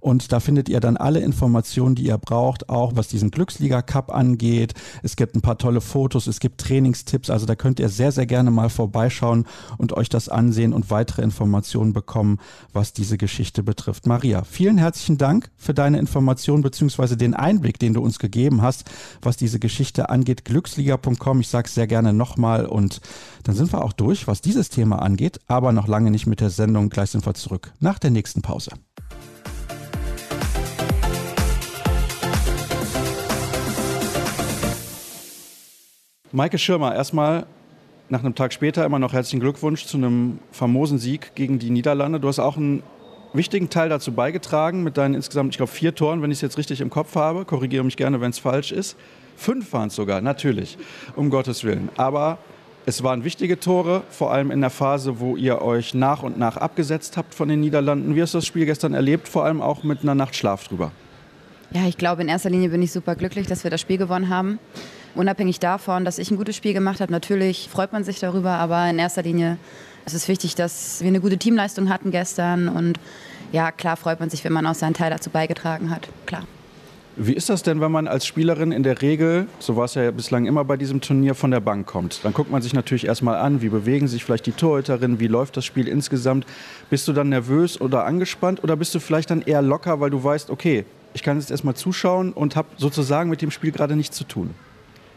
und 0.00 0.30
da 0.30 0.38
findet 0.38 0.68
ihr 0.68 0.78
dann 0.78 0.96
alle 0.96 1.18
Informationen, 1.18 1.96
die 1.96 2.06
ihr 2.06 2.16
braucht, 2.16 2.68
auch 2.68 2.92
was 2.94 3.08
diesen 3.08 3.32
Glücksliga 3.32 3.82
Cup 3.82 4.14
angeht. 4.14 4.74
Es 5.02 5.16
gibt 5.16 5.34
ein 5.34 5.40
paar 5.40 5.58
tolle 5.58 5.80
Fotos, 5.80 6.28
es 6.28 6.38
gibt 6.38 6.60
Trainingstipps, 6.60 7.28
also 7.28 7.44
da 7.44 7.56
könnt 7.56 7.80
ihr 7.80 7.88
sehr, 7.88 8.12
sehr 8.12 8.26
gerne 8.26 8.52
mal 8.52 8.70
vorbeischauen 8.70 9.46
und 9.78 9.92
euch 9.94 10.08
das 10.08 10.28
ansehen 10.28 10.72
und 10.72 10.90
weitere 10.90 11.22
Informationen 11.22 11.92
bekommen, 11.92 12.38
was 12.72 12.92
diese 12.92 13.18
Geschichte 13.18 13.64
betrifft. 13.64 13.95
Maria, 14.04 14.42
vielen 14.44 14.76
herzlichen 14.76 15.16
Dank 15.16 15.50
für 15.56 15.72
deine 15.72 15.98
Informationen 15.98 16.62
bzw. 16.62 17.16
den 17.16 17.34
Einblick, 17.34 17.78
den 17.78 17.94
du 17.94 18.02
uns 18.02 18.18
gegeben 18.18 18.60
hast, 18.60 18.90
was 19.22 19.36
diese 19.36 19.58
Geschichte 19.58 20.10
angeht. 20.10 20.44
Glücksliga.com, 20.44 21.40
ich 21.40 21.48
sage 21.48 21.68
es 21.68 21.74
sehr 21.74 21.86
gerne 21.86 22.12
nochmal 22.12 22.66
und 22.66 23.00
dann 23.44 23.54
sind 23.54 23.72
wir 23.72 23.84
auch 23.84 23.92
durch, 23.92 24.26
was 24.26 24.40
dieses 24.42 24.68
Thema 24.68 25.00
angeht, 25.00 25.40
aber 25.46 25.72
noch 25.72 25.88
lange 25.88 26.10
nicht 26.10 26.26
mit 26.26 26.40
der 26.40 26.50
Sendung. 26.50 26.90
Gleich 26.90 27.10
sind 27.10 27.24
wir 27.24 27.34
zurück 27.34 27.72
nach 27.80 27.98
der 27.98 28.10
nächsten 28.10 28.42
Pause. 28.42 28.72
Maike 36.32 36.58
Schirmer, 36.58 36.94
erstmal 36.94 37.46
nach 38.08 38.20
einem 38.20 38.34
Tag 38.34 38.52
später 38.52 38.84
immer 38.84 38.98
noch 38.98 39.12
herzlichen 39.12 39.40
Glückwunsch 39.40 39.86
zu 39.86 39.96
einem 39.96 40.38
famosen 40.52 40.98
Sieg 40.98 41.34
gegen 41.34 41.58
die 41.58 41.70
Niederlande. 41.70 42.20
Du 42.20 42.28
hast 42.28 42.38
auch 42.38 42.56
einen 42.56 42.82
wichtigen 43.36 43.70
Teil 43.70 43.88
dazu 43.88 44.12
beigetragen 44.12 44.82
mit 44.82 44.96
deinen 44.96 45.14
insgesamt, 45.14 45.52
ich 45.52 45.56
glaube, 45.56 45.72
vier 45.72 45.94
Toren, 45.94 46.22
wenn 46.22 46.30
ich 46.30 46.38
es 46.38 46.42
jetzt 46.42 46.58
richtig 46.58 46.80
im 46.80 46.90
Kopf 46.90 47.14
habe. 47.14 47.44
Korrigiere 47.44 47.84
mich 47.84 47.96
gerne, 47.96 48.20
wenn 48.20 48.30
es 48.30 48.38
falsch 48.38 48.72
ist. 48.72 48.96
Fünf 49.36 49.72
waren 49.72 49.88
es 49.88 49.94
sogar, 49.94 50.20
natürlich, 50.20 50.78
um 51.14 51.30
Gottes 51.30 51.64
Willen. 51.64 51.90
Aber 51.96 52.38
es 52.86 53.02
waren 53.02 53.24
wichtige 53.24 53.58
Tore, 53.58 54.02
vor 54.10 54.32
allem 54.32 54.50
in 54.50 54.60
der 54.60 54.70
Phase, 54.70 55.18
wo 55.18 55.36
ihr 55.36 55.60
euch 55.60 55.92
nach 55.92 56.22
und 56.22 56.38
nach 56.38 56.56
abgesetzt 56.56 57.16
habt 57.16 57.34
von 57.34 57.48
den 57.48 57.60
Niederlanden. 57.60 58.14
Wie 58.14 58.22
hast 58.22 58.34
du 58.34 58.38
das 58.38 58.46
Spiel 58.46 58.64
gestern 58.64 58.94
erlebt, 58.94 59.28
vor 59.28 59.44
allem 59.44 59.60
auch 59.60 59.82
mit 59.82 60.02
einer 60.02 60.14
Nacht 60.14 60.36
Schlaf 60.36 60.68
drüber? 60.68 60.92
Ja, 61.72 61.86
ich 61.86 61.98
glaube, 61.98 62.22
in 62.22 62.28
erster 62.28 62.48
Linie 62.48 62.68
bin 62.68 62.80
ich 62.80 62.92
super 62.92 63.16
glücklich, 63.16 63.46
dass 63.48 63.64
wir 63.64 63.72
das 63.72 63.80
Spiel 63.80 63.98
gewonnen 63.98 64.28
haben. 64.28 64.58
Unabhängig 65.16 65.58
davon, 65.58 66.04
dass 66.04 66.18
ich 66.18 66.30
ein 66.30 66.36
gutes 66.36 66.56
Spiel 66.56 66.74
gemacht 66.74 67.00
habe, 67.00 67.10
natürlich 67.10 67.68
freut 67.68 67.92
man 67.92 68.04
sich 68.04 68.20
darüber, 68.20 68.52
aber 68.52 68.88
in 68.88 68.98
erster 68.98 69.22
Linie 69.22 69.58
ist 70.06 70.14
es 70.14 70.28
wichtig, 70.28 70.54
dass 70.54 71.00
wir 71.00 71.08
eine 71.08 71.20
gute 71.20 71.36
Teamleistung 71.36 71.88
hatten 71.88 72.10
gestern 72.10 72.68
und 72.68 72.98
ja, 73.52 73.72
klar 73.72 73.96
freut 73.96 74.20
man 74.20 74.30
sich, 74.30 74.44
wenn 74.44 74.52
man 74.52 74.66
auch 74.66 74.74
seinen 74.74 74.94
Teil 74.94 75.10
dazu 75.10 75.30
beigetragen 75.30 75.90
hat, 75.90 76.08
klar. 76.26 76.44
Wie 77.18 77.32
ist 77.32 77.48
das 77.48 77.62
denn, 77.62 77.80
wenn 77.80 77.90
man 77.90 78.08
als 78.08 78.26
Spielerin 78.26 78.72
in 78.72 78.82
der 78.82 79.00
Regel, 79.00 79.46
so 79.58 79.74
war 79.74 79.86
es 79.86 79.94
ja 79.94 80.10
bislang 80.10 80.44
immer 80.44 80.64
bei 80.64 80.76
diesem 80.76 81.00
Turnier, 81.00 81.34
von 81.34 81.50
der 81.50 81.60
Bank 81.60 81.86
kommt? 81.86 82.22
Dann 82.24 82.34
guckt 82.34 82.50
man 82.50 82.60
sich 82.60 82.74
natürlich 82.74 83.06
erstmal 83.06 83.36
an, 83.36 83.62
wie 83.62 83.70
bewegen 83.70 84.06
sich 84.06 84.22
vielleicht 84.22 84.44
die 84.44 84.52
Torhüterinnen, 84.52 85.18
wie 85.18 85.26
läuft 85.26 85.56
das 85.56 85.64
Spiel 85.64 85.88
insgesamt. 85.88 86.44
Bist 86.90 87.08
du 87.08 87.14
dann 87.14 87.30
nervös 87.30 87.80
oder 87.80 88.04
angespannt 88.04 88.62
oder 88.62 88.76
bist 88.76 88.94
du 88.94 89.00
vielleicht 89.00 89.30
dann 89.30 89.40
eher 89.40 89.62
locker, 89.62 89.98
weil 89.98 90.10
du 90.10 90.22
weißt, 90.22 90.50
okay, 90.50 90.84
ich 91.14 91.22
kann 91.22 91.38
jetzt 91.40 91.50
erstmal 91.50 91.74
zuschauen 91.74 92.34
und 92.34 92.54
habe 92.54 92.68
sozusagen 92.76 93.30
mit 93.30 93.40
dem 93.40 93.50
Spiel 93.50 93.72
gerade 93.72 93.96
nichts 93.96 94.14
zu 94.14 94.24
tun? 94.24 94.50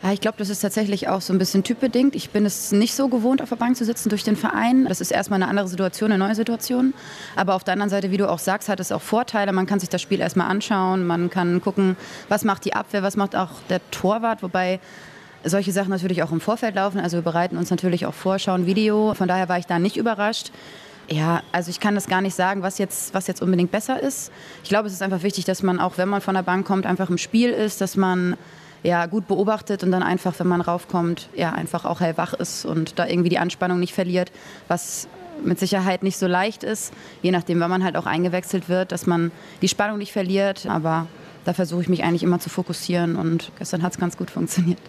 Ja, 0.01 0.13
ich 0.13 0.21
glaube, 0.21 0.37
das 0.37 0.49
ist 0.49 0.61
tatsächlich 0.61 1.09
auch 1.09 1.19
so 1.19 1.33
ein 1.33 1.39
bisschen 1.39 1.63
typbedingt. 1.63 2.15
Ich 2.15 2.29
bin 2.29 2.45
es 2.45 2.71
nicht 2.71 2.95
so 2.95 3.09
gewohnt, 3.09 3.41
auf 3.41 3.49
der 3.49 3.57
Bank 3.57 3.75
zu 3.75 3.83
sitzen 3.83 4.07
durch 4.07 4.23
den 4.23 4.37
Verein. 4.37 4.85
Das 4.85 5.01
ist 5.01 5.11
erstmal 5.11 5.41
eine 5.41 5.49
andere 5.49 5.67
Situation, 5.67 6.11
eine 6.11 6.23
neue 6.23 6.35
Situation. 6.35 6.93
Aber 7.35 7.53
auf 7.53 7.65
der 7.65 7.73
anderen 7.73 7.89
Seite, 7.89 8.09
wie 8.09 8.15
du 8.15 8.29
auch 8.29 8.39
sagst, 8.39 8.69
hat 8.69 8.79
es 8.79 8.93
auch 8.93 9.01
Vorteile. 9.01 9.51
Man 9.51 9.65
kann 9.65 9.81
sich 9.81 9.89
das 9.89 10.01
Spiel 10.01 10.21
erstmal 10.21 10.47
anschauen. 10.47 11.05
Man 11.05 11.29
kann 11.29 11.61
gucken, 11.61 11.97
was 12.29 12.45
macht 12.45 12.63
die 12.63 12.73
Abwehr, 12.73 13.03
was 13.03 13.17
macht 13.17 13.35
auch 13.35 13.49
der 13.69 13.81
Torwart. 13.91 14.41
Wobei 14.41 14.79
solche 15.43 15.73
Sachen 15.73 15.89
natürlich 15.89 16.23
auch 16.23 16.31
im 16.31 16.39
Vorfeld 16.39 16.75
laufen. 16.75 17.01
Also 17.01 17.17
wir 17.17 17.23
bereiten 17.23 17.57
uns 17.57 17.69
natürlich 17.69 18.05
auch 18.05 18.13
vor, 18.13 18.39
schauen 18.39 18.65
Video. 18.65 19.13
Von 19.15 19.27
daher 19.27 19.49
war 19.49 19.57
ich 19.57 19.65
da 19.65 19.79
nicht 19.79 19.97
überrascht. 19.97 20.51
Ja, 21.09 21.41
also 21.51 21.71
ich 21.71 21.81
kann 21.81 21.95
das 21.95 22.07
gar 22.07 22.21
nicht 22.21 22.35
sagen, 22.35 22.61
was 22.61 22.77
jetzt, 22.77 23.13
was 23.13 23.27
jetzt 23.27 23.41
unbedingt 23.41 23.71
besser 23.71 24.01
ist. 24.01 24.31
Ich 24.63 24.69
glaube, 24.69 24.87
es 24.87 24.93
ist 24.93 25.01
einfach 25.01 25.23
wichtig, 25.23 25.43
dass 25.43 25.61
man 25.61 25.79
auch, 25.79 25.97
wenn 25.97 26.07
man 26.07 26.21
von 26.21 26.35
der 26.35 26.43
Bank 26.43 26.65
kommt, 26.65 26.85
einfach 26.85 27.09
im 27.09 27.17
Spiel 27.17 27.49
ist, 27.49 27.81
dass 27.81 27.97
man 27.97 28.37
ja, 28.83 29.05
gut 29.05 29.27
beobachtet 29.27 29.83
und 29.83 29.91
dann 29.91 30.03
einfach, 30.03 30.39
wenn 30.39 30.47
man 30.47 30.61
raufkommt, 30.61 31.29
ja, 31.35 31.51
einfach 31.51 31.85
auch 31.85 31.99
hellwach 31.99 32.33
ist 32.33 32.65
und 32.65 32.99
da 32.99 33.07
irgendwie 33.07 33.29
die 33.29 33.39
Anspannung 33.39 33.79
nicht 33.79 33.93
verliert, 33.93 34.31
was 34.67 35.07
mit 35.43 35.59
Sicherheit 35.59 36.03
nicht 36.03 36.17
so 36.17 36.27
leicht 36.27 36.63
ist, 36.63 36.93
je 37.21 37.31
nachdem, 37.31 37.59
wann 37.59 37.69
man 37.69 37.83
halt 37.83 37.95
auch 37.95 38.05
eingewechselt 38.05 38.69
wird, 38.69 38.91
dass 38.91 39.05
man 39.05 39.31
die 39.61 39.67
Spannung 39.67 39.97
nicht 39.97 40.11
verliert. 40.11 40.65
Aber 40.65 41.07
da 41.45 41.53
versuche 41.53 41.81
ich 41.81 41.89
mich 41.89 42.03
eigentlich 42.03 42.23
immer 42.23 42.39
zu 42.39 42.49
fokussieren 42.49 43.15
und 43.15 43.51
gestern 43.57 43.81
hat 43.81 43.93
es 43.93 43.99
ganz 43.99 44.17
gut 44.17 44.29
funktioniert. 44.29 44.79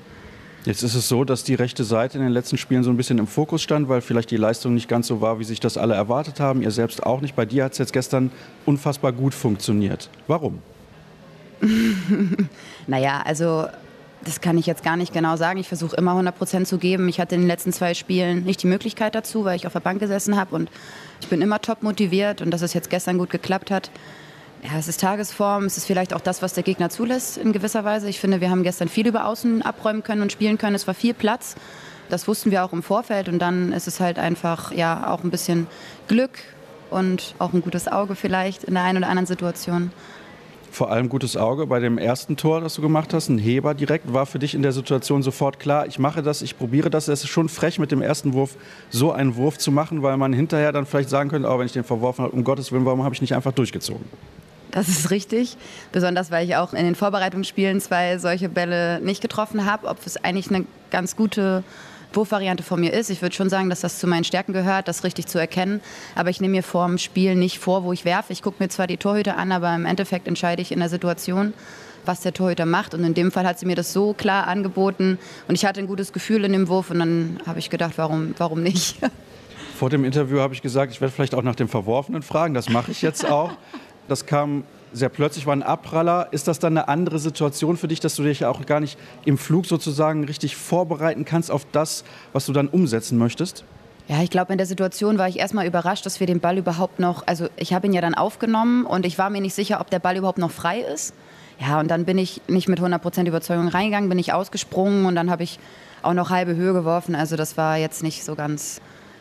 Jetzt 0.65 0.83
ist 0.83 0.95
es 0.95 1.09
so, 1.09 1.25
dass 1.25 1.43
die 1.43 1.55
rechte 1.55 1.85
Seite 1.85 2.19
in 2.19 2.25
den 2.25 2.33
letzten 2.33 2.59
Spielen 2.59 2.83
so 2.83 2.91
ein 2.91 2.97
bisschen 2.99 3.17
im 3.17 3.27
Fokus 3.27 3.63
stand, 3.63 3.89
weil 3.89 4.03
vielleicht 4.03 4.31
die 4.31 4.37
Leistung 4.37 4.75
nicht 4.75 4.89
ganz 4.89 5.07
so 5.07 5.23
war, 5.23 5.39
wie 5.39 5.45
sich 5.45 5.59
das 5.59 5.79
alle 5.79 5.95
erwartet 5.95 6.39
haben. 6.39 6.61
Ihr 6.61 6.71
selbst 6.71 7.03
auch 7.03 7.23
nicht. 7.23 7.35
Bei 7.35 7.47
dir 7.47 7.65
hat 7.65 7.73
es 7.73 7.79
jetzt 7.79 7.95
gestern 7.95 8.31
unfassbar 8.67 9.13
gut 9.13 9.33
funktioniert. 9.33 10.11
Warum? 10.27 10.61
naja, 12.87 13.23
also 13.25 13.67
das 14.25 14.41
kann 14.41 14.59
ich 14.59 14.67
jetzt 14.67 14.83
gar 14.83 14.97
nicht 14.97 15.13
genau 15.13 15.37
sagen. 15.37 15.59
Ich 15.59 15.69
versuche 15.69 15.97
immer 15.97 16.13
100 16.13 16.37
Prozent 16.37 16.69
zu 16.69 16.79
geben. 16.79 17.09
Ich 17.09 17.21
hatte 17.21 17.35
in 17.35 17.43
den 17.43 17.49
letzten 17.49 17.73
zwei 17.73 17.95
Spielen 17.95 18.45
nicht 18.45 18.63
die 18.63 18.67
Möglichkeit 18.67 19.15
dazu, 19.15 19.45
weil 19.45 19.57
ich 19.57 19.67
auf 19.67 19.73
der 19.73 19.81
Bank 19.81 20.01
gesessen 20.01 20.37
habe 20.37 20.55
und 20.55 20.71
ich 21.21 21.29
bin 21.29 21.41
immer 21.41 21.61
top 21.61 21.83
motiviert 21.83 22.43
und 22.43 22.51
dass 22.51 22.63
es 22.63 22.75
jetzt 22.75 22.91
gestern 22.91 23.19
gut 23.19 23.31
geklappt 23.31 23.71
hat. 23.71 23.91
Ja, 24.63 24.79
es 24.79 24.89
ist 24.89 25.01
Tagesform, 25.01 25.65
es 25.65 25.79
ist 25.79 25.87
vielleicht 25.87 26.13
auch 26.13 26.21
das, 26.21 26.43
was 26.43 26.53
der 26.53 26.63
Gegner 26.63 26.91
zulässt 26.91 27.39
in 27.39 27.53
gewisser 27.53 27.85
Weise. 27.85 28.11
Ich 28.11 28.21
finde, 28.21 28.43
wir 28.43 28.51
haben 28.51 28.63
gestern 28.63 28.89
viel 28.89 29.07
über 29.07 29.25
Außen 29.25 29.63
abräumen 29.63 30.03
können 30.03 30.21
und 30.21 30.33
spielen 30.33 30.59
können. 30.59 30.77
Es 30.77 30.87
war 30.87 30.95
viel 30.95 31.15
Platz. 31.15 31.57
Das 32.11 32.29
wussten 32.29 32.51
wir 32.51 32.65
auch 32.65 32.73
im 32.75 32.83
Vorfeld 32.83 33.29
und 33.29 33.39
dann 33.39 33.73
ist 33.73 33.87
es 33.87 34.01
halt 34.01 34.19
einfach 34.19 34.73
ja 34.73 35.11
auch 35.11 35.25
ein 35.25 35.31
bisschen 35.31 35.67
Glück 36.09 36.41
und 36.91 37.35
auch 37.39 37.53
ein 37.53 37.63
gutes 37.63 37.89
Auge 37.89 38.17
vielleicht 38.17 38.65
in 38.65 38.75
der 38.75 38.83
einen 38.83 38.99
oder 38.99 39.09
anderen 39.09 39.27
Situation 39.27 39.93
vor 40.71 40.91
allem 40.91 41.09
gutes 41.09 41.37
Auge 41.37 41.67
bei 41.67 41.81
dem 41.81 41.99
ersten 41.99 42.37
Tor, 42.37 42.61
das 42.61 42.75
du 42.75 42.83
gemacht 42.83 43.13
hast, 43.13 43.29
ein 43.29 43.39
Heber 43.39 43.75
direkt, 43.75 44.13
war 44.13 44.27
für 44.27 44.39
dich 44.39 44.55
in 44.55 44.63
der 44.63 44.73
Situation 44.73 45.23
sofort 45.23 45.59
klar, 45.59 45.87
ich 45.87 45.99
mache 45.99 46.23
das, 46.23 46.43
ich 46.43 46.57
probiere 46.57 46.91
das. 46.91 47.09
Es 47.09 47.25
ist 47.25 47.31
schon 47.31 47.49
frech 47.49 47.79
mit 47.79 47.91
dem 47.93 48.03
ersten 48.03 48.33
Wurf 48.33 48.57
so 48.91 49.13
einen 49.13 49.37
Wurf 49.37 49.59
zu 49.59 49.73
machen, 49.73 50.03
weil 50.03 50.17
man 50.17 50.33
hinterher 50.33 50.73
dann 50.73 50.87
vielleicht 50.87 51.11
sagen 51.11 51.31
könnte, 51.31 51.49
oh, 51.49 51.59
wenn 51.59 51.67
ich 51.67 51.73
den 51.73 51.85
verworfen 51.85 52.25
habe, 52.25 52.35
um 52.35 52.45
Gottes 52.45 52.73
Willen, 52.73 52.85
warum 52.85 53.05
habe 53.05 53.15
ich 53.15 53.21
nicht 53.21 53.35
einfach 53.35 53.53
durchgezogen? 53.53 54.05
Das 54.71 54.89
ist 54.89 55.11
richtig, 55.11 55.57
besonders 55.91 56.31
weil 56.31 56.47
ich 56.47 56.57
auch 56.57 56.73
in 56.73 56.85
den 56.85 56.95
Vorbereitungsspielen 56.95 57.81
zwei 57.81 58.19
solche 58.19 58.49
Bälle 58.49 59.01
nicht 59.01 59.21
getroffen 59.21 59.65
habe, 59.65 59.89
ob 59.89 59.99
es 60.07 60.17
eigentlich 60.17 60.49
eine 60.51 60.65
ganz 60.91 61.17
gute 61.17 61.65
Wurfvariante 62.17 62.63
von 62.63 62.81
mir 62.81 62.93
ist. 62.93 63.11
Ich 63.11 63.23
würde 63.23 63.35
schon 63.35 63.49
sagen, 63.49 63.71
dass 63.71 63.81
das 63.81 63.99
zu 63.99 64.07
meinen 64.07 64.25
Stärken 64.25 64.53
gehört, 64.53 64.89
das 64.89 65.05
richtig 65.05 65.27
zu 65.27 65.39
erkennen. 65.39 65.81
Aber 66.15 66.31
ich 66.31 66.41
nehme 66.41 66.53
mir 66.53 66.63
vor 66.63 66.87
dem 66.87 66.99
Spiel 66.99 67.35
nicht 67.35 67.59
vor, 67.59 67.85
wo 67.85 67.93
ich 67.93 68.05
werfe. 68.05 68.33
Ich 68.33 68.43
gucke 68.43 68.63
mir 68.63 68.69
zwar 68.69 68.87
die 68.87 68.97
Torhüter 68.97 69.37
an, 69.37 69.53
aber 69.53 69.75
im 69.75 69.87
Endeffekt 69.87 70.29
entscheide 70.29 70.63
ich 70.63 70.73
in 70.73 70.79
der 70.79 70.89
Situation, 70.89 71.55
was 72.05 72.21
der 72.21 72.33
Torhüter 72.33 72.67
macht. 72.67 72.95
Und 72.95 73.05
in 73.05 73.15
dem 73.15 73.31
Fall 73.31 73.47
hat 73.47 73.59
sie 73.59 73.67
mir 73.67 73.77
das 73.77 73.93
so 73.93 74.15
klar 74.15 74.47
angeboten 74.47 75.19
und 75.49 75.55
ich 75.55 75.65
hatte 75.65 75.81
ein 75.81 75.87
gutes 75.87 76.13
Gefühl 76.13 76.45
in 76.45 76.53
dem 76.53 76.69
Wurf 76.69 76.91
und 76.91 76.99
dann 76.99 77.41
habe 77.47 77.59
ich 77.59 77.71
gedacht, 77.71 77.93
warum, 77.97 78.35
warum 78.39 78.63
nicht? 78.63 78.99
Vor 79.77 79.91
dem 79.91 80.05
Interview 80.05 80.41
habe 80.41 80.53
ich 80.53 80.63
gesagt, 80.63 80.93
ich 80.93 81.01
werde 81.01 81.13
vielleicht 81.15 81.35
auch 81.35 81.43
nach 81.43 81.55
dem 81.55 81.69
Verworfenen 81.69 82.23
fragen. 82.23 82.53
Das 82.55 82.69
mache 82.69 82.91
ich 82.91 83.01
jetzt 83.01 83.25
auch. 83.25 83.53
Das 84.09 84.27
kam 84.27 84.65
sehr 84.93 85.09
plötzlich, 85.09 85.47
war 85.47 85.55
ein 85.55 85.63
Abpraller. 85.63 86.29
Ist 86.31 86.49
das 86.49 86.59
dann 86.59 86.77
eine 86.77 86.89
andere 86.89 87.19
Situation 87.19 87.77
für 87.77 87.89
dich, 87.89 88.01
dass 88.01 88.17
du 88.17 88.23
dich 88.23 88.45
auch 88.45 88.65
gar 88.67 88.81
nicht 88.81 88.99
im 89.25 89.39
Flug 89.39 89.67
sozusagen 89.67 90.25
richtig 90.25 90.57
vorbereiten 90.57 91.25
kannst 91.25 91.51
auf 91.51 91.67
das, 91.73 92.05
was 92.33 92.47
du 92.47 92.53
dann 92.53 92.69
umsetzen 92.69 93.19
möchtest? 93.19 93.65
Ja, 94.09 94.23
ich 94.23 94.31
glaube, 94.31 94.53
in 94.53 94.59
der 94.59 94.67
Situation 94.67 95.19
war 95.19 95.29
ich 95.29 95.39
erstmal 95.39 95.67
überrascht, 95.67 96.05
dass 96.05 96.19
wir 96.19 96.27
den 96.27 96.41
Ball 96.41 96.59
überhaupt 96.59 96.99
noch, 96.99 97.27
also 97.27 97.49
ich 97.57 97.73
habe 97.73 97.87
ihn 97.87 97.93
ja 97.93 98.01
dann 98.01 98.15
aufgenommen 98.15 98.85
und 98.85 99.07
ich 99.07 99.19
war 99.19 99.31
mir 99.31 99.41
nicht 99.41 99.55
sicher, 99.55 99.81
ob 99.81 99.91
der 99.91 100.01
Ball 100.01 100.17
überhaupt 100.17 100.39
noch 100.39 100.51
frei 100.51 100.81
ist. 100.81 101.15
Ja, 101.61 101.79
und 101.79 101.89
dann 101.89 102.07
bin 102.07 102.19
ich 102.19 102.41
nicht 102.49 102.69
mit 102.69 102.81
100% 102.81 103.27
Überzeugung 103.27 103.69
reingegangen, 103.69 104.09
bin 104.09 104.19
ich 104.19 104.33
ausgesprungen 104.33 105.07
und 105.07 105.15
dann 105.15 105.31
habe 105.31 105.45
ich 105.45 105.61
auch 106.03 106.15
noch 106.15 106.31
halbe 106.31 106.57
Höhe 106.57 106.73
geworfen. 106.73 107.15
Also 107.15 107.37
das 107.37 107.57
war 107.57 107.77
jetzt 107.77 108.03
nicht 108.03 108.25
so 108.25 108.35
ganz 108.35 108.81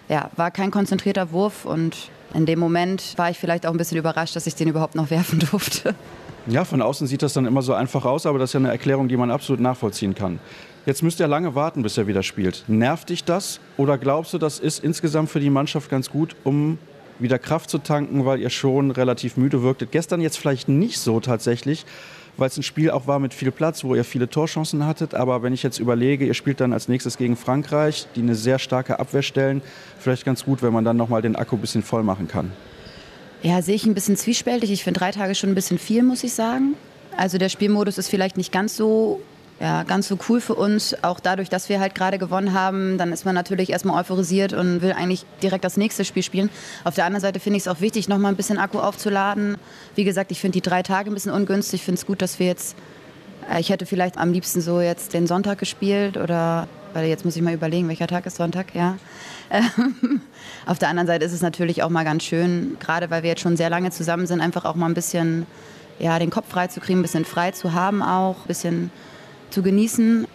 ja, 0.10 0.30
war 0.36 0.52
kein 0.52 0.72
konzentrierter 0.72 1.32
Wurf 1.32 1.66
und 1.66 2.10
in 2.34 2.46
dem 2.46 2.60
Moment 2.60 3.18
war 3.18 3.30
ich 3.30 3.40
vielleicht 3.40 3.66
auch 3.66 3.72
ein 3.72 3.78
bisschen 3.78 3.98
überrascht, 3.98 4.36
dass 4.36 4.48
ich 4.48 4.56
den 4.56 4.68
überhaupt 4.68 4.96
noch 4.96 5.10
werfen 5.10 5.40
durfte. 5.52 5.96
Ja, 6.48 6.66
von 6.66 6.82
außen 6.82 7.06
sieht 7.06 7.22
das 7.22 7.34
dann 7.34 7.46
immer 7.46 7.62
so 7.62 7.74
einfach 7.74 8.06
aus, 8.06 8.26
aber 8.26 8.40
das 8.40 8.50
ist 8.50 8.54
ja 8.54 8.60
eine 8.60 8.70
Erklärung, 8.70 9.08
die 9.08 9.18
man 9.18 9.30
absolut 9.30 9.60
nachvollziehen 9.60 10.16
kann. 10.16 10.40
Jetzt 10.86 11.04
müsst 11.04 11.20
ihr 11.20 11.28
lange 11.28 11.54
warten, 11.54 11.84
bis 11.84 11.98
er 11.98 12.08
wieder 12.08 12.24
spielt. 12.24 12.64
Nervt 12.68 13.10
dich 13.10 13.24
das 13.24 13.60
oder 13.78 13.98
glaubst 13.98 14.34
du, 14.34 14.38
das 14.38 14.60
ist 14.60 14.84
insgesamt 14.84 15.30
für 15.30 15.40
die 15.40 15.50
Mannschaft 15.50 15.90
ganz 15.90 16.10
gut, 16.10 16.36
um 16.44 16.80
wieder 17.20 17.38
Kraft 17.38 17.70
zu 17.70 17.78
tanken, 17.80 18.26
weil 18.26 18.40
ihr 18.40 18.50
schon 18.50 18.92
relativ 18.92 19.38
müde 19.38 19.62
wirktet? 19.62 19.92
Gestern 19.92 20.22
jetzt 20.22 20.38
vielleicht 20.38 20.70
nicht 20.70 20.98
so 21.00 21.20
tatsächlich, 21.20 21.86
weil 22.38 22.48
es 22.48 22.58
ein 22.58 22.64
Spiel 22.64 22.92
auch 22.92 23.08
war 23.08 23.20
mit 23.20 23.34
viel 23.34 23.52
Platz, 23.52 23.84
wo 23.84 23.96
ihr 23.96 24.04
viele 24.04 24.30
Torchancen 24.30 24.86
hattet. 24.86 25.14
Aber 25.14 25.44
wenn 25.44 25.54
ich 25.54 25.64
jetzt 25.64 25.80
überlege, 25.80 26.26
ihr 26.26 26.34
spielt 26.34 26.60
dann 26.60 26.74
als 26.74 26.88
nächstes 26.88 27.18
gegen 27.18 27.36
Frankreich, 27.36 28.08
die 28.16 28.22
eine 28.22 28.36
sehr 28.36 28.60
starke 28.60 29.00
Abwehr 29.00 29.22
stellen, 29.22 29.62
vielleicht 30.00 30.26
ganz 30.26 30.46
gut, 30.46 30.62
wenn 30.62 30.74
man 30.74 30.86
dann 30.86 30.98
nochmal 30.98 31.22
den 31.22 31.36
Akku 31.36 31.56
ein 31.56 31.62
bisschen 31.62 31.84
voll 31.84 32.04
machen 32.04 32.28
kann. 32.28 32.52
Ja, 33.42 33.62
sehe 33.62 33.76
ich 33.76 33.86
ein 33.86 33.94
bisschen 33.94 34.18
zwiespältig. 34.18 34.72
Ich 34.72 34.84
finde 34.84 35.00
drei 35.00 35.12
Tage 35.12 35.36
schon 35.36 35.50
ein 35.50 35.56
bisschen 35.56 35.80
viel, 35.80 36.04
muss 36.04 36.24
ich 36.24 36.34
sagen. 36.34 36.76
Also 37.16 37.38
der 37.38 37.50
Spielmodus 37.50 37.98
ist 37.98 38.10
vielleicht 38.10 38.38
nicht 38.38 38.52
ganz 38.52 38.76
so 38.76 39.22
ja, 39.60 39.84
ganz 39.84 40.08
so 40.08 40.18
cool 40.30 40.40
für 40.40 40.56
uns. 40.56 40.96
Auch 41.04 41.20
dadurch, 41.20 41.50
dass 41.50 41.68
wir 41.68 41.80
halt 41.80 41.94
gerade 41.94 42.18
gewonnen 42.18 42.54
haben, 42.54 42.98
dann 42.98 43.12
ist 43.12 43.26
man 43.26 43.36
natürlich 43.36 43.72
erstmal 43.72 44.00
euphorisiert 44.00 44.54
und 44.54 44.82
will 44.82 44.94
eigentlich 44.94 45.26
direkt 45.44 45.66
das 45.66 45.76
nächste 45.76 46.06
Spiel 46.06 46.24
spielen. 46.24 46.50
Auf 46.86 46.96
der 46.96 47.06
anderen 47.06 47.22
Seite 47.22 47.42
finde 47.42 47.58
ich 47.58 47.64
es 47.64 47.68
auch 47.68 47.82
wichtig, 47.82 48.08
nochmal 48.08 48.32
ein 48.32 48.38
bisschen 48.38 48.58
Akku 48.58 48.80
aufzuladen. 48.80 49.58
Wie 49.96 50.06
gesagt, 50.06 50.32
ich 50.32 50.40
finde 50.40 50.54
die 50.54 50.62
drei 50.62 50.82
Tage 50.82 51.12
ein 51.12 51.14
bisschen 51.14 51.34
ungünstig. 51.34 51.82
Ich 51.82 51.86
finde 51.86 52.00
es 52.00 52.06
gut, 52.06 52.22
dass 52.22 52.40
wir 52.40 52.48
jetzt, 52.48 52.78
äh, 53.52 53.60
ich 53.60 53.70
hätte 53.70 53.86
vielleicht 53.86 54.18
am 54.18 54.32
liebsten 54.32 54.62
so 54.62 54.80
jetzt 54.80 55.14
den 55.14 55.28
Sonntag 55.28 55.58
gespielt 55.58 56.16
oder, 56.16 56.70
weil 56.94 57.10
jetzt 57.10 57.26
muss 57.26 57.36
ich 57.36 57.42
mal 57.42 57.54
überlegen, 57.54 57.90
welcher 57.90 58.08
Tag 58.08 58.26
ist 58.26 58.38
Sonntag, 58.38 58.74
ja. 58.74 58.98
Auf 60.68 60.80
der 60.80 60.88
anderen 60.88 61.08
Seite 61.08 61.26
ist 61.26 61.34
es 61.34 61.42
natürlich 61.42 61.84
auch 61.84 61.90
mal 61.90 62.06
ganz 62.06 62.24
schön, 62.24 62.78
gerade 62.80 63.10
weil 63.10 63.24
wir 63.24 63.32
jetzt 63.32 63.42
schon 63.42 63.58
sehr 63.58 63.70
lange 63.70 63.92
zusammen 63.92 64.26
sind, 64.26 64.40
einfach 64.40 64.64
auch 64.64 64.76
mal 64.76 64.86
ein 64.86 64.94
bisschen 64.94 65.48
ja, 65.98 66.18
den 66.18 66.30
Kopf 66.30 66.48
frei 66.48 66.68
zu 66.68 66.80
kriegen, 66.80 67.00
ein 67.00 67.02
bisschen 67.02 67.26
frei 67.26 67.52
zu 67.52 67.74
haben 67.74 68.02
auch, 68.02 68.38
ein 68.38 68.48
bisschen 68.48 68.92
zu 69.50 69.62
genießen. 69.62 70.28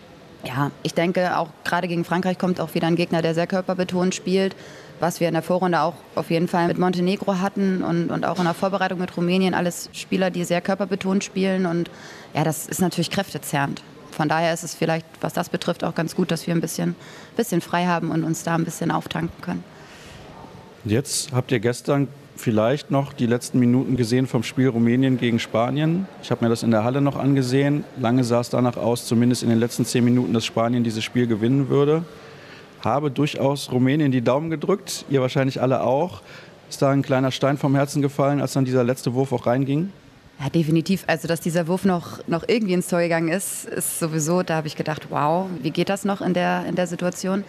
Ja, 0.44 0.70
ich 0.82 0.94
denke, 0.94 1.38
auch 1.38 1.48
gerade 1.64 1.88
gegen 1.88 2.04
Frankreich 2.04 2.38
kommt 2.38 2.60
auch 2.60 2.74
wieder 2.74 2.86
ein 2.86 2.96
Gegner, 2.96 3.22
der 3.22 3.34
sehr 3.34 3.46
körperbetont 3.46 4.14
spielt, 4.14 4.54
was 5.00 5.20
wir 5.20 5.28
in 5.28 5.34
der 5.34 5.42
Vorrunde 5.42 5.80
auch 5.80 5.94
auf 6.14 6.30
jeden 6.30 6.48
Fall 6.48 6.66
mit 6.68 6.78
Montenegro 6.78 7.38
hatten 7.38 7.82
und, 7.82 8.10
und 8.10 8.26
auch 8.26 8.38
in 8.38 8.44
der 8.44 8.54
Vorbereitung 8.54 8.98
mit 8.98 9.16
Rumänien. 9.16 9.54
Alles 9.54 9.88
Spieler, 9.92 10.30
die 10.30 10.44
sehr 10.44 10.60
körperbetont 10.60 11.24
spielen 11.24 11.64
und 11.66 11.90
ja, 12.34 12.44
das 12.44 12.66
ist 12.66 12.80
natürlich 12.80 13.10
kräftezerrend. 13.10 13.82
Von 14.10 14.28
daher 14.28 14.52
ist 14.54 14.62
es 14.62 14.74
vielleicht, 14.74 15.06
was 15.20 15.32
das 15.32 15.48
betrifft, 15.48 15.82
auch 15.82 15.94
ganz 15.94 16.14
gut, 16.14 16.30
dass 16.30 16.46
wir 16.46 16.54
ein 16.54 16.60
bisschen, 16.60 16.94
bisschen 17.36 17.60
frei 17.60 17.86
haben 17.86 18.10
und 18.10 18.22
uns 18.22 18.44
da 18.44 18.54
ein 18.54 18.64
bisschen 18.64 18.90
auftanken 18.90 19.40
können. 19.40 19.64
Jetzt 20.84 21.32
habt 21.32 21.50
ihr 21.50 21.60
gestern 21.60 22.08
vielleicht 22.36 22.90
noch 22.90 23.12
die 23.12 23.26
letzten 23.26 23.58
Minuten 23.58 23.96
gesehen 23.96 24.26
vom 24.26 24.42
Spiel 24.42 24.68
Rumänien 24.68 25.18
gegen 25.18 25.38
Spanien. 25.38 26.06
Ich 26.22 26.30
habe 26.30 26.44
mir 26.44 26.48
das 26.48 26.62
in 26.62 26.70
der 26.70 26.84
Halle 26.84 27.00
noch 27.00 27.16
angesehen. 27.16 27.84
Lange 27.98 28.24
sah 28.24 28.40
es 28.40 28.50
danach 28.50 28.76
aus, 28.76 29.06
zumindest 29.06 29.42
in 29.42 29.48
den 29.48 29.58
letzten 29.58 29.84
zehn 29.84 30.04
Minuten, 30.04 30.32
dass 30.32 30.44
Spanien 30.44 30.84
dieses 30.84 31.04
Spiel 31.04 31.26
gewinnen 31.26 31.68
würde. 31.68 32.04
Habe 32.82 33.10
durchaus 33.10 33.72
Rumänien 33.72 34.12
die 34.12 34.20
Daumen 34.20 34.50
gedrückt, 34.50 35.04
ihr 35.08 35.20
wahrscheinlich 35.20 35.62
alle 35.62 35.82
auch. 35.82 36.22
Ist 36.68 36.82
da 36.82 36.90
ein 36.90 37.02
kleiner 37.02 37.30
Stein 37.30 37.56
vom 37.56 37.74
Herzen 37.74 38.02
gefallen, 38.02 38.40
als 38.40 38.52
dann 38.52 38.64
dieser 38.64 38.84
letzte 38.84 39.14
Wurf 39.14 39.32
auch 39.32 39.46
reinging? 39.46 39.90
Ja, 40.40 40.48
definitiv. 40.50 41.04
Also, 41.06 41.28
dass 41.28 41.40
dieser 41.40 41.68
Wurf 41.68 41.84
noch, 41.84 42.26
noch 42.26 42.44
irgendwie 42.48 42.74
ins 42.74 42.88
Tor 42.88 43.00
gegangen 43.00 43.28
ist, 43.28 43.66
ist 43.66 43.98
sowieso, 43.98 44.42
da 44.42 44.56
habe 44.56 44.66
ich 44.66 44.76
gedacht, 44.76 45.06
wow, 45.10 45.46
wie 45.62 45.70
geht 45.70 45.88
das 45.88 46.04
noch 46.04 46.20
in 46.20 46.34
der, 46.34 46.64
in 46.66 46.74
der 46.74 46.86
Situation? 46.86 47.44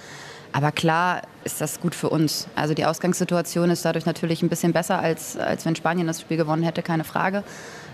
Aber 0.55 0.71
klar 0.71 1.23
ist 1.43 1.59
das 1.59 1.81
gut 1.81 1.93
für 1.93 2.09
uns. 2.09 2.47
Also 2.55 2.73
die 2.73 2.85
Ausgangssituation 2.85 3.69
ist 3.71 3.83
dadurch 3.83 4.05
natürlich 4.05 4.41
ein 4.41 4.47
bisschen 4.47 4.71
besser, 4.71 4.99
als, 4.99 5.35
als 5.35 5.65
wenn 5.65 5.75
Spanien 5.75 6.07
das 6.07 6.21
Spiel 6.21 6.37
gewonnen 6.37 6.63
hätte, 6.63 6.81
keine 6.81 7.03
Frage. 7.03 7.43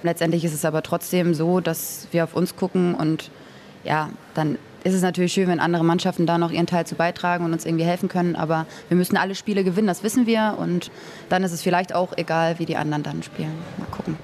Letztendlich 0.04 0.46
ist 0.46 0.54
es 0.54 0.64
aber 0.64 0.84
trotzdem 0.84 1.34
so, 1.34 1.60
dass 1.60 2.08
wir 2.12 2.24
auf 2.24 2.36
uns 2.36 2.56
gucken 2.56 2.94
und 2.94 3.32
ja, 3.84 4.12
dann 4.36 4.60
ist 4.84 4.94
es 4.94 5.02
natürlich 5.02 5.34
schön, 5.34 5.48
wenn 5.48 5.60
andere 5.60 5.84
Mannschaften 5.84 6.28
da 6.28 6.38
noch 6.38 6.52
ihren 6.52 6.68
Teil 6.68 6.86
zu 6.86 6.94
beitragen 6.94 7.46
und 7.46 7.54
uns 7.54 7.66
irgendwie 7.66 7.86
helfen 7.86 8.10
können. 8.10 8.36
Aber 8.36 8.68
wir 8.90 8.98
müssen 8.98 9.18
alle 9.18 9.34
Spiele 9.34 9.64
gewinnen, 9.64 9.88
das 9.88 10.04
wissen 10.04 10.28
wir. 10.28 10.56
Und 10.60 10.92
dann 11.30 11.44
ist 11.44 11.54
es 11.54 11.64
vielleicht 11.64 11.96
auch 11.96 12.16
egal, 12.16 12.60
wie 12.60 12.68
die 12.68 12.78
anderen 12.78 13.02
dann 13.02 13.24
spielen. 13.24 13.58
Mal 13.80 13.88
gucken. 13.90 14.18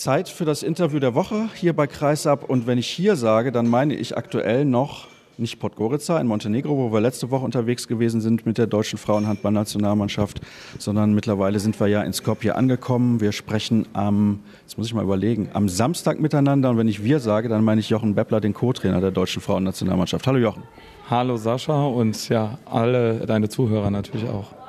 Zeit 0.00 0.30
für 0.30 0.46
das 0.46 0.62
Interview 0.62 0.98
der 0.98 1.14
Woche 1.14 1.50
hier 1.54 1.74
bei 1.74 1.86
Kreisab. 1.86 2.48
Und 2.48 2.66
wenn 2.66 2.78
ich 2.78 2.88
hier 2.88 3.16
sage, 3.16 3.52
dann 3.52 3.68
meine 3.68 3.94
ich 3.94 4.16
aktuell 4.16 4.64
noch 4.64 5.08
nicht 5.36 5.58
Podgorica 5.58 6.18
in 6.18 6.26
Montenegro, 6.26 6.74
wo 6.74 6.90
wir 6.90 7.02
letzte 7.02 7.30
Woche 7.30 7.44
unterwegs 7.44 7.86
gewesen 7.86 8.22
sind 8.22 8.46
mit 8.46 8.56
der 8.56 8.66
deutschen 8.66 8.98
Frauenhandballnationalmannschaft, 8.98 10.40
sondern 10.78 11.12
mittlerweile 11.14 11.60
sind 11.60 11.78
wir 11.78 11.86
ja 11.88 12.02
in 12.02 12.14
Skopje 12.14 12.54
angekommen. 12.54 13.20
Wir 13.20 13.32
sprechen 13.32 13.86
am, 13.92 14.40
jetzt 14.62 14.78
muss 14.78 14.86
ich 14.86 14.94
mal 14.94 15.04
überlegen, 15.04 15.50
am 15.52 15.68
Samstag 15.68 16.18
miteinander. 16.18 16.70
Und 16.70 16.78
wenn 16.78 16.88
ich 16.88 17.04
wir 17.04 17.20
sage, 17.20 17.50
dann 17.50 17.62
meine 17.62 17.80
ich 17.80 17.90
Jochen 17.90 18.14
Beppler, 18.14 18.40
den 18.40 18.54
Co-Trainer 18.54 19.02
der 19.02 19.10
deutschen 19.10 19.42
Frauennationalmannschaft. 19.42 20.26
Hallo 20.26 20.38
Jochen. 20.38 20.62
Hallo 21.10 21.36
Sascha 21.36 21.84
und 21.84 22.28
ja, 22.30 22.58
alle 22.64 23.26
deine 23.26 23.50
Zuhörer 23.50 23.90
natürlich 23.90 24.26
auch. 24.30 24.59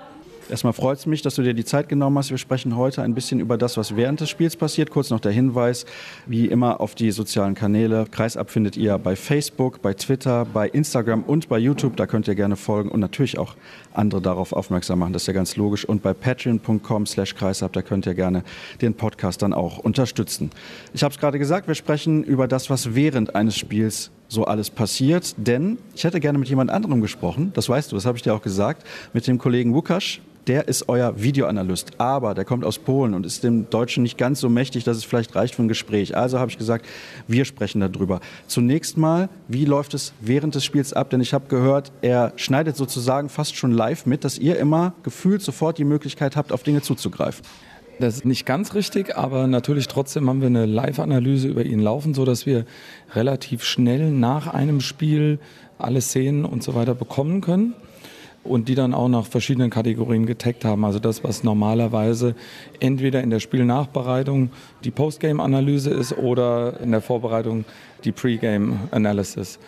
Erstmal 0.50 0.74
freut 0.74 0.98
es 0.98 1.06
mich, 1.06 1.22
dass 1.22 1.36
du 1.36 1.44
dir 1.44 1.54
die 1.54 1.66
Zeit 1.66 1.88
genommen 1.90 2.18
hast. 2.18 2.30
Wir 2.30 2.38
sprechen 2.38 2.76
heute 2.76 3.02
ein 3.02 3.14
bisschen 3.14 3.40
über 3.40 3.58
das, 3.58 3.78
was 3.78 3.96
während 3.96 4.20
des 4.20 4.30
Spiels 4.30 4.56
passiert. 4.56 4.90
Kurz 4.90 5.10
noch 5.10 5.20
der 5.20 5.32
Hinweis, 5.32 5.86
wie 6.26 6.48
immer 6.48 6.82
auf 6.82 6.96
die 6.96 7.12
sozialen 7.12 7.56
Kanäle. 7.56 8.06
Kreisab 8.10 8.50
findet 8.50 8.78
ihr 8.78 8.98
bei 8.98 9.16
Facebook, 9.16 9.82
bei 9.82 9.94
Twitter, 9.94 10.46
bei 10.46 10.68
Instagram 10.68 11.24
und 11.24 11.48
bei 11.48 11.58
YouTube. 11.58 11.96
Da 11.96 12.08
könnt 12.08 12.28
ihr 12.28 12.36
gerne 12.36 12.56
folgen 12.56 12.90
und 12.90 13.00
natürlich 13.00 13.38
auch 13.38 13.56
andere 13.94 14.22
darauf 14.22 14.54
aufmerksam 14.54 15.00
machen. 15.00 15.14
Das 15.14 15.24
ist 15.24 15.28
ja 15.28 15.34
ganz 15.34 15.56
logisch. 15.56 15.86
Und 15.86 16.02
bei 16.02 16.14
patreon.com 16.14 17.06
slash 17.06 17.36
kreisab, 17.36 17.74
da 17.74 17.82
könnt 17.82 18.06
ihr 18.06 18.14
gerne 18.14 18.44
den 18.82 18.94
Podcast 18.94 19.42
dann 19.42 19.54
auch 19.54 19.78
unterstützen. 19.78 20.50
Ich 20.94 21.04
habe 21.04 21.14
es 21.14 21.20
gerade 21.20 21.40
gesagt, 21.40 21.68
wir 21.68 21.76
sprechen 21.76 22.24
über 22.24 22.48
das, 22.48 22.70
was 22.70 22.96
während 22.96 23.36
eines 23.36 23.58
Spiels 23.58 24.12
so 24.32 24.46
alles 24.46 24.70
passiert, 24.70 25.36
denn 25.36 25.78
ich 25.94 26.06
hätte 26.06 26.22
gerne 26.22 26.40
mit 26.40 26.48
jemand 26.48 26.72
anderem 26.72 27.02
gesprochen, 27.02 27.52
das 27.54 27.68
weißt 27.68 27.92
du, 27.92 27.98
das 27.98 28.06
habe 28.06 28.18
ich 28.18 28.24
dir 28.24 28.34
auch 28.34 28.42
gesagt, 28.42 28.88
mit 29.12 29.28
dem 29.28 29.38
Kollegen 29.38 29.74
Wukasch, 29.74 30.22
der 30.48 30.70
ist 30.70 30.88
euer 30.88 31.22
Videoanalyst, 31.22 32.00
aber 32.00 32.34
der 32.34 32.46
kommt 32.46 32.64
aus 32.64 32.80
Polen 32.80 33.14
und 33.14 33.26
ist 33.26 33.44
dem 33.44 33.70
Deutschen 33.70 34.04
nicht 34.04 34.18
ganz 34.18 34.40
so 34.40 34.50
mächtig, 34.50 34.86
dass 34.86 34.98
es 34.98 35.04
vielleicht 35.04 35.36
reicht 35.36 35.54
für 35.54 35.64
ein 35.64 35.68
Gespräch. 35.68 36.16
Also 36.16 36.40
habe 36.40 36.50
ich 36.50 36.58
gesagt, 36.58 36.86
wir 37.28 37.46
sprechen 37.46 37.82
darüber. 37.82 38.22
Zunächst 38.48 38.98
mal, 38.98 39.30
wie 39.50 39.66
läuft 39.66 39.94
es 39.94 40.14
während 40.20 40.56
des 40.56 40.64
Spiels 40.64 40.94
ab? 40.94 41.10
Denn 41.12 41.22
ich 41.22 41.34
habe 41.34 41.48
gehört, 41.48 41.92
er 42.02 42.34
schneidet 42.38 42.76
sozusagen 42.76 43.30
fast 43.30 43.56
schon 43.56 43.72
live 43.72 44.06
mit, 44.06 44.24
dass 44.24 44.40
ihr 44.40 44.58
immer 44.58 44.94
gefühlt 45.04 45.42
sofort 45.42 45.78
die 45.78 45.84
Möglichkeit 45.84 46.36
habt, 46.36 46.52
auf 46.52 46.64
Dinge 46.64 46.82
zuzugreifen. 46.82 47.46
Das 48.02 48.16
ist 48.16 48.26
nicht 48.26 48.48
ganz 48.48 48.74
richtig, 48.74 49.16
aber 49.16 49.46
natürlich 49.46 49.88
trotzdem 49.88 50.28
haben 50.28 50.42
wir 50.42 50.48
eine 50.48 50.66
Live-Analyse 50.66 51.48
über 51.48 51.64
ihn 51.64 51.80
laufen, 51.80 52.16
sodass 52.16 52.48
wir 52.48 52.66
relativ 53.14 53.64
schnell 53.64 54.10
nach 54.10 54.48
einem 54.48 54.82
Spiel 54.82 55.38
alle 55.78 56.02
Szenen 56.02 56.44
und 56.44 56.64
so 56.64 56.74
weiter 56.74 56.96
bekommen 56.96 57.42
können. 57.42 57.76
und 58.44 58.70
die 58.70 58.76
dann 58.76 58.94
auch 58.94 59.08
nach 59.08 59.26
verschiedenen 59.26 59.70
Kategorien 59.70 60.26
getaggt 60.26 60.66
haben. 60.66 60.84
Also 60.84 61.00
das, 61.00 61.24
was 61.24 61.44
normalerweise 61.44 62.36
entweder 62.80 63.22
in 63.22 63.30
der 63.30 63.40
Spielnachbereitung 63.40 64.50
die 64.84 64.92
Postgame-Analyse 64.92 65.92
ist 65.92 66.18
oder 66.18 66.80
in 66.80 66.92
der 66.92 67.02
Vorbereitung 67.02 67.66
die 68.04 68.12
Pre-Game-Analysis. 68.12 69.60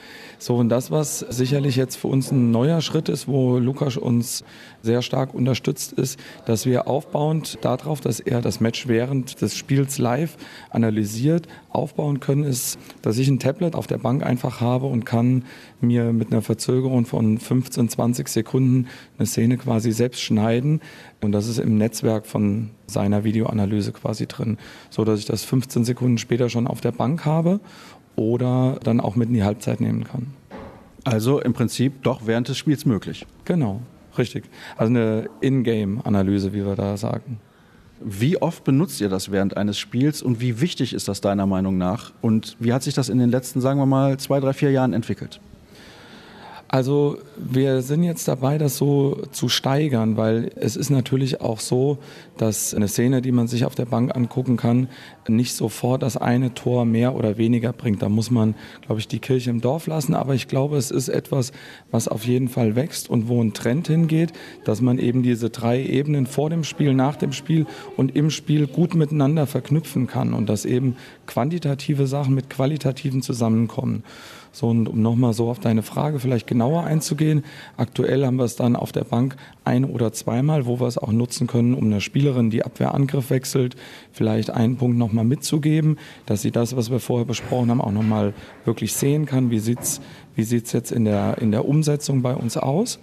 So, 0.44 0.58
und 0.58 0.68
das, 0.68 0.91
was 0.91 1.20
sicherlich 1.20 1.78
jetzt 1.78 1.96
für 1.96 2.10
uns 2.10 2.30
ein 2.30 2.52
neuer 2.52 2.82
Schritt 2.82 3.08
ist, 3.08 3.30
wo 3.30 3.60
Lukas 3.60 3.96
uns 3.96 4.44
sehr 4.82 5.02
stark 5.02 5.34
unterstützt, 5.34 5.94
ist, 5.94 6.20
dass 6.46 6.66
wir 6.66 6.86
aufbauend 6.86 7.60
darauf, 7.62 8.02
dass 8.02 8.20
er 8.20 8.41
das 8.41 8.60
Match 8.60 8.89
während 8.89 9.39
des 9.39 9.56
Spiels 9.56 10.00
live 10.00 10.36
analysiert, 10.70 11.48
aufbauen 11.70 12.20
können, 12.20 12.44
ist, 12.44 12.78
dass 13.02 13.18
ich 13.20 13.30
ein 13.30 13.39
Tablet 13.39 13.74
auf 13.74 13.88
der 13.88 14.00
Bank 14.00 14.22
einfach 14.22 14.60
habe 14.60 14.88
und 14.88 15.06
kann 15.06 15.46
mir 15.80 16.12
mit 16.12 16.34
einer 16.34 16.41
Verzögerung 16.41 17.06
von 17.06 17.38
15, 17.38 17.88
20 17.88 18.28
Sekunden 18.28 18.88
eine 19.18 19.28
Szene 19.28 19.56
quasi 19.58 19.94
selbst 19.94 20.20
schneiden. 20.20 20.82
Und 21.22 21.32
das 21.32 21.48
ist 21.48 21.58
im 21.58 21.78
Netzwerk 21.78 22.26
von 22.26 22.72
seiner 22.86 23.24
Videoanalyse 23.24 23.94
quasi 23.94 24.28
drin, 24.28 24.58
so 24.89 25.06
dass 25.06 25.20
ich 25.20 25.26
das 25.26 25.46
15 25.46 25.86
Sekunden 25.86 26.18
später 26.18 26.50
schon 26.50 26.68
auf 26.68 26.82
der 26.82 26.91
Bank 26.91 27.24
habe 27.24 27.62
oder 28.16 28.80
dann 28.84 28.99
auch 28.99 29.16
mit 29.16 29.30
in 29.30 29.36
die 29.36 29.43
Halbzeit 29.43 29.82
nehmen 29.82 30.03
kann. 30.03 30.34
Also 31.03 31.41
im 31.41 31.53
Prinzip 31.53 32.03
doch 32.03 32.26
während 32.26 32.47
des 32.47 32.57
Spiels 32.57 32.86
möglich. 32.86 33.26
Genau, 33.45 33.82
richtig. 34.18 34.45
Also 34.78 34.91
eine 34.91 35.30
In-Game-Analyse, 35.41 36.53
wie 36.53 36.66
wir 36.66 36.76
da 36.76 36.95
sagen. 36.97 37.39
Wie 37.99 38.41
oft 38.41 38.64
benutzt 38.64 38.99
ihr 39.01 39.09
das 39.09 39.32
während 39.32 39.55
eines 39.55 39.78
Spiels 39.78 40.22
und 40.22 40.41
wie 40.41 40.59
wichtig 40.59 40.93
ist 40.93 41.07
das 41.07 41.22
deiner 41.22 41.45
Meinung 41.45 41.78
nach? 41.78 42.11
Und 42.22 42.57
wie 42.59 42.74
hat 42.74 42.84
sich 42.84 42.93
das 42.93 43.09
in 43.09 43.18
den 43.18 43.30
letzten, 43.30 43.61
sagen 43.61 43.80
wir 43.80 43.86
mal, 43.86 44.18
zwei, 44.18 44.39
drei, 44.39 44.53
vier 44.53 44.72
Jahren 44.72 44.93
entwickelt? 44.93 45.39
Also 46.74 47.19
wir 47.38 47.84
sind 47.84 48.01
jetzt 48.01 48.28
dabei, 48.28 48.57
das 48.57 48.78
so 48.78 49.21
zu 49.32 49.47
steigern, 49.47 50.17
weil 50.17 50.49
es 50.55 50.76
ist 50.76 50.89
natürlich 50.89 51.39
auch 51.39 51.59
so, 51.59 51.99
dass 52.36 52.74
eine 52.74 52.88
Szene, 52.88 53.21
die 53.21 53.32
man 53.32 53.45
sich 53.45 53.65
auf 53.65 53.76
der 53.76 53.86
Bank 53.86 54.15
angucken 54.15 54.57
kann, 54.57 54.88
nicht 55.28 55.53
sofort 55.53 56.01
das 56.01 56.17
eine 56.17 56.55
Tor 56.55 56.86
mehr 56.86 57.13
oder 57.13 57.38
weniger 57.38 57.74
bringt. 57.74 58.01
Da 58.01 58.09
muss 58.09 58.32
man, 58.32 58.55
glaube 58.82 58.99
ich, 58.99 59.07
die 59.07 59.19
Kirche 59.19 59.51
im 59.51 59.61
Dorf 59.61 59.86
lassen. 59.86 60.15
Aber 60.15 60.34
ich 60.34 60.47
glaube, 60.47 60.78
es 60.78 60.89
ist 60.89 61.09
etwas, 61.09 61.51
was 61.91 62.07
auf 62.07 62.26
jeden 62.26 62.47
Fall 62.47 62.76
wächst 62.76 63.07
und 63.07 63.28
wo 63.28 63.39
ein 63.39 63.53
Trend 63.53 63.88
hingeht, 63.88 64.34
dass 64.65 64.82
man 64.82 64.97
eben 64.97 65.21
diese 65.21 65.51
drei 65.51 65.80
Ebenen 65.80 66.26
vor 66.26 66.49
dem 66.49 66.63
Spiel, 66.63 66.95
nach 66.95 67.17
dem 67.17 67.34
Spiel 67.34 67.67
und 67.97 68.15
im 68.15 68.32
Spiel 68.32 68.65
gut 68.65 68.95
miteinander 68.95 69.45
verknüpfen 69.45 70.07
kann 70.07 70.34
und 70.34 70.49
dass 70.49 70.65
eben 70.65 70.95
quantitative 71.28 72.07
Sachen 72.07 72.34
mit 72.34 72.49
qualitativen 72.49 73.21
zusammenkommen. 73.21 74.03
So, 74.56 74.68
und 74.68 74.88
um 74.88 75.01
nochmal 75.01 75.34
so 75.34 75.49
auf 75.49 75.60
deine 75.60 75.82
Frage 75.82 76.20
vielleicht 76.20 76.45
genauer 76.45 76.84
einzugehen, 76.84 77.43
aktuell 77.76 78.24
haben 78.24 78.36
wir 78.36 78.45
es 78.45 78.56
dann 78.56 78.76
auf 78.76 78.91
der 78.91 79.04
Bank 79.04 79.36
ein- 79.64 79.84
oder 79.84 80.14
zweimal, 80.14 80.68
wo 80.68 80.80
wir 80.80 80.86
es 80.86 80.99
auch 80.99 81.12
nutzen 81.12 81.47
können, 81.47 81.74
um 81.74 81.86
einer 81.86 82.01
Spielerin, 82.01 82.51
die 82.51 82.64
Abwehrangriff 82.64 83.32
wechselt, 83.32 83.76
vielleicht 84.12 84.51
einen 84.51 84.78
Punkt 84.78 84.99
nochmal 84.99 85.26
mitzugeben, 85.26 85.97
dass 86.28 86.43
sie 86.43 86.51
das, 86.51 86.78
was 86.78 86.91
wir 86.91 86.99
vorher 86.99 87.26
besprochen 87.26 87.72
haben, 87.72 87.82
auch 87.82 87.91
nochmal 87.91 88.36
wirklich 88.64 88.93
sehen 88.93 89.26
kann, 89.26 89.49
wie 89.49 89.58
sieht's, 89.58 90.01
wie 90.36 90.43
sieht's 90.43 90.72
jetzt 90.72 90.91
in 90.91 91.06
der, 91.06 91.39
in 91.39 91.49
der 91.49 91.68
Umsetzung 91.68 92.22
bei 92.22 92.36
uns 92.36 92.56
aus. 92.56 92.99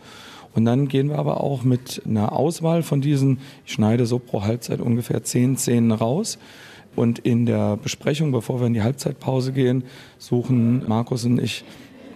Und 0.54 0.64
dann 0.66 0.86
gehen 0.86 1.08
wir 1.08 1.18
aber 1.18 1.42
auch 1.42 1.64
mit 1.64 2.02
einer 2.06 2.32
Auswahl 2.32 2.84
von 2.84 3.00
diesen, 3.00 3.38
ich 3.66 3.72
schneide 3.72 4.06
so 4.06 4.20
pro 4.20 4.44
Halbzeit 4.44 4.80
ungefähr 4.80 5.24
zehn 5.24 5.56
Szenen 5.56 5.90
raus 5.90 6.38
und 6.96 7.18
in 7.20 7.46
der 7.46 7.76
Besprechung, 7.76 8.32
bevor 8.32 8.60
wir 8.60 8.66
in 8.66 8.74
die 8.74 8.82
Halbzeitpause 8.82 9.52
gehen, 9.52 9.84
suchen 10.18 10.86
Markus 10.88 11.24
und 11.24 11.40
ich 11.40 11.64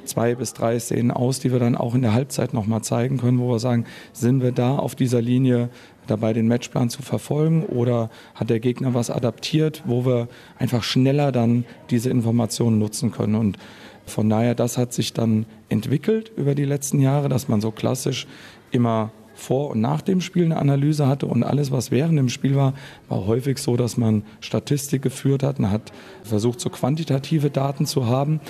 zwei 0.04 0.34
bis 0.34 0.52
drei 0.52 0.78
Szenen 0.78 1.10
aus, 1.10 1.40
die 1.40 1.52
wir 1.52 1.58
dann 1.58 1.76
auch 1.76 1.94
in 1.94 2.02
der 2.02 2.12
Halbzeit 2.12 2.52
nochmal 2.52 2.82
zeigen 2.82 3.18
können, 3.18 3.38
wo 3.38 3.48
wir 3.48 3.58
sagen, 3.58 3.86
sind 4.12 4.42
wir 4.42 4.52
da 4.52 4.76
auf 4.76 4.94
dieser 4.94 5.22
Linie 5.22 5.70
dabei, 6.06 6.32
den 6.32 6.48
Matchplan 6.48 6.90
zu 6.90 7.02
verfolgen 7.02 7.64
oder 7.64 8.10
hat 8.34 8.50
der 8.50 8.60
Gegner 8.60 8.94
was 8.94 9.10
adaptiert, 9.10 9.82
wo 9.86 10.04
wir 10.04 10.28
einfach 10.58 10.82
schneller 10.82 11.32
dann 11.32 11.64
diese 11.90 12.10
Informationen 12.10 12.78
nutzen 12.78 13.10
können. 13.10 13.34
Und 13.34 13.58
von 14.06 14.28
daher, 14.28 14.54
das 14.54 14.76
hat 14.76 14.92
sich 14.92 15.14
dann 15.14 15.46
entwickelt 15.68 16.30
über 16.36 16.54
die 16.54 16.66
letzten 16.66 17.00
Jahre, 17.00 17.28
dass 17.28 17.48
man 17.48 17.60
so 17.60 17.70
klassisch 17.70 18.26
immer 18.70 19.10
vor 19.34 19.70
und 19.70 19.80
nach 19.80 20.00
dem 20.00 20.20
Spiel 20.20 20.44
eine 20.44 20.56
Analyse 20.56 21.06
hatte 21.06 21.26
und 21.26 21.42
alles, 21.42 21.70
was 21.70 21.90
während 21.90 22.18
dem 22.18 22.28
Spiel 22.28 22.56
war, 22.56 22.74
war 23.08 23.26
häufig 23.26 23.58
so, 23.58 23.76
dass 23.76 23.96
man 23.96 24.22
Statistik 24.40 25.02
geführt 25.02 25.42
hat 25.42 25.58
und 25.58 25.70
hat 25.70 25.92
versucht, 26.22 26.60
so 26.60 26.70
quantitative 26.70 27.50
Daten 27.50 27.86
zu 27.86 28.06
haben. 28.06 28.40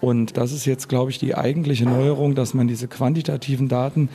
Und 0.00 0.36
das 0.36 0.52
ist 0.52 0.66
jetzt, 0.66 0.88
glaube 0.88 1.10
ich, 1.10 1.18
die 1.18 1.34
eigentliche 1.34 1.84
Neuerung, 1.86 2.34
dass 2.34 2.52
man 2.52 2.68
diese 2.68 2.88
quantitativen 2.88 3.68
Daten 3.68 4.08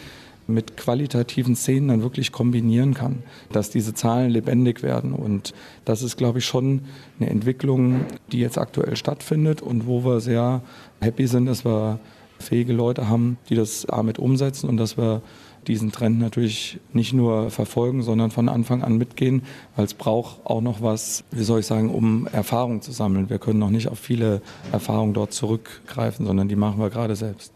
mit 0.50 0.78
qualitativen 0.78 1.56
Szenen 1.56 1.90
dann 1.90 2.02
wirklich 2.02 2.32
kombinieren 2.32 2.94
kann, 2.94 3.24
dass 3.52 3.70
diese 3.70 3.94
Zahlen 3.94 4.32
lebendig 4.32 4.84
werden. 4.84 5.14
Und 5.14 5.54
das 5.86 6.02
ist, 6.02 6.18
glaube 6.18 6.40
ich, 6.40 6.46
schon 6.46 6.82
eine 7.20 7.30
Entwicklung, 7.30 8.06
die 8.32 8.40
jetzt 8.40 8.58
aktuell 8.58 8.96
stattfindet 8.96 9.62
und 9.62 9.88
wo 9.88 10.04
wir 10.04 10.20
sehr 10.20 10.62
happy 11.02 11.28
sind, 11.28 11.46
dass 11.46 11.66
wir 11.66 12.00
fähige 12.40 12.74
Leute 12.74 13.10
haben, 13.10 13.38
die 13.50 13.56
das 13.56 13.86
damit 13.88 14.18
umsetzen 14.18 14.70
und 14.70 14.78
dass 14.78 14.98
wir 14.98 15.22
diesen 15.68 15.92
Trend 15.92 16.20
natürlich 16.20 16.80
nicht 16.94 17.14
nur 17.14 17.50
verfolgen, 17.50 18.04
sondern 18.04 18.32
von 18.32 18.50
Anfang 18.50 18.84
an 18.84 18.98
mitgehen, 18.98 19.44
weil 19.76 19.86
es 19.86 19.94
braucht 19.94 20.46
auch 20.46 20.62
noch 20.62 20.82
was, 20.82 21.24
wie 21.32 21.44
soll 21.44 21.62
ich 21.62 21.66
sagen, 21.66 21.90
um 21.90 22.28
Erfahrung 22.32 22.82
zu 22.82 22.92
sammeln. 22.92 23.30
Wir 23.30 23.40
können 23.40 23.60
noch 23.60 23.70
nicht 23.70 23.88
auf 23.88 24.00
viele 24.00 24.42
Erfahrungen 24.72 25.14
dort 25.14 25.34
zurückgreifen, 25.34 26.26
sondern 26.26 26.48
die 26.48 26.56
machen 26.56 26.80
wir 26.80 26.90
gerade 26.90 27.16
selbst. 27.16 27.54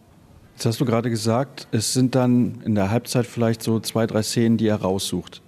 Jetzt 0.55 0.65
hast 0.65 0.79
du 0.79 0.85
gerade 0.85 1.09
gesagt, 1.09 1.67
es 1.71 1.93
sind 1.93 2.15
dann 2.15 2.61
in 2.63 2.75
der 2.75 2.91
Halbzeit 2.91 3.25
vielleicht 3.25 3.63
so 3.63 3.79
zwei, 3.79 4.05
drei 4.05 4.21
Szenen, 4.21 4.57
die 4.57 4.67
er 4.67 4.81
raussucht. 4.81 5.41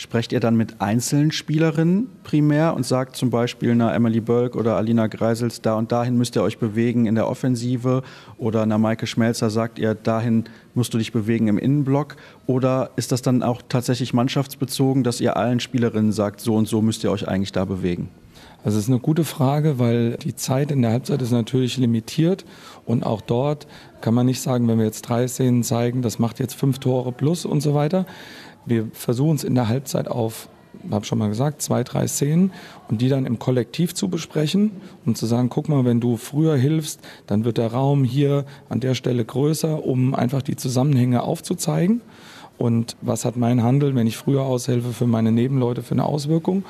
Sprecht 0.00 0.32
ihr 0.32 0.40
dann 0.40 0.56
mit 0.56 0.80
einzelnen 0.80 1.30
Spielerinnen 1.30 2.08
primär 2.24 2.72
und 2.72 2.86
sagt 2.86 3.16
zum 3.16 3.28
Beispiel 3.28 3.72
einer 3.72 3.94
Emily 3.94 4.22
Bölk 4.22 4.56
oder 4.56 4.76
Alina 4.76 5.08
Greisels, 5.08 5.60
da 5.60 5.74
und 5.74 5.92
dahin 5.92 6.16
müsst 6.16 6.36
ihr 6.36 6.42
euch 6.42 6.56
bewegen 6.56 7.04
in 7.04 7.16
der 7.16 7.28
Offensive 7.28 8.02
oder 8.38 8.62
einer 8.62 8.78
Maike 8.78 9.06
Schmelzer 9.06 9.50
sagt 9.50 9.78
ihr, 9.78 9.94
dahin 9.94 10.44
musst 10.72 10.94
du 10.94 10.98
dich 10.98 11.12
bewegen 11.12 11.48
im 11.48 11.58
Innenblock 11.58 12.16
oder 12.46 12.92
ist 12.96 13.12
das 13.12 13.20
dann 13.20 13.42
auch 13.42 13.60
tatsächlich 13.68 14.14
mannschaftsbezogen, 14.14 15.04
dass 15.04 15.20
ihr 15.20 15.36
allen 15.36 15.60
Spielerinnen 15.60 16.12
sagt, 16.12 16.40
so 16.40 16.54
und 16.54 16.66
so 16.66 16.80
müsst 16.80 17.04
ihr 17.04 17.10
euch 17.10 17.28
eigentlich 17.28 17.52
da 17.52 17.66
bewegen? 17.66 18.08
Also 18.64 18.78
es 18.78 18.84
ist 18.84 18.90
eine 18.90 19.00
gute 19.00 19.24
Frage, 19.24 19.78
weil 19.78 20.16
die 20.16 20.34
Zeit 20.34 20.70
in 20.70 20.80
der 20.80 20.92
Halbzeit 20.92 21.20
ist 21.20 21.30
natürlich 21.30 21.76
limitiert 21.76 22.46
und 22.86 23.04
auch 23.04 23.20
dort 23.20 23.66
kann 24.00 24.14
man 24.14 24.26
nicht 24.26 24.40
sagen, 24.40 24.66
wenn 24.68 24.78
wir 24.78 24.84
jetzt 24.84 25.02
drei 25.02 25.28
Szenen 25.28 25.62
zeigen, 25.62 26.02
das 26.02 26.18
macht 26.18 26.38
jetzt 26.40 26.54
fünf 26.54 26.78
Tore 26.78 27.12
plus 27.12 27.44
und 27.44 27.60
so 27.60 27.74
weiter. 27.74 28.06
Wir 28.66 28.88
versuchen 28.92 29.36
es 29.36 29.44
in 29.44 29.54
der 29.54 29.68
Halbzeit 29.68 30.08
auf, 30.08 30.48
habe 30.90 31.04
schon 31.04 31.18
mal 31.18 31.28
gesagt, 31.28 31.62
zwei, 31.62 31.82
drei 31.82 32.06
Szenen 32.06 32.52
und 32.88 33.00
die 33.00 33.08
dann 33.08 33.26
im 33.26 33.38
Kollektiv 33.38 33.94
zu 33.94 34.08
besprechen 34.08 34.72
und 35.04 35.16
zu 35.16 35.26
sagen, 35.26 35.48
guck 35.48 35.68
mal, 35.68 35.84
wenn 35.84 36.00
du 36.00 36.16
früher 36.16 36.56
hilfst, 36.56 37.00
dann 37.26 37.44
wird 37.44 37.58
der 37.58 37.72
Raum 37.72 38.04
hier 38.04 38.44
an 38.68 38.80
der 38.80 38.94
Stelle 38.94 39.24
größer, 39.24 39.84
um 39.84 40.14
einfach 40.14 40.42
die 40.42 40.56
Zusammenhänge 40.56 41.22
aufzuzeigen. 41.22 42.00
Und 42.58 42.96
was 43.00 43.24
hat 43.24 43.36
mein 43.36 43.62
Handel, 43.62 43.94
wenn 43.94 44.06
ich 44.06 44.18
früher 44.18 44.42
aushelfe, 44.42 44.92
für 44.92 45.06
meine 45.06 45.32
Nebenleute 45.32 45.82
für 45.82 45.92
eine 45.92 46.04
Auswirkung? 46.04 46.64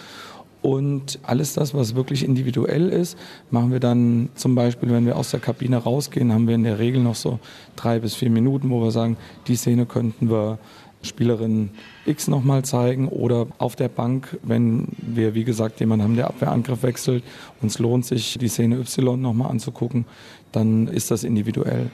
Und 0.62 1.18
alles 1.22 1.54
das, 1.54 1.72
was 1.72 1.94
wirklich 1.94 2.22
individuell 2.22 2.90
ist, 2.90 3.16
machen 3.50 3.72
wir 3.72 3.80
dann 3.80 4.28
zum 4.34 4.54
Beispiel, 4.54 4.90
wenn 4.90 5.06
wir 5.06 5.16
aus 5.16 5.30
der 5.30 5.40
Kabine 5.40 5.78
rausgehen, 5.78 6.32
haben 6.32 6.46
wir 6.46 6.54
in 6.54 6.64
der 6.64 6.78
Regel 6.78 7.02
noch 7.02 7.14
so 7.14 7.38
drei 7.76 7.98
bis 7.98 8.14
vier 8.14 8.30
Minuten, 8.30 8.68
wo 8.70 8.82
wir 8.82 8.90
sagen, 8.90 9.16
die 9.46 9.56
Szene 9.56 9.86
könnten 9.86 10.28
wir 10.30 10.58
Spielerin 11.02 11.70
X 12.04 12.28
nochmal 12.28 12.64
zeigen 12.64 13.08
oder 13.08 13.46
auf 13.58 13.74
der 13.74 13.88
Bank, 13.88 14.38
wenn 14.42 14.88
wir, 14.98 15.34
wie 15.34 15.44
gesagt, 15.44 15.80
jemanden 15.80 16.04
haben, 16.04 16.16
der 16.16 16.28
Abwehrangriff 16.28 16.82
wechselt, 16.82 17.24
uns 17.62 17.78
lohnt 17.78 18.04
sich, 18.04 18.36
die 18.38 18.48
Szene 18.48 18.76
Y 18.76 19.20
nochmal 19.20 19.50
anzugucken, 19.50 20.04
dann 20.52 20.88
ist 20.88 21.10
das 21.10 21.24
individuell. 21.24 21.90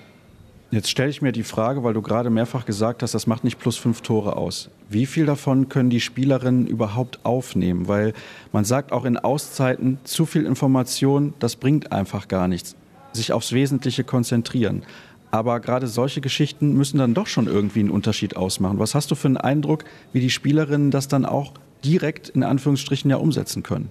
Jetzt 0.72 0.90
stelle 0.90 1.10
ich 1.10 1.22
mir 1.22 1.30
die 1.30 1.44
Frage, 1.44 1.84
weil 1.84 1.94
du 1.94 2.02
gerade 2.02 2.28
mehrfach 2.28 2.66
gesagt 2.66 3.04
hast, 3.04 3.14
das 3.14 3.28
macht 3.28 3.44
nicht 3.44 3.60
plus 3.60 3.76
fünf 3.76 4.00
Tore 4.00 4.36
aus. 4.36 4.68
Wie 4.88 5.06
viel 5.06 5.24
davon 5.24 5.68
können 5.68 5.90
die 5.90 6.00
Spielerinnen 6.00 6.66
überhaupt 6.66 7.24
aufnehmen? 7.24 7.86
Weil 7.86 8.14
man 8.52 8.64
sagt 8.64 8.90
auch 8.90 9.04
in 9.04 9.16
Auszeiten, 9.16 9.98
zu 10.02 10.26
viel 10.26 10.44
Information, 10.44 11.34
das 11.38 11.54
bringt 11.54 11.92
einfach 11.92 12.26
gar 12.26 12.48
nichts. 12.48 12.74
Sich 13.12 13.32
aufs 13.32 13.52
Wesentliche 13.52 14.02
konzentrieren. 14.02 14.82
Aber 15.30 15.60
gerade 15.60 15.86
solche 15.86 16.20
Geschichten 16.20 16.74
müssen 16.74 16.98
dann 16.98 17.14
doch 17.14 17.26
schon 17.26 17.46
irgendwie 17.46 17.80
einen 17.80 17.90
Unterschied 17.90 18.36
ausmachen. 18.36 18.78
Was 18.78 18.94
hast 18.94 19.10
du 19.10 19.14
für 19.14 19.28
einen 19.28 19.36
Eindruck, 19.36 19.84
wie 20.12 20.20
die 20.20 20.30
Spielerinnen 20.30 20.90
das 20.90 21.08
dann 21.08 21.24
auch 21.24 21.52
direkt 21.84 22.28
in 22.28 22.42
Anführungsstrichen 22.42 23.10
ja 23.10 23.16
umsetzen 23.16 23.62
können? 23.62 23.90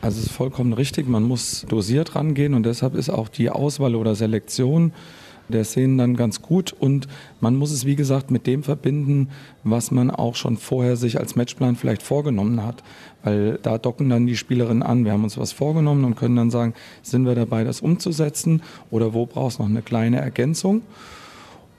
Also 0.00 0.20
es 0.20 0.26
ist 0.26 0.32
vollkommen 0.32 0.72
richtig, 0.72 1.08
man 1.08 1.22
muss 1.22 1.64
dosiert 1.68 2.14
rangehen 2.14 2.54
und 2.54 2.64
deshalb 2.64 2.94
ist 2.94 3.08
auch 3.08 3.28
die 3.28 3.50
Auswahl 3.50 3.94
oder 3.94 4.14
Selektion 4.14 4.92
der 5.48 5.64
Szenen 5.64 5.98
dann 5.98 6.16
ganz 6.16 6.42
gut 6.42 6.72
und 6.72 7.08
man 7.40 7.56
muss 7.56 7.70
es, 7.70 7.84
wie 7.86 7.96
gesagt, 7.96 8.30
mit 8.30 8.46
dem 8.46 8.62
verbinden, 8.62 9.28
was 9.64 9.90
man 9.90 10.10
auch 10.10 10.34
schon 10.34 10.56
vorher 10.56 10.96
sich 10.96 11.18
als 11.18 11.36
Matchplan 11.36 11.76
vielleicht 11.76 12.02
vorgenommen 12.02 12.64
hat. 12.64 12.82
Weil 13.22 13.58
da 13.62 13.78
docken 13.78 14.08
dann 14.08 14.26
die 14.26 14.36
Spielerinnen 14.36 14.82
an, 14.82 15.04
wir 15.04 15.12
haben 15.12 15.24
uns 15.24 15.38
was 15.38 15.52
vorgenommen 15.52 16.04
und 16.04 16.16
können 16.16 16.36
dann 16.36 16.50
sagen, 16.50 16.74
sind 17.02 17.26
wir 17.26 17.34
dabei, 17.34 17.64
das 17.64 17.80
umzusetzen 17.80 18.62
oder 18.90 19.14
wo 19.14 19.26
brauchst 19.26 19.58
du 19.58 19.62
noch 19.62 19.70
eine 19.70 19.82
kleine 19.82 20.18
Ergänzung? 20.18 20.82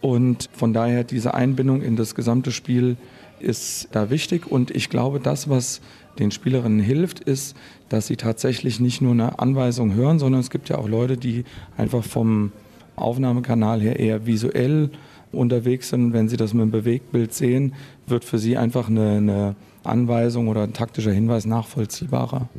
Und 0.02 0.50
von 0.54 0.74
daher 0.74 1.04
diese 1.04 1.34
Einbindung 1.34 1.82
in 1.82 1.96
das 1.96 2.16
gesamte 2.16 2.52
Spiel 2.52 2.98
ist 3.40 3.90
da 3.92 4.10
wichtig. 4.10 4.50
Und 4.50 4.72
ich 4.72 4.90
glaube, 4.90 5.20
das, 5.20 5.50
was 5.50 5.82
den 6.20 6.32
Spielerinnen 6.32 6.80
hilft, 6.80 7.20
ist, 7.20 7.56
dass 7.90 8.08
sie 8.08 8.16
tatsächlich 8.16 8.80
nicht 8.80 9.02
nur 9.02 9.12
eine 9.12 9.40
Anweisung 9.40 9.94
hören, 9.94 10.20
sondern 10.20 10.42
es 10.42 10.50
gibt 10.50 10.70
ja 10.70 10.78
auch 10.78 10.88
Leute, 10.88 11.18
die 11.18 11.46
einfach 11.78 12.04
vom 12.04 12.52
Aufnahmekanal 12.98 13.80
her 13.80 14.00
eher 14.00 14.26
visuell 14.26 14.90
unterwegs 15.32 15.90
sind. 15.90 16.14
Wenn 16.14 16.28
sie 16.28 16.38
das 16.38 16.54
mit 16.54 16.64
dem 16.64 16.72
Bewegtbild 16.72 17.34
sehen, 17.34 17.74
wird 18.06 18.26
für 18.26 18.40
sie 18.40 18.58
einfach 18.58 18.90
eine, 18.90 19.18
eine 19.18 19.56
Anweisung 19.84 20.48
oder 20.50 20.64
ein 20.64 20.74
taktischer 20.74 21.12
Hinweis 21.12 21.46
nachvollziehbarer. 21.46 22.50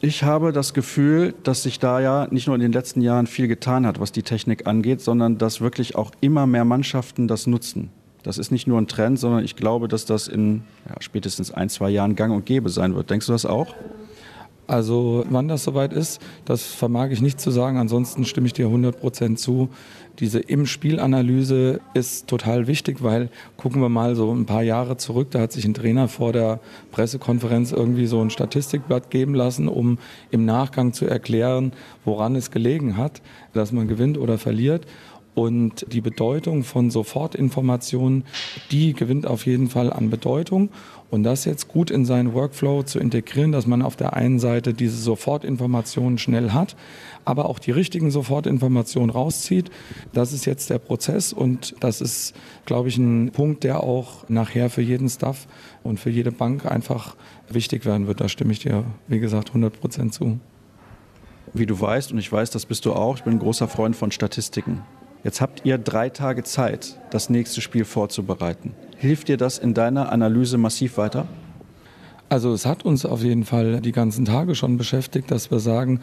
Ich 0.00 0.24
habe 0.24 0.52
das 0.52 0.74
Gefühl, 0.74 1.32
dass 1.44 1.62
sich 1.62 1.78
da 1.78 2.00
ja 2.00 2.26
nicht 2.30 2.48
nur 2.48 2.56
in 2.56 2.62
den 2.62 2.72
letzten 2.72 3.02
Jahren 3.02 3.28
viel 3.28 3.46
getan 3.46 3.86
hat, 3.86 4.00
was 4.00 4.10
die 4.10 4.24
Technik 4.24 4.66
angeht, 4.66 5.00
sondern 5.00 5.38
dass 5.38 5.60
wirklich 5.60 5.94
auch 5.94 6.10
immer 6.20 6.46
mehr 6.46 6.64
Mannschaften 6.64 7.28
das 7.28 7.46
nutzen. 7.46 7.90
Das 8.24 8.38
ist 8.38 8.50
nicht 8.50 8.66
nur 8.66 8.80
ein 8.80 8.88
Trend, 8.88 9.18
sondern 9.18 9.44
ich 9.44 9.56
glaube, 9.56 9.88
dass 9.88 10.04
das 10.04 10.28
in 10.28 10.62
ja, 10.88 10.96
spätestens 11.00 11.52
ein, 11.52 11.68
zwei 11.68 11.90
Jahren 11.90 12.16
gang 12.16 12.34
und 12.34 12.46
gäbe 12.46 12.68
sein 12.68 12.94
wird. 12.94 13.10
Denkst 13.10 13.26
du 13.26 13.32
das 13.32 13.46
auch? 13.46 13.74
Also 14.72 15.26
wann 15.28 15.48
das 15.48 15.64
soweit 15.64 15.92
ist, 15.92 16.18
das 16.46 16.64
vermag 16.64 17.10
ich 17.10 17.20
nicht 17.20 17.38
zu 17.38 17.50
sagen. 17.50 17.76
Ansonsten 17.76 18.24
stimme 18.24 18.46
ich 18.46 18.54
dir 18.54 18.66
100 18.66 18.98
Prozent 18.98 19.38
zu. 19.38 19.68
Diese 20.18 20.40
Im-Spiel-Analyse 20.40 21.80
ist 21.92 22.26
total 22.26 22.66
wichtig, 22.66 23.02
weil 23.02 23.28
gucken 23.58 23.82
wir 23.82 23.90
mal 23.90 24.16
so 24.16 24.32
ein 24.32 24.46
paar 24.46 24.62
Jahre 24.62 24.96
zurück, 24.96 25.30
da 25.30 25.40
hat 25.40 25.52
sich 25.52 25.66
ein 25.66 25.74
Trainer 25.74 26.08
vor 26.08 26.32
der 26.32 26.58
Pressekonferenz 26.90 27.72
irgendwie 27.72 28.06
so 28.06 28.22
ein 28.22 28.30
Statistikblatt 28.30 29.10
geben 29.10 29.34
lassen, 29.34 29.68
um 29.68 29.98
im 30.30 30.46
Nachgang 30.46 30.94
zu 30.94 31.04
erklären, 31.04 31.72
woran 32.06 32.34
es 32.34 32.50
gelegen 32.50 32.96
hat, 32.96 33.20
dass 33.52 33.72
man 33.72 33.88
gewinnt 33.88 34.16
oder 34.16 34.38
verliert. 34.38 34.86
Und 35.34 35.86
die 35.90 36.02
Bedeutung 36.02 36.62
von 36.62 36.90
Sofortinformationen, 36.90 38.24
die 38.70 38.92
gewinnt 38.92 39.26
auf 39.26 39.46
jeden 39.46 39.68
Fall 39.68 39.90
an 39.90 40.10
Bedeutung. 40.10 40.68
Und 41.12 41.24
das 41.24 41.44
jetzt 41.44 41.68
gut 41.68 41.90
in 41.90 42.06
seinen 42.06 42.32
Workflow 42.32 42.84
zu 42.84 42.98
integrieren, 42.98 43.52
dass 43.52 43.66
man 43.66 43.82
auf 43.82 43.96
der 43.96 44.14
einen 44.14 44.38
Seite 44.38 44.72
diese 44.72 44.96
Sofortinformationen 44.96 46.16
schnell 46.16 46.52
hat, 46.52 46.74
aber 47.26 47.50
auch 47.50 47.58
die 47.58 47.70
richtigen 47.70 48.10
Sofortinformationen 48.10 49.10
rauszieht, 49.10 49.70
das 50.14 50.32
ist 50.32 50.46
jetzt 50.46 50.70
der 50.70 50.78
Prozess 50.78 51.34
und 51.34 51.74
das 51.80 52.00
ist, 52.00 52.32
glaube 52.64 52.88
ich, 52.88 52.96
ein 52.96 53.30
Punkt, 53.30 53.62
der 53.62 53.82
auch 53.82 54.26
nachher 54.30 54.70
für 54.70 54.80
jeden 54.80 55.10
Staff 55.10 55.48
und 55.82 56.00
für 56.00 56.08
jede 56.08 56.32
Bank 56.32 56.64
einfach 56.64 57.14
wichtig 57.46 57.84
werden 57.84 58.06
wird. 58.06 58.22
Da 58.22 58.30
stimme 58.30 58.52
ich 58.54 58.60
dir, 58.60 58.82
wie 59.06 59.20
gesagt, 59.20 59.48
100 59.48 59.78
Prozent 59.78 60.14
zu. 60.14 60.40
Wie 61.52 61.66
du 61.66 61.78
weißt, 61.78 62.12
und 62.12 62.18
ich 62.20 62.32
weiß, 62.32 62.48
das 62.52 62.64
bist 62.64 62.86
du 62.86 62.94
auch, 62.94 63.18
ich 63.18 63.24
bin 63.24 63.34
ein 63.34 63.38
großer 63.38 63.68
Freund 63.68 63.96
von 63.96 64.12
Statistiken. 64.12 64.80
Jetzt 65.24 65.40
habt 65.40 65.64
ihr 65.64 65.78
drei 65.78 66.08
Tage 66.08 66.42
Zeit, 66.42 66.98
das 67.10 67.30
nächste 67.30 67.60
Spiel 67.60 67.84
vorzubereiten. 67.84 68.74
Hilft 68.96 69.28
dir 69.28 69.36
das 69.36 69.58
in 69.58 69.72
deiner 69.72 70.10
Analyse 70.10 70.58
massiv 70.58 70.96
weiter? 70.96 71.28
Also 72.28 72.52
es 72.52 72.66
hat 72.66 72.84
uns 72.84 73.06
auf 73.06 73.22
jeden 73.22 73.44
Fall 73.44 73.80
die 73.80 73.92
ganzen 73.92 74.24
Tage 74.24 74.56
schon 74.56 74.78
beschäftigt, 74.78 75.30
dass 75.30 75.50
wir 75.50 75.60
sagen, 75.60 76.00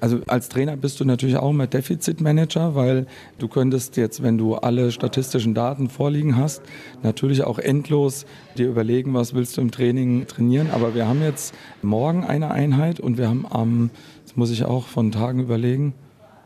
also 0.00 0.20
als 0.26 0.48
Trainer 0.48 0.76
bist 0.76 0.98
du 0.98 1.04
natürlich 1.04 1.36
auch 1.36 1.50
immer 1.50 1.66
Defizitmanager, 1.66 2.74
weil 2.74 3.06
du 3.38 3.46
könntest 3.46 3.96
jetzt, 3.96 4.22
wenn 4.22 4.36
du 4.36 4.56
alle 4.56 4.90
statistischen 4.90 5.54
Daten 5.54 5.88
vorliegen 5.88 6.36
hast, 6.36 6.62
natürlich 7.02 7.44
auch 7.44 7.58
endlos 7.58 8.26
dir 8.58 8.68
überlegen, 8.68 9.14
was 9.14 9.32
willst 9.32 9.56
du 9.56 9.60
im 9.60 9.70
Training 9.70 10.26
trainieren. 10.26 10.70
Aber 10.72 10.94
wir 10.94 11.06
haben 11.06 11.22
jetzt 11.22 11.54
morgen 11.82 12.24
eine 12.24 12.50
Einheit 12.50 12.98
und 12.98 13.16
wir 13.16 13.28
haben 13.28 13.46
am, 13.48 13.90
das 14.24 14.36
muss 14.36 14.50
ich 14.50 14.64
auch 14.64 14.86
von 14.86 15.12
Tagen 15.12 15.40
überlegen, 15.40 15.94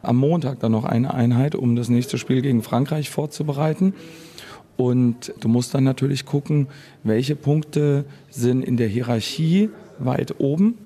am 0.02 0.16
Montag 0.16 0.60
dann 0.60 0.72
noch 0.72 0.84
eine 0.84 1.14
Einheit, 1.14 1.54
um 1.54 1.76
das 1.76 1.88
nächste 1.88 2.18
Spiel 2.18 2.42
gegen 2.42 2.62
Frankreich 2.62 3.10
vorzubereiten. 3.10 3.94
Und 4.76 5.34
du 5.40 5.48
musst 5.48 5.74
dann 5.74 5.84
natürlich 5.84 6.24
gucken, 6.24 6.68
welche 7.02 7.36
Punkte 7.36 8.06
sind 8.30 8.62
in 8.64 8.76
der 8.76 8.88
Hierarchie 8.88 9.68
weit 9.98 10.40
oben. 10.40 10.78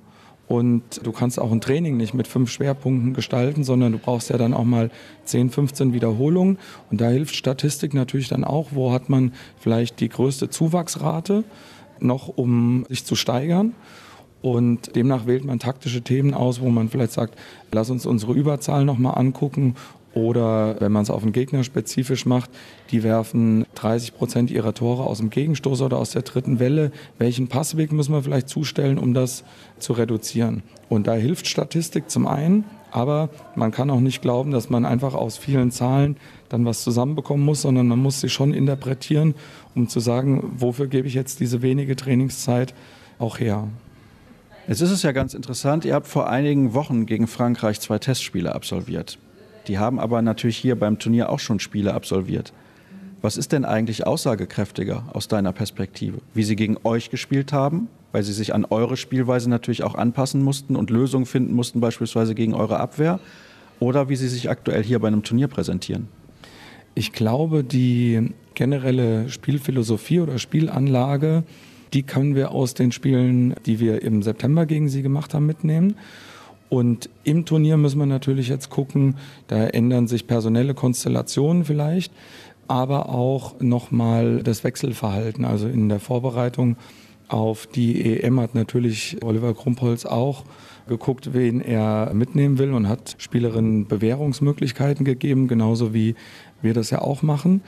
Und 0.47 1.01
du 1.05 1.13
kannst 1.13 1.39
auch 1.39 1.53
ein 1.53 1.61
Training 1.61 1.97
nicht 1.97 2.13
mit 2.13 2.27
fünf 2.27 2.51
Schwerpunkten 2.51 3.15
gestalten, 3.15 3.65
sondern 3.65 3.93
du 3.93 3.99
brauchst 3.99 4.31
ja 4.31 4.37
dann 4.37 4.53
auch 4.53 4.65
mal 4.65 4.91
10, 5.25 5.51
15 5.51 5.93
Wiederholungen. 5.93 6.59
Und 6.91 7.01
da 7.01 7.09
hilft 7.09 7.35
Statistik 7.35 7.95
natürlich 7.95 8.29
dann 8.29 8.45
auch, 8.45 8.71
wo 8.73 8.93
hat 8.93 9.09
man 9.09 9.33
vielleicht 9.59 10.01
die 10.01 10.09
größte 10.09 10.51
Zuwachsrate 10.51 11.45
noch, 12.01 12.29
um 12.29 12.85
sich 12.89 13.05
zu 13.05 13.15
steigern. 13.15 13.75
Und 14.45 14.95
demnach 14.95 15.27
wählt 15.27 15.47
man 15.47 15.59
taktische 15.59 16.03
Themen 16.03 16.35
aus, 16.35 16.61
wo 16.61 16.69
man 16.69 16.91
vielleicht 16.91 17.13
sagt, 17.13 17.35
lass 17.73 17.89
uns 17.89 18.05
unsere 18.05 18.35
Überzahl 18.35 18.85
nochmal 18.85 19.17
angucken. 19.17 19.75
Oder 20.13 20.79
wenn 20.81 20.93
man 20.93 21.03
es 21.03 21.09
auf 21.09 21.23
den 21.23 21.33
Gegner 21.33 21.65
spezifisch 21.65 22.27
macht, 22.27 22.51
die 22.91 23.03
werfen 23.03 23.65
30 23.75 24.15
Prozent 24.15 24.51
ihrer 24.51 24.75
Tore 24.75 25.05
aus 25.05 25.17
dem 25.17 25.31
Gegenstoß 25.31 25.81
oder 25.81 25.97
aus 25.97 26.11
der 26.11 26.21
dritten 26.21 26.59
Welle. 26.59 26.93
Welchen 27.17 27.49
Passweg 27.49 27.91
müssen 27.91 28.13
wir 28.13 28.23
vielleicht 28.23 28.51
zustellen, 28.51 28.99
um 28.99 29.15
das 29.15 29.45
zu 29.79 29.95
reduzieren? 29.95 30.63
Und 30.91 31.07
da 31.07 31.15
hilft 31.15 31.47
Statistik 31.47 32.11
zum 32.11 32.27
einen, 32.27 32.65
aber 32.91 33.31
man 33.57 33.73
kann 33.73 33.89
auch 33.89 34.01
nicht 34.01 34.21
glauben, 34.21 34.51
dass 34.51 34.69
man 34.69 34.85
einfach 34.85 35.15
aus 35.15 35.39
vielen 35.39 35.71
Zahlen 35.71 36.19
dann 36.51 36.67
was 36.67 36.85
zusammenbekommen 36.85 37.47
muss, 37.47 37.63
sondern 37.63 37.89
man 37.89 37.99
muss 37.99 38.21
sie 38.21 38.29
schon 38.29 38.53
interpretieren, 38.53 39.35
um 39.75 39.89
zu 39.89 40.01
sagen, 40.01 40.53
wofür 40.59 40.87
gebe 40.87 41.09
ich 41.09 41.15
jetzt 41.15 41.41
diese 41.41 41.63
wenige 41.63 41.97
Trainingszeit 41.97 42.75
auch 43.19 43.39
her. 43.39 43.69
Jetzt 44.67 44.81
ist 44.81 44.91
es 44.91 45.03
ja 45.03 45.13
ganz 45.13 45.35
interessant, 45.35 45.85
ihr 45.85 45.93
habt 45.93 46.07
vor 46.07 46.31
einigen 46.31 46.73
Wochen 46.73 47.05
gegen 47.05 47.27
Frankreich 47.27 47.81
zwei 47.81 47.99
Testspiele 47.99 48.55
absolviert. 48.55 49.19
Die 49.69 49.79
haben 49.79 50.01
aber 50.01 50.23
natürlich 50.23 50.57
hier 50.57 50.75
beim 50.75 50.99
Turnier 50.99 51.29
auch 51.29 51.39
schon 51.39 51.61
Spiele 51.61 51.93
absolviert. 51.93 52.55
Was 53.21 53.37
ist 53.37 53.53
denn 53.53 53.67
eigentlich 53.67 54.07
aussagekräftiger 54.07 55.05
aus 55.13 55.29
deiner 55.29 55.53
Perspektive? 55.53 56.19
Wie 56.33 56.45
sie 56.45 56.57
gegen 56.57 56.79
euch 56.83 57.11
gespielt 57.11 57.53
haben, 57.53 57.89
weil 58.13 58.23
sie 58.23 58.33
sich 58.33 58.55
an 58.55 58.65
eure 58.65 58.97
Spielweise 58.97 59.51
natürlich 59.51 59.83
auch 59.83 59.97
anpassen 59.97 60.43
mussten 60.43 60.77
und 60.77 60.89
Lösungen 60.89 61.27
finden 61.27 61.55
mussten, 61.55 61.81
beispielsweise 61.81 62.35
gegen 62.35 62.55
eure 62.55 62.81
Abwehr, 62.81 63.21
oder 63.81 64.09
wie 64.09 64.17
sie 64.17 64.29
sich 64.29 64.49
aktuell 64.49 64.83
hier 64.83 64.99
bei 64.99 65.09
einem 65.09 65.23
Turnier 65.23 65.49
präsentieren? 65.49 66.09
Ich 66.95 67.13
glaube, 67.13 67.65
die 67.65 68.33
generelle 68.55 69.29
Spielphilosophie 69.29 70.21
oder 70.21 70.39
Spielanlage 70.39 71.45
die 71.95 72.03
können 72.03 72.35
wir 72.35 72.51
aus 72.51 72.75
den 72.75 72.93
Spielen, 72.93 73.55
die 73.67 73.81
wir 73.81 74.03
im 74.03 74.23
September 74.23 74.67
gegen 74.67 74.89
sie 74.89 75.03
gemacht 75.03 75.33
haben, 75.33 75.47
mitnehmen. 75.47 75.97
Und 76.69 77.09
im 77.23 77.45
Turnier 77.45 77.77
müssen 77.77 78.01
wir 78.01 78.07
natürlich 78.07 78.49
jetzt 78.49 78.69
gucken, 78.69 79.17
da 79.47 79.65
ändern 79.65 80.09
sich 80.09 80.27
personelle 80.27 80.75
Konstellationen 80.75 81.65
vielleicht, 81.65 82.13
aber 82.67 83.11
auch 83.11 83.61
nochmal 83.61 84.43
das 84.43 84.65
Wechselverhalten. 84.65 85.45
Also 85.45 85.69
in 85.69 85.89
der 85.89 86.01
Vorbereitung 86.01 86.77
auf 87.29 87.67
die 87.67 88.21
EM 88.21 88.41
hat 88.41 88.55
natürlich 88.55 89.19
Oliver 89.23 89.55
Krumpholz 89.55 90.05
auch 90.05 90.45
geguckt, 90.89 91.33
wen 91.33 91.61
er 91.61 92.13
mitnehmen 92.13 92.59
will 92.59 92.73
und 92.73 92.89
hat 92.89 93.15
Spielerinnen 93.19 93.87
Bewährungsmöglichkeiten 93.87 95.05
gegeben, 95.05 95.49
genauso 95.49 95.95
wie 95.95 96.15
wir 96.61 96.75
das 96.75 96.91
ja 96.91 97.01
auch 97.01 97.23
machen. 97.23 97.63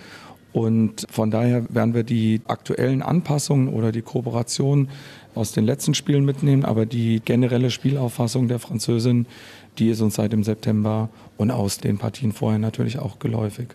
Und 0.57 1.07
von 1.11 1.31
daher 1.31 1.67
werden 1.69 1.93
wir 1.93 2.03
die 2.03 2.41
aktuellen 2.47 3.03
Anpassungen 3.03 3.69
oder 3.69 3.93
die 3.93 4.01
Kooperation 4.01 4.89
aus 5.35 5.53
den 5.53 5.67
letzten 5.67 5.93
Spielen 5.93 6.25
mitnehmen, 6.25 6.65
aber 6.65 6.87
die 6.87 7.21
generelle 7.23 7.71
Spielauffassung 7.71 8.49
der 8.49 8.59
Französin, 8.59 9.27
die 9.79 9.91
ist 9.91 10.01
uns 10.01 10.15
seit 10.15 10.33
dem 10.33 10.45
September 10.45 11.11
und 11.37 11.51
aus 11.51 11.77
den 11.77 11.99
Partien 11.99 12.33
vorher 12.33 12.59
natürlich 12.59 12.99
auch 12.99 13.19
geläufig. 13.19 13.69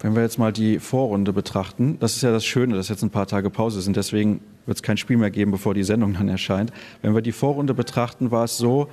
Wenn 0.00 0.16
wir 0.16 0.22
jetzt 0.22 0.40
mal 0.40 0.52
die 0.52 0.80
Vorrunde 0.80 1.32
betrachten, 1.32 1.98
das 2.00 2.16
ist 2.16 2.22
ja 2.22 2.32
das 2.32 2.44
Schöne, 2.44 2.74
dass 2.74 2.88
jetzt 2.88 3.04
ein 3.04 3.10
paar 3.10 3.28
Tage 3.28 3.48
Pause 3.48 3.80
sind, 3.80 3.94
deswegen 3.94 4.40
wird 4.66 4.78
es 4.78 4.82
kein 4.82 4.96
Spiel 4.96 5.18
mehr 5.18 5.30
geben, 5.30 5.52
bevor 5.52 5.72
die 5.72 5.84
Sendung 5.84 6.14
dann 6.14 6.28
erscheint. 6.28 6.72
Wenn 7.00 7.14
wir 7.14 7.22
die 7.22 7.30
Vorrunde 7.30 7.74
betrachten, 7.74 8.32
war 8.32 8.42
es 8.42 8.58
so, 8.58 8.88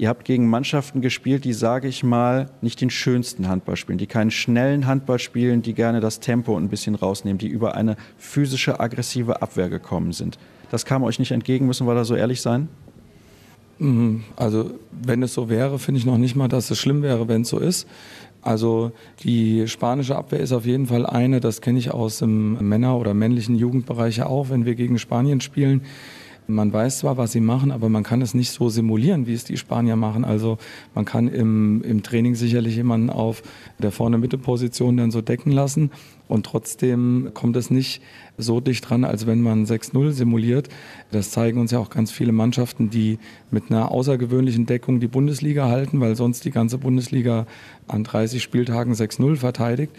Ihr 0.00 0.08
habt 0.08 0.24
gegen 0.24 0.48
Mannschaften 0.48 1.02
gespielt, 1.02 1.44
die, 1.44 1.52
sage 1.52 1.86
ich 1.86 2.02
mal, 2.02 2.46
nicht 2.62 2.80
den 2.80 2.88
schönsten 2.88 3.48
Handball 3.48 3.76
spielen, 3.76 3.98
die 3.98 4.06
keinen 4.06 4.30
schnellen 4.30 4.86
Handball 4.86 5.18
spielen, 5.18 5.60
die 5.60 5.74
gerne 5.74 6.00
das 6.00 6.20
Tempo 6.20 6.56
ein 6.56 6.70
bisschen 6.70 6.94
rausnehmen, 6.94 7.36
die 7.36 7.48
über 7.48 7.74
eine 7.74 7.96
physische, 8.16 8.80
aggressive 8.80 9.42
Abwehr 9.42 9.68
gekommen 9.68 10.12
sind. 10.12 10.38
Das 10.70 10.86
kam 10.86 11.02
euch 11.02 11.18
nicht 11.18 11.32
entgegen, 11.32 11.66
müssen 11.66 11.86
wir 11.86 11.94
da 11.94 12.06
so 12.06 12.14
ehrlich 12.14 12.40
sein? 12.40 12.70
Mhm. 13.78 14.24
Also 14.36 14.70
wenn 14.90 15.22
es 15.22 15.34
so 15.34 15.50
wäre, 15.50 15.78
finde 15.78 15.98
ich 15.98 16.06
noch 16.06 16.16
nicht 16.16 16.34
mal, 16.34 16.48
dass 16.48 16.70
es 16.70 16.78
schlimm 16.78 17.02
wäre, 17.02 17.28
wenn 17.28 17.42
es 17.42 17.50
so 17.50 17.58
ist. 17.58 17.86
Also 18.40 18.92
die 19.22 19.68
spanische 19.68 20.16
Abwehr 20.16 20.40
ist 20.40 20.52
auf 20.52 20.64
jeden 20.64 20.86
Fall 20.86 21.04
eine, 21.04 21.40
das 21.40 21.60
kenne 21.60 21.78
ich 21.78 21.90
aus 21.90 22.20
dem 22.20 22.54
Männer- 22.66 22.96
oder 22.96 23.12
männlichen 23.12 23.54
Jugendbereich 23.54 24.22
auch, 24.22 24.48
wenn 24.48 24.64
wir 24.64 24.76
gegen 24.76 24.98
Spanien 24.98 25.42
spielen 25.42 25.82
man 26.46 26.72
weiß 26.72 27.00
zwar, 27.00 27.16
was 27.16 27.32
sie 27.32 27.40
machen, 27.40 27.70
aber 27.70 27.88
man 27.88 28.02
kann 28.02 28.22
es 28.22 28.34
nicht 28.34 28.50
so 28.50 28.68
simulieren, 28.68 29.26
wie 29.26 29.34
es 29.34 29.44
die 29.44 29.56
Spanier 29.56 29.96
machen. 29.96 30.24
Also 30.24 30.58
man 30.94 31.04
kann 31.04 31.28
im, 31.28 31.82
im 31.82 32.02
Training 32.02 32.34
sicherlich 32.34 32.76
jemanden 32.76 33.10
auf 33.10 33.42
der 33.78 33.92
vorne 33.92 34.18
Mitte 34.18 34.38
Position 34.38 34.96
dann 34.96 35.10
so 35.10 35.20
decken 35.20 35.52
lassen. 35.52 35.90
und 36.28 36.46
trotzdem 36.46 37.30
kommt 37.34 37.56
es 37.56 37.70
nicht 37.70 38.02
so 38.38 38.60
dicht 38.60 38.88
dran, 38.88 39.04
als 39.04 39.26
wenn 39.26 39.42
man 39.42 39.66
6-0 39.66 40.12
simuliert. 40.12 40.68
Das 41.10 41.30
zeigen 41.30 41.60
uns 41.60 41.72
ja 41.72 41.78
auch 41.78 41.90
ganz 41.90 42.10
viele 42.10 42.32
Mannschaften, 42.32 42.88
die 42.88 43.18
mit 43.50 43.70
einer 43.70 43.90
außergewöhnlichen 43.90 44.66
Deckung 44.66 45.00
die 45.00 45.08
Bundesliga 45.08 45.66
halten, 45.68 46.00
weil 46.00 46.16
sonst 46.16 46.44
die 46.44 46.50
ganze 46.50 46.78
Bundesliga 46.78 47.46
an 47.88 48.04
30 48.04 48.42
Spieltagen 48.42 48.94
6-0 48.94 49.36
verteidigt. 49.36 49.92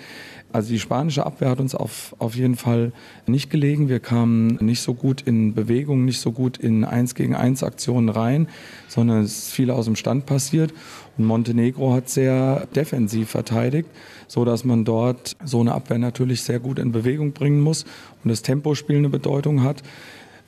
Also 0.53 0.69
die 0.69 0.79
spanische 0.79 1.25
Abwehr 1.25 1.49
hat 1.49 1.59
uns 1.59 1.75
auf, 1.75 2.15
auf 2.19 2.35
jeden 2.35 2.55
Fall 2.55 2.91
nicht 3.25 3.49
gelegen. 3.49 3.87
Wir 3.87 3.99
kamen 3.99 4.57
nicht 4.59 4.81
so 4.81 4.93
gut 4.93 5.21
in 5.21 5.53
Bewegung, 5.53 6.03
nicht 6.03 6.19
so 6.19 6.31
gut 6.31 6.57
in 6.57 6.83
1 6.83 7.15
gegen 7.15 7.35
1 7.35 7.63
Aktionen 7.63 8.09
rein, 8.09 8.47
sondern 8.89 9.21
es 9.21 9.37
ist 9.37 9.53
viel 9.53 9.71
aus 9.71 9.85
dem 9.85 9.95
Stand 9.95 10.25
passiert. 10.25 10.73
Und 11.17 11.25
Montenegro 11.25 11.93
hat 11.93 12.09
sehr 12.09 12.67
defensiv 12.75 13.29
verteidigt, 13.29 13.87
so 14.27 14.43
dass 14.43 14.65
man 14.65 14.83
dort 14.83 15.37
so 15.43 15.61
eine 15.61 15.73
Abwehr 15.73 15.99
natürlich 15.99 16.43
sehr 16.43 16.59
gut 16.59 16.79
in 16.79 16.91
Bewegung 16.91 17.31
bringen 17.31 17.61
muss 17.61 17.85
und 18.23 18.29
das 18.29 18.41
Tempospiel 18.41 18.97
eine 18.97 19.09
Bedeutung 19.09 19.63
hat. 19.63 19.81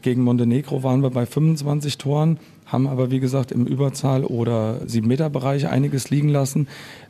Gegen 0.01 0.21
Montenegro 0.21 0.83
waren 0.83 1.01
wir 1.01 1.11
bei 1.11 1.25
25 1.25 1.97
Toren, 1.97 2.37
haben 2.73 2.87
aber 2.87 3.11
wie 3.11 3.19
gesagt 3.19 3.51
im 3.51 3.65
Überzahl- 3.65 4.25
oder 4.25 4.81
7-Meter-Bereich 4.85 5.67
einiges 5.67 6.09
liegen 6.09 6.29
lassen 6.29 6.67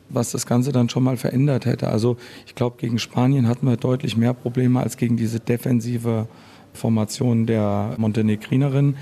was 0.08 0.30
das 0.30 0.46
Ganze 0.46 0.72
dann 0.72 0.88
schon 0.88 1.02
mal 1.02 1.16
verändert 1.16 1.66
hätte. 1.66 1.88
Also 1.88 2.16
ich 2.46 2.54
glaube, 2.54 2.76
gegen 2.78 2.98
Spanien 2.98 3.48
hatten 3.48 3.66
wir 3.66 3.76
deutlich 3.76 4.16
mehr 4.16 4.34
Probleme 4.34 4.80
als 4.80 4.96
gegen 4.96 5.16
diese 5.16 5.40
defensive 5.40 6.28
Formation 6.72 7.46
der 7.46 7.94
Montenegrinerin, 7.98 8.96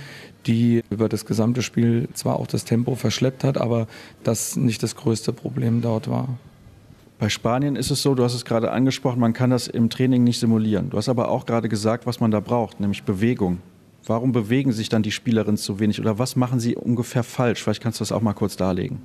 die 0.47 0.83
über 0.91 1.09
das 1.09 1.25
gesamte 1.25 1.63
Spiel 1.63 2.09
zwar 2.13 2.39
auch 2.39 2.47
das 2.47 2.65
Tempo 2.65 2.95
verschleppt 2.95 3.45
hat, 3.45 3.59
aber 3.59 3.87
das 4.23 4.57
nicht 4.57 4.83
das 4.83 4.97
größte 4.97 5.33
Problem 5.33 5.81
dort 5.81 6.09
war. 6.09 6.29
Bei 7.19 7.29
Spanien 7.29 7.77
ist 7.77 7.91
es 7.91 8.03
so, 8.03 8.17
du 8.17 8.25
hast 8.25 8.35
es 8.35 8.45
gerade 8.45 8.73
angesprochen, 8.73 9.21
man 9.21 9.33
kann 9.33 9.51
das 9.51 9.69
im 9.69 9.91
Training 9.91 10.25
nicht 10.25 10.41
simulieren. 10.41 10.91
Du 10.91 10.97
hast 10.97 11.09
aber 11.09 11.29
auch 11.29 11.47
gerade 11.47 11.69
gesagt, 11.69 12.05
was 12.05 12.19
man 12.19 12.33
da 12.33 12.41
braucht, 12.41 12.81
nämlich 12.81 13.05
Bewegung. 13.05 13.59
Warum 14.07 14.33
bewegen 14.33 14.73
sich 14.73 14.89
dann 14.89 15.03
die 15.03 15.13
Spielerinnen 15.13 15.57
zu 15.57 15.79
wenig 15.79 16.01
oder 16.01 16.19
was 16.19 16.35
machen 16.35 16.59
sie 16.59 16.75
ungefähr 16.75 17.23
falsch? 17.23 17.63
Vielleicht 17.63 17.83
kannst 17.83 18.01
du 18.01 18.03
das 18.03 18.13
auch 18.13 18.23
mal 18.23 18.33
kurz 18.33 18.57
darlegen. 18.57 18.99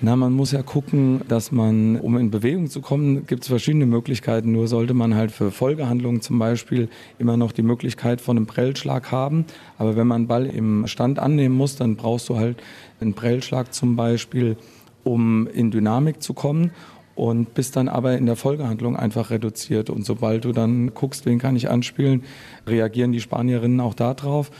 Na, 0.00 0.14
man 0.14 0.34
muss 0.34 0.52
ja 0.52 0.62
gucken, 0.62 1.22
dass 1.26 1.52
man, 1.52 1.98
um 1.98 2.18
in 2.18 2.30
Bewegung 2.30 2.68
zu 2.68 2.82
kommen, 2.82 3.26
gibt 3.26 3.42
es 3.42 3.48
verschiedene 3.48 3.86
Möglichkeiten. 3.86 4.52
Nur 4.52 4.68
sollte 4.68 4.92
man 4.92 5.14
halt 5.14 5.30
für 5.30 5.50
Folgehandlungen 5.50 6.20
zum 6.20 6.38
Beispiel 6.38 6.90
immer 7.18 7.38
noch 7.38 7.52
die 7.52 7.62
Möglichkeit 7.62 8.20
von 8.20 8.36
einem 8.36 8.46
Prellschlag 8.46 9.10
haben. 9.10 9.46
Aber 9.78 9.96
wenn 9.96 10.06
man 10.06 10.26
Ball 10.26 10.44
im 10.44 10.86
Stand 10.86 11.18
annehmen 11.18 11.54
muss, 11.54 11.76
dann 11.76 11.96
brauchst 11.96 12.28
du 12.28 12.36
halt 12.36 12.62
einen 13.00 13.14
Prellschlag 13.14 13.72
zum 13.72 13.96
Beispiel, 13.96 14.58
um 15.02 15.46
in 15.46 15.70
Dynamik 15.70 16.22
zu 16.22 16.34
kommen 16.34 16.72
und 17.16 17.54
bist 17.54 17.74
dann 17.74 17.88
aber 17.88 18.16
in 18.16 18.26
der 18.26 18.36
Folgehandlung 18.36 18.94
einfach 18.94 19.30
reduziert. 19.30 19.90
Und 19.90 20.04
sobald 20.04 20.44
du 20.44 20.52
dann 20.52 20.94
guckst, 20.94 21.26
wen 21.26 21.38
kann 21.38 21.56
ich 21.56 21.68
anspielen, 21.68 22.22
reagieren 22.66 23.10
die 23.10 23.20
Spanierinnen 23.20 23.80
auch 23.80 23.94
darauf. 23.94 24.52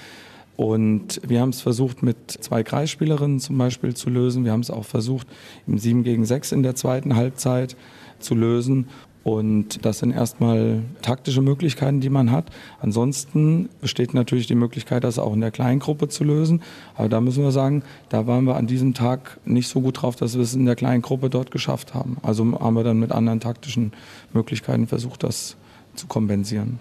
Und 0.57 1.21
wir 1.27 1.43
haben 1.43 1.51
es 1.51 1.61
versucht, 1.61 2.03
mit 2.03 2.31
zwei 2.31 2.63
Kreisspielerinnen 2.63 3.41
zum 3.41 3.59
Beispiel 3.59 3.95
zu 3.95 4.09
lösen. 4.09 4.45
Wir 4.45 4.53
haben 4.53 4.61
es 4.61 4.71
auch 4.71 4.87
versucht, 4.87 5.27
im 5.67 5.77
7 5.77 6.03
gegen 6.03 6.25
6 6.25 6.53
in 6.53 6.63
der 6.63 6.75
zweiten 6.75 7.15
Halbzeit 7.15 7.77
zu 8.19 8.35
lösen. 8.35 8.89
Und 9.27 9.85
das 9.85 9.99
sind 9.99 10.13
erstmal 10.13 10.85
taktische 11.03 11.43
Möglichkeiten, 11.43 11.99
die 11.99 12.11
man 12.11 12.31
hat. 12.31 12.45
Ansonsten 12.79 13.69
besteht 13.81 14.15
natürlich 14.15 14.47
die 14.47 14.55
Möglichkeit, 14.55 15.03
das 15.03 15.19
auch 15.19 15.35
in 15.35 15.41
der 15.41 15.51
Kleingruppe 15.51 16.07
zu 16.07 16.23
lösen. 16.23 16.63
Aber 16.95 17.09
da 17.09 17.21
müssen 17.21 17.43
wir 17.43 17.51
sagen, 17.51 17.83
da 18.09 18.29
waren 18.29 18.45
wir 18.45 18.55
an 18.55 18.69
diesem 18.69 18.95
Tag 18.95 19.41
nicht 19.45 19.67
so 19.67 19.81
gut 19.81 20.01
drauf, 20.01 20.15
dass 20.15 20.37
wir 20.37 20.43
es 20.43 20.55
in 20.55 20.65
der 20.65 20.77
kleinen 20.77 21.03
Gruppe 21.03 21.29
dort 21.29 21.51
geschafft 21.51 21.93
haben. 21.93 22.19
Also 22.23 22.45
haben 22.61 22.75
wir 22.75 22.85
dann 22.85 23.01
mit 23.01 23.11
anderen 23.11 23.41
taktischen 23.41 23.91
Möglichkeiten 24.33 24.87
versucht, 24.87 25.25
das 25.25 25.57
zu 25.97 26.07
kompensieren. 26.07 26.79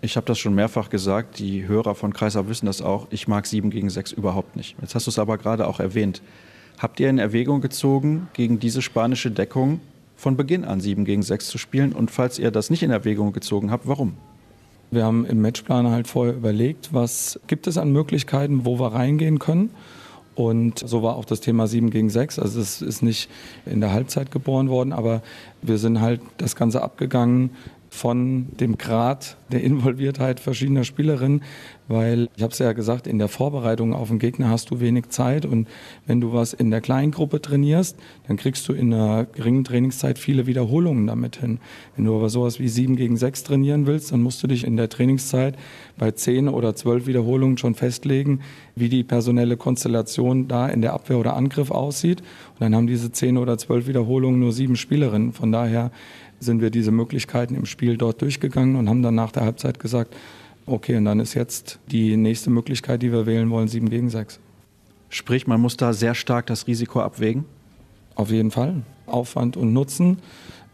Ich 0.00 0.16
habe 0.16 0.24
das 0.24 0.38
schon 0.38 0.54
mehrfach 0.54 0.88
gesagt, 0.88 1.38
die 1.38 1.68
Hörer 1.68 1.94
von 1.94 2.14
Kreisab 2.14 2.48
wissen 2.48 2.64
das 2.64 2.80
auch. 2.80 3.08
Ich 3.10 3.28
mag 3.28 3.44
7 3.44 3.68
gegen 3.68 3.90
6 3.90 4.12
überhaupt 4.12 4.56
nicht. 4.56 4.74
Jetzt 4.80 4.94
hast 4.94 5.06
du 5.06 5.10
es 5.10 5.18
aber 5.18 5.36
gerade 5.36 5.68
auch 5.68 5.80
erwähnt. 5.80 6.22
Habt 6.78 6.98
ihr 6.98 7.10
in 7.10 7.18
Erwägung 7.18 7.60
gezogen, 7.60 8.28
gegen 8.32 8.58
diese 8.58 8.80
spanische 8.80 9.30
Deckung 9.30 9.80
von 10.16 10.36
Beginn 10.36 10.64
an 10.64 10.80
7 10.80 11.04
gegen 11.04 11.22
6 11.22 11.48
zu 11.48 11.58
spielen? 11.58 11.92
Und 11.92 12.10
falls 12.10 12.38
ihr 12.38 12.50
das 12.50 12.70
nicht 12.70 12.82
in 12.82 12.90
Erwägung 12.90 13.32
gezogen 13.32 13.70
habt, 13.70 13.86
warum? 13.86 14.14
Wir 14.90 15.04
haben 15.04 15.26
im 15.26 15.40
Matchplan 15.40 15.88
halt 15.88 16.06
vorher 16.06 16.34
überlegt, 16.34 16.90
was 16.92 17.40
gibt 17.46 17.66
es 17.66 17.78
an 17.78 17.90
Möglichkeiten, 17.92 18.64
wo 18.64 18.78
wir 18.78 18.92
reingehen 18.92 19.38
können. 19.38 19.70
Und 20.34 20.80
so 20.80 21.02
war 21.02 21.16
auch 21.16 21.24
das 21.24 21.40
Thema 21.40 21.66
7 21.66 21.90
gegen 21.90 22.10
6. 22.10 22.38
Also 22.38 22.60
es 22.60 22.82
ist 22.82 23.02
nicht 23.02 23.28
in 23.66 23.80
der 23.80 23.92
Halbzeit 23.92 24.30
geboren 24.30 24.68
worden, 24.68 24.92
aber 24.92 25.22
wir 25.62 25.78
sind 25.78 26.00
halt 26.00 26.20
das 26.38 26.56
Ganze 26.56 26.82
abgegangen 26.82 27.50
von 27.94 28.48
dem 28.58 28.76
Grad 28.76 29.36
der 29.52 29.62
Involviertheit 29.62 30.40
verschiedener 30.40 30.82
Spielerinnen, 30.82 31.44
weil 31.88 32.28
ich 32.36 32.42
habe 32.42 32.52
es 32.52 32.58
ja 32.58 32.72
gesagt, 32.72 33.06
in 33.06 33.18
der 33.18 33.28
Vorbereitung 33.28 33.92
auf 33.92 34.08
den 34.08 34.18
Gegner 34.18 34.48
hast 34.48 34.70
du 34.70 34.80
wenig 34.80 35.10
Zeit 35.10 35.44
und 35.44 35.68
wenn 36.06 36.20
du 36.20 36.32
was 36.32 36.52
in 36.52 36.70
der 36.70 36.80
Kleingruppe 36.80 37.42
trainierst, 37.42 37.96
dann 38.26 38.36
kriegst 38.36 38.68
du 38.68 38.72
in 38.72 38.92
einer 38.92 39.24
geringen 39.24 39.64
Trainingszeit 39.64 40.18
viele 40.18 40.46
Wiederholungen 40.46 41.06
damit 41.06 41.36
hin. 41.36 41.58
Wenn 41.96 42.06
du 42.06 42.16
aber 42.16 42.30
sowas 42.30 42.58
wie 42.58 42.68
7 42.68 42.96
gegen 42.96 43.16
6 43.16 43.44
trainieren 43.44 43.86
willst, 43.86 44.12
dann 44.12 44.22
musst 44.22 44.42
du 44.42 44.46
dich 44.46 44.64
in 44.64 44.76
der 44.76 44.88
Trainingszeit 44.88 45.56
bei 45.98 46.10
10 46.10 46.48
oder 46.48 46.74
12 46.74 47.06
Wiederholungen 47.06 47.58
schon 47.58 47.74
festlegen, 47.74 48.40
wie 48.74 48.88
die 48.88 49.04
personelle 49.04 49.56
Konstellation 49.56 50.48
da 50.48 50.68
in 50.68 50.82
der 50.82 50.94
Abwehr 50.94 51.18
oder 51.18 51.36
Angriff 51.36 51.70
aussieht. 51.70 52.20
Und 52.54 52.60
dann 52.60 52.74
haben 52.74 52.86
diese 52.86 53.12
10 53.12 53.36
oder 53.36 53.58
12 53.58 53.86
Wiederholungen 53.86 54.40
nur 54.40 54.52
sieben 54.52 54.76
Spielerinnen. 54.76 55.32
Von 55.32 55.52
daher 55.52 55.90
sind 56.40 56.60
wir 56.60 56.70
diese 56.70 56.90
Möglichkeiten 56.90 57.54
im 57.54 57.66
Spiel 57.66 57.96
dort 57.96 58.22
durchgegangen 58.22 58.76
und 58.76 58.88
haben 58.88 59.02
dann 59.02 59.14
nach 59.14 59.32
der 59.32 59.44
Halbzeit 59.44 59.78
gesagt, 59.78 60.14
okay, 60.66 60.96
und 60.96 61.04
dann 61.04 61.20
ist 61.20 61.34
jetzt 61.34 61.78
die 61.90 62.16
nächste 62.16 62.50
Möglichkeit, 62.50 63.02
die 63.02 63.12
wir 63.12 63.26
wählen 63.26 63.50
wollen, 63.50 63.68
7 63.68 63.88
gegen 63.90 64.10
6. 64.10 64.40
Sprich, 65.08 65.46
man 65.46 65.60
muss 65.60 65.76
da 65.76 65.92
sehr 65.92 66.14
stark 66.14 66.46
das 66.46 66.66
Risiko 66.66 67.00
abwägen? 67.00 67.44
Auf 68.14 68.30
jeden 68.30 68.50
Fall. 68.50 68.82
Aufwand 69.06 69.56
und 69.56 69.72
Nutzen 69.72 70.18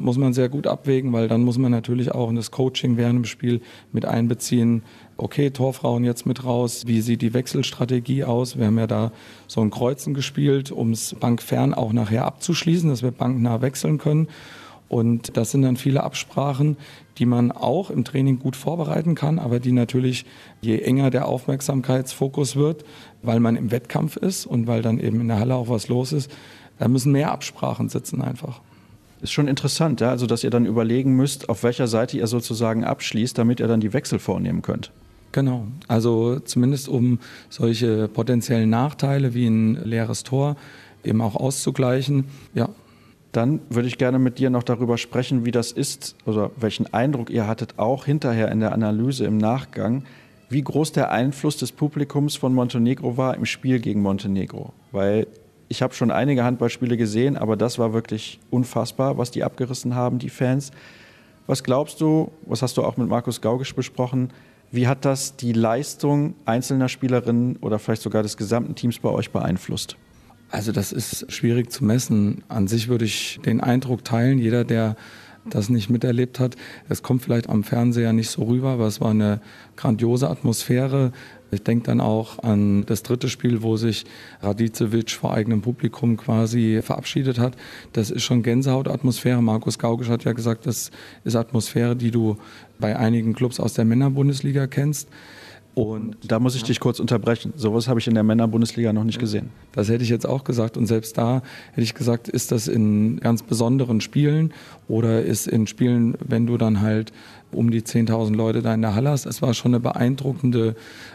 muss 0.01 0.17
man 0.17 0.33
sehr 0.33 0.49
gut 0.49 0.67
abwägen, 0.67 1.13
weil 1.13 1.29
dann 1.29 1.43
muss 1.43 1.59
man 1.59 1.71
natürlich 1.71 2.13
auch 2.13 2.31
in 2.31 2.37
das 2.37 2.51
Coaching 2.51 2.97
während 2.97 3.19
dem 3.19 3.25
Spiel 3.25 3.61
mit 3.93 4.05
einbeziehen. 4.07 4.83
Okay, 5.17 5.51
Torfrauen 5.51 6.05
jetzt 6.05 6.27
mit 6.27 6.45
raus. 6.45 6.85
Wie 6.87 7.01
sieht 7.03 7.23
die 7.23 7.35
Wechselstrategie 7.35 8.25
aus? 8.25 8.59
Wir 8.59 8.67
haben 8.67 8.79
ja 8.79 8.87
da 8.87 9.13
so 9.47 9.61
ein 9.61 9.71
Kreuzen 9.71 10.15
gespielt, 10.15 10.73
um 10.73 10.93
es 10.93 11.15
bankfern 11.15 11.75
auch 11.75 11.93
nachher 11.93 12.25
abzuschließen, 12.25 12.89
dass 12.89 13.03
wir 13.03 13.11
banknah 13.11 13.61
wechseln 13.61 13.99
können. 13.99 14.29
Und 14.91 15.37
das 15.37 15.53
sind 15.53 15.63
dann 15.63 15.77
viele 15.77 16.03
Absprachen, 16.03 16.77
die 17.19 17.25
man 17.25 17.53
auch 17.53 17.91
im 17.91 18.05
Training 18.05 18.41
gut 18.41 18.57
vorbereiten 18.57 19.15
kann, 19.15 19.39
aber 19.39 19.61
die 19.61 19.71
natürlich, 19.71 20.27
je 20.63 20.81
enger 20.81 21.11
der 21.11 21.29
Aufmerksamkeitsfokus 21.29 22.57
wird, 22.57 22.85
weil 23.23 23.39
man 23.39 23.55
im 23.55 23.71
Wettkampf 23.71 24.17
ist 24.17 24.47
und 24.47 24.67
weil 24.67 24.83
dann 24.83 24.99
eben 24.99 25.21
in 25.21 25.29
der 25.29 25.39
Halle 25.39 25.55
auch 25.55 25.69
was 25.69 25.87
los 25.87 26.13
ist, 26.13 26.29
da 26.81 26.89
müssen 26.89 27.13
mehr 27.13 27.31
Absprachen 27.31 27.89
sitzen 27.89 28.21
einfach. 28.21 28.63
Ist 29.21 29.31
schon 29.31 29.47
interessant, 29.47 30.01
ja? 30.01 30.11
also 30.11 30.27
dass 30.27 30.43
ihr 30.43 30.51
dann 30.51 30.67
überlegen 30.67 31.15
müsst, 31.15 31.49
auf 31.49 31.63
welcher 31.63 31.87
Seite 31.87 32.19
ihr 32.19 32.27
sozusagen 32.27 32.83
abschließt, 32.83 33.39
damit 33.39 33.61
ihr 33.61 33.69
dann 33.69 33.81
die 33.81 33.93
Wechsel 33.93 34.19
vornehmen 34.19 34.61
könnt. 34.61 34.91
Genau, 35.31 35.69
also 35.87 36.41
zumindest 36.41 36.89
um 36.89 37.21
solche 37.49 38.09
potenziellen 38.09 38.71
Nachteile 38.71 39.35
wie 39.35 39.47
ein 39.47 39.77
leeres 39.85 40.25
Tor 40.25 40.57
eben 41.05 41.21
auch 41.21 41.37
auszugleichen. 41.37 42.25
Ja, 42.55 42.71
dann 43.33 43.61
würde 43.71 43.89
ich 43.89 43.99
gerne 43.99 44.19
mit 44.19 44.39
dir 44.39 44.51
noch 44.51 44.63
darüber 44.63 44.99
sprechen, 44.99 45.45
wie 45.45 45.51
das 45.51 45.73
ist 45.73 46.17
oder 46.27 46.51
welchen 46.57 46.93
Eindruck 46.93 47.31
ihr 47.31 47.47
hattet, 47.47 47.79
auch 47.79 48.05
hinterher 48.05 48.51
in 48.51 48.61
der 48.61 48.73
Analyse 48.73 49.25
im 49.25 49.39
Nachgang, 49.39 50.05
wie 50.49 50.63
groß 50.63 50.93
der 50.93 51.13
Einfluss 51.13 51.57
des 51.57 51.71
Publikums 51.71 52.35
von 52.37 52.53
Montenegro 52.53 53.17
war 53.17 53.37
im 53.37 53.47
Spiel 53.47 53.79
gegen 53.79 54.03
Montenegro. 54.03 54.73
Weil 54.91 55.29
ich 55.69 55.83
habe 55.83 55.95
schon 55.95 56.11
einige 56.11 56.43
Handballspiele 56.43 56.97
gesehen, 56.97 57.37
aber 57.37 57.57
das 57.57 57.79
war 57.79 57.93
wirklich 57.93 58.41
unfassbar, 58.51 59.17
was 59.17 59.31
die 59.31 59.45
abgerissen 59.45 59.95
haben, 59.95 60.19
die 60.19 60.31
Fans. 60.31 60.73
Was 61.47 61.63
glaubst 61.63 62.01
du, 62.01 62.33
was 62.47 62.63
hast 62.63 62.77
du 62.77 62.83
auch 62.83 62.97
mit 62.97 63.09
Markus 63.09 63.41
Gaugisch 63.41 63.75
besprochen, 63.75 64.31
wie 64.73 64.89
hat 64.89 65.05
das 65.05 65.37
die 65.37 65.53
Leistung 65.53 66.35
einzelner 66.45 66.89
Spielerinnen 66.89 67.57
oder 67.57 67.79
vielleicht 67.79 68.03
sogar 68.03 68.23
des 68.25 68.37
gesamten 68.37 68.75
Teams 68.75 68.99
bei 68.99 69.11
euch 69.11 69.31
beeinflusst? 69.31 69.97
Also 70.51 70.73
das 70.73 70.93
ist 70.93 71.31
schwierig 71.33 71.71
zu 71.71 71.85
messen. 71.85 72.43
An 72.49 72.67
sich 72.67 72.89
würde 72.89 73.05
ich 73.05 73.41
den 73.45 73.61
Eindruck 73.61 74.05
teilen, 74.05 74.39
jeder, 74.39 74.65
der 74.65 74.97
das 75.49 75.69
nicht 75.69 75.89
miterlebt 75.89 76.39
hat, 76.39 76.57
es 76.89 77.03
kommt 77.03 77.23
vielleicht 77.23 77.49
am 77.49 77.65
Fernseher 77.65 78.13
nicht 78.13 78.31
so 78.31 78.43
rüber, 78.43 78.71
aber 78.71 78.87
es 78.87 79.01
war 79.01 79.11
eine 79.11 79.41
grandiose 79.77 80.29
Atmosphäre. 80.29 81.13
Ich 81.51 81.63
denke 81.63 81.87
dann 81.87 82.01
auch 82.01 82.41
an 82.41 82.85
das 82.87 83.03
dritte 83.03 83.29
Spiel, 83.29 83.63
wo 83.63 83.77
sich 83.77 84.05
Radicevic 84.43 85.11
vor 85.11 85.33
eigenem 85.33 85.63
Publikum 85.63 86.17
quasi 86.17 86.81
verabschiedet 86.83 87.39
hat. 87.39 87.57
Das 87.93 88.11
ist 88.11 88.23
schon 88.23 88.43
Gänsehautatmosphäre. 88.43 89.43
Markus 89.43 89.79
Gaugisch 89.79 90.11
hat 90.11 90.25
ja 90.25 90.33
gesagt, 90.33 90.67
das 90.67 90.91
ist 91.25 91.37
Atmosphäre, 91.37 91.97
die 91.97 92.11
du 92.11 92.37
bei 92.79 92.97
einigen 92.97 93.35
Clubs 93.35 93.59
aus 93.59 93.73
der 93.73 93.85
Männerbundesliga 93.85 94.67
kennst. 94.67 95.09
Und 95.75 96.17
da 96.27 96.41
muss 96.41 96.57
ich 96.57 96.65
dich 96.65 96.81
kurz 96.81 96.99
unterbrechen. 96.99 97.53
Sowas 97.57 97.87
habe 97.87 98.01
ich 98.01 98.09
in 98.09 98.15
der 98.15 98.25
Männerbundesliga 98.25 98.93
noch 98.93 99.05
nicht 99.05 99.21
gesehen. 99.21 99.51
Das 99.73 99.89
hätte 99.89 100.03
ich 100.03 100.11
jetzt 100.11 100.27
auch 100.27 100.43
gesagt. 100.43 100.77
Und 100.77 100.87
selbst 100.87 101.17
da 101.17 101.43
hätte 101.71 101.83
ich 101.83 101.95
gesagt, 101.95 102.29
ist 102.29 102.51
das 102.51 102.67
in 102.67 103.21
ganz 103.21 103.43
besonderen 103.43 104.01
Spielen 104.01 104.53
oder 104.89 105.23
ist 105.23 105.47
in 105.47 105.67
Spielen, 105.69 106.17
wenn 106.27 106.47
du 106.47 106.57
dann 106.57 106.81
halt 106.81 107.13
um 107.53 107.71
die 107.71 107.83
10.000 107.83 108.35
Leute 108.35 108.63
da 108.63 108.75
in 108.75 108.83
der 108.83 108.95
Halle 108.95 109.11
hast. 109.11 109.27
Es 109.27 109.43
war 109.43 109.55
schon 109.55 109.73
eine 109.73 109.81
beeindruckende 109.81 110.75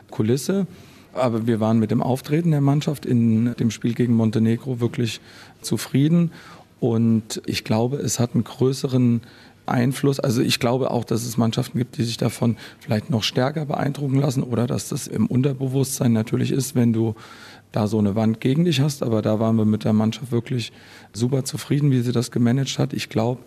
Kulisse. 0.10 0.68
Aber 1.14 1.48
wir 1.48 1.60
waren 1.60 1.80
mit 1.80 1.92
dem 1.92 2.02
Auftreten 2.02 2.52
der 2.52 2.62
Mannschaft 2.62 3.06
in 3.06 3.56
dem 3.56 3.72
Spiel 3.72 3.94
gegen 3.94 4.14
Montenegro 4.16 4.80
wirklich 4.80 5.22
zufrieden. 5.62 6.32
Und 6.80 7.42
ich 7.46 7.64
glaube, 7.64 7.98
es 7.98 8.20
hat 8.20 8.34
einen 8.34 8.44
größeren 8.44 9.22
Einfluss. 9.66 10.20
Also 10.20 10.42
ich 10.42 10.60
glaube 10.60 10.92
auch, 10.92 11.04
dass 11.04 11.24
es 11.24 11.38
Mannschaften 11.38 11.78
gibt, 11.78 11.98
die 11.98 12.04
sich 12.04 12.18
davon 12.18 12.58
vielleicht 12.80 13.10
noch 13.10 13.24
stärker 13.24 13.66
beeindrucken 13.66 14.20
lassen 14.20 14.44
oder 14.44 14.68
dass 14.68 14.90
das 14.90 15.08
im 15.08 15.28
Unterbewusstsein 15.28 16.14
natürlich 16.14 16.52
ist, 16.52 16.76
wenn 16.76 16.94
du 16.94 17.16
da 17.72 17.88
so 17.88 18.00
eine 18.00 18.16
Wand 18.16 18.40
gegen 18.40 18.66
dich 18.66 18.80
hast. 18.80 19.04
Aber 19.04 19.22
da 19.22 19.40
waren 19.40 19.58
wir 19.58 19.66
mit 19.66 19.84
der 19.84 19.94
Mannschaft 19.94 20.32
wirklich 20.32 20.72
super 21.14 21.44
zufrieden, 21.44 21.92
wie 21.92 22.02
sie 22.02 22.12
das 22.12 22.32
gemanagt 22.32 22.80
hat. 22.80 22.94
Ich 22.94 23.10
glaube, 23.10 23.42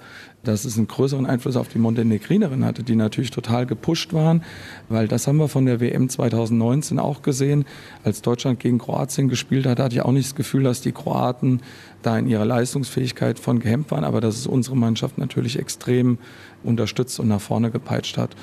dass 0.45 0.65
es 0.65 0.77
einen 0.77 0.87
größeren 0.87 1.27
Einfluss 1.27 1.57
auf 1.57 1.69
die 1.69 1.79
Montenegrinerin 1.79 2.65
hatte, 2.65 2.83
die 2.83 2.95
natürlich 2.95 3.31
total 3.31 3.67
gepusht 3.67 4.13
waren, 4.13 4.43
weil 4.89 5.09
das 5.09 5.27
haben 5.27 5.39
wir 5.39 5.49
von 5.49 5.67
der 5.67 5.81
WM 5.81 6.09
2019 6.09 6.99
auch 6.99 7.23
gesehen. 7.23 7.65
Als 8.05 8.23
Deutschland 8.23 8.61
gegen 8.61 8.79
Kroatien 8.79 9.29
gespielt 9.29 9.67
hat, 9.67 9.81
hatte 9.81 9.97
ich 9.97 10.03
auch 10.03 10.13
nicht 10.13 10.29
das 10.29 10.35
Gefühl, 10.35 10.63
dass 10.63 10.81
die 10.81 10.93
Kroaten 10.93 11.61
da 12.03 12.19
in 12.19 12.29
ihrer 12.29 12.45
Leistungsfähigkeit 12.45 13.39
von 13.39 13.59
gehemmt 13.59 13.91
waren, 13.91 14.05
aber 14.05 14.21
dass 14.21 14.37
es 14.37 14.47
unsere 14.47 14.77
Mannschaft 14.77 15.19
natürlich 15.19 15.59
extrem 15.59 16.19
unterstützt 16.63 17.19
und 17.19 17.29
nach 17.29 17.41
vorne 17.41 17.71
gepeitscht 17.71 18.17
hat. 18.17 18.37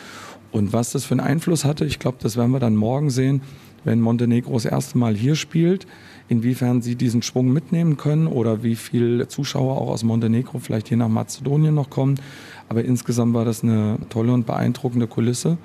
Und 0.52 0.74
was 0.74 0.92
das 0.92 1.06
für 1.06 1.14
einen 1.14 1.22
Einfluss 1.22 1.66
hatte, 1.66 1.86
ich 1.86 2.00
glaube, 2.00 2.18
das 2.22 2.38
werden 2.38 2.52
wir 2.52 2.60
dann 2.60 2.76
morgen 2.76 3.10
sehen, 3.10 3.42
wenn 3.86 4.02
Montenegro 4.02 4.54
das 4.54 4.66
erste 4.66 4.98
Mal 4.98 5.16
hier 5.16 5.36
spielt, 5.36 5.88
inwiefern 6.28 6.82
sie 6.82 6.96
diesen 6.96 7.22
Schwung 7.22 7.54
mitnehmen 7.54 7.98
können 7.98 8.28
oder 8.28 8.64
wie 8.64 8.76
viele 8.76 9.28
Zuschauer 9.28 9.80
auch 9.80 9.90
aus 9.90 10.04
Montenegro 10.04 10.60
vielleicht 10.60 10.90
hier 10.90 10.98
nach 10.98 11.08
Mazedonien 11.08 11.74
noch 11.74 11.90
kommen. 11.90 12.20
Aber 12.68 12.84
insgesamt 12.84 13.34
war 13.34 13.46
das 13.46 13.64
eine 13.64 13.98
tolle 14.10 14.34
und 14.34 14.46
beeindruckende 14.46 15.08
Kulisse. 15.08 15.58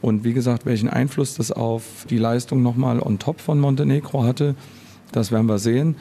Und 0.00 0.24
wie 0.24 0.32
gesagt, 0.32 0.64
welchen 0.64 0.88
Einfluss 0.88 1.34
das 1.34 1.50
auf 1.50 2.06
die 2.08 2.18
Leistung 2.18 2.62
nochmal 2.62 3.00
on 3.00 3.18
top 3.18 3.40
von 3.40 3.58
Montenegro 3.58 4.22
hatte, 4.22 4.54
das 5.10 5.32
werden 5.32 5.48
wir 5.48 5.58
sehen. 5.58 5.96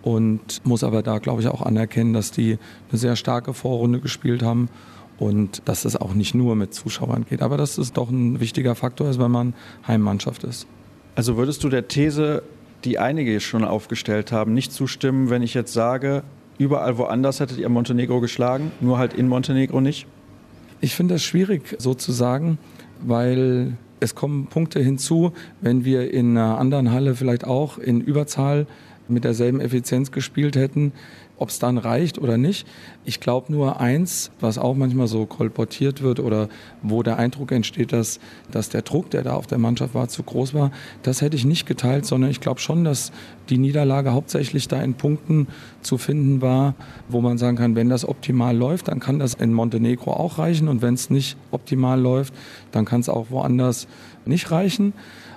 Und 0.00 0.64
muss 0.64 0.82
aber 0.82 1.02
da, 1.02 1.18
glaube 1.18 1.42
ich, 1.42 1.48
auch 1.48 1.62
anerkennen, 1.62 2.12
dass 2.12 2.32
die 2.32 2.58
eine 2.90 2.98
sehr 2.98 3.14
starke 3.14 3.54
Vorrunde 3.54 4.00
gespielt 4.00 4.42
haben 4.42 4.68
und 5.18 5.62
dass 5.66 5.84
es 5.84 5.94
auch 5.94 6.14
nicht 6.14 6.34
nur 6.34 6.56
mit 6.56 6.74
Zuschauern 6.74 7.26
geht. 7.28 7.42
Aber 7.42 7.56
dass 7.56 7.78
es 7.78 7.92
doch 7.92 8.10
ein 8.10 8.40
wichtiger 8.40 8.74
Faktor 8.74 9.08
ist, 9.10 9.20
wenn 9.20 9.30
man 9.30 9.54
Heimmannschaft 9.86 10.42
ist. 10.42 10.66
Also 11.14 11.36
würdest 11.36 11.62
du 11.62 11.68
der 11.68 11.88
These, 11.88 12.42
die 12.84 12.98
einige 12.98 13.38
schon 13.40 13.64
aufgestellt 13.64 14.32
haben, 14.32 14.54
nicht 14.54 14.72
zustimmen, 14.72 15.28
wenn 15.28 15.42
ich 15.42 15.52
jetzt 15.52 15.72
sage, 15.72 16.22
überall 16.58 16.96
woanders 16.96 17.38
hättet 17.38 17.58
ihr 17.58 17.68
Montenegro 17.68 18.20
geschlagen, 18.20 18.72
nur 18.80 18.98
halt 18.98 19.12
in 19.12 19.28
Montenegro 19.28 19.80
nicht? 19.80 20.06
Ich 20.80 20.94
finde 20.94 21.14
das 21.14 21.22
schwierig 21.22 21.76
so 21.78 21.94
zu 21.94 22.12
sagen, 22.12 22.58
weil 23.02 23.76
es 24.00 24.14
kommen 24.14 24.46
Punkte 24.46 24.80
hinzu, 24.80 25.32
wenn 25.60 25.84
wir 25.84 26.12
in 26.12 26.36
einer 26.36 26.58
anderen 26.58 26.90
Halle 26.90 27.14
vielleicht 27.14 27.44
auch 27.44 27.78
in 27.78 28.00
Überzahl 28.00 28.66
mit 29.06 29.24
derselben 29.24 29.60
Effizienz 29.60 30.12
gespielt 30.12 30.56
hätten, 30.56 30.92
ob 31.42 31.50
es 31.50 31.58
dann 31.58 31.76
reicht 31.76 32.18
oder 32.18 32.38
nicht. 32.38 32.66
Ich 33.04 33.20
glaube 33.20 33.52
nur 33.52 33.80
eins, 33.80 34.30
was 34.40 34.58
auch 34.58 34.74
manchmal 34.74 35.08
so 35.08 35.26
kolportiert 35.26 36.00
wird 36.02 36.20
oder 36.20 36.48
wo 36.82 37.02
der 37.02 37.18
Eindruck 37.18 37.52
entsteht, 37.52 37.92
dass, 37.92 38.20
dass 38.50 38.68
der 38.68 38.82
Druck, 38.82 39.10
der 39.10 39.22
da 39.22 39.34
auf 39.34 39.46
der 39.46 39.58
Mannschaft 39.58 39.94
war, 39.94 40.08
zu 40.08 40.22
groß 40.22 40.54
war, 40.54 40.70
das 41.02 41.20
hätte 41.20 41.36
ich 41.36 41.44
nicht 41.44 41.66
geteilt, 41.66 42.06
sondern 42.06 42.30
ich 42.30 42.40
glaube 42.40 42.60
schon, 42.60 42.84
dass 42.84 43.12
die 43.48 43.58
Niederlage 43.58 44.12
hauptsächlich 44.12 44.68
da 44.68 44.80
in 44.80 44.94
Punkten 44.94 45.48
zu 45.82 45.98
finden 45.98 46.40
war, 46.40 46.74
wo 47.08 47.20
man 47.20 47.38
sagen 47.38 47.56
kann, 47.56 47.74
wenn 47.74 47.88
das 47.88 48.08
optimal 48.08 48.56
läuft, 48.56 48.88
dann 48.88 49.00
kann 49.00 49.18
das 49.18 49.34
in 49.34 49.52
Montenegro 49.52 50.12
auch 50.12 50.38
reichen 50.38 50.68
und 50.68 50.80
wenn 50.80 50.94
es 50.94 51.10
nicht 51.10 51.36
optimal 51.50 52.00
läuft, 52.00 52.32
dann 52.70 52.84
kann 52.84 53.00
es 53.00 53.08
auch 53.08 53.26
woanders 53.30 53.88
nicht 54.24 54.50
reichen. 54.50 54.92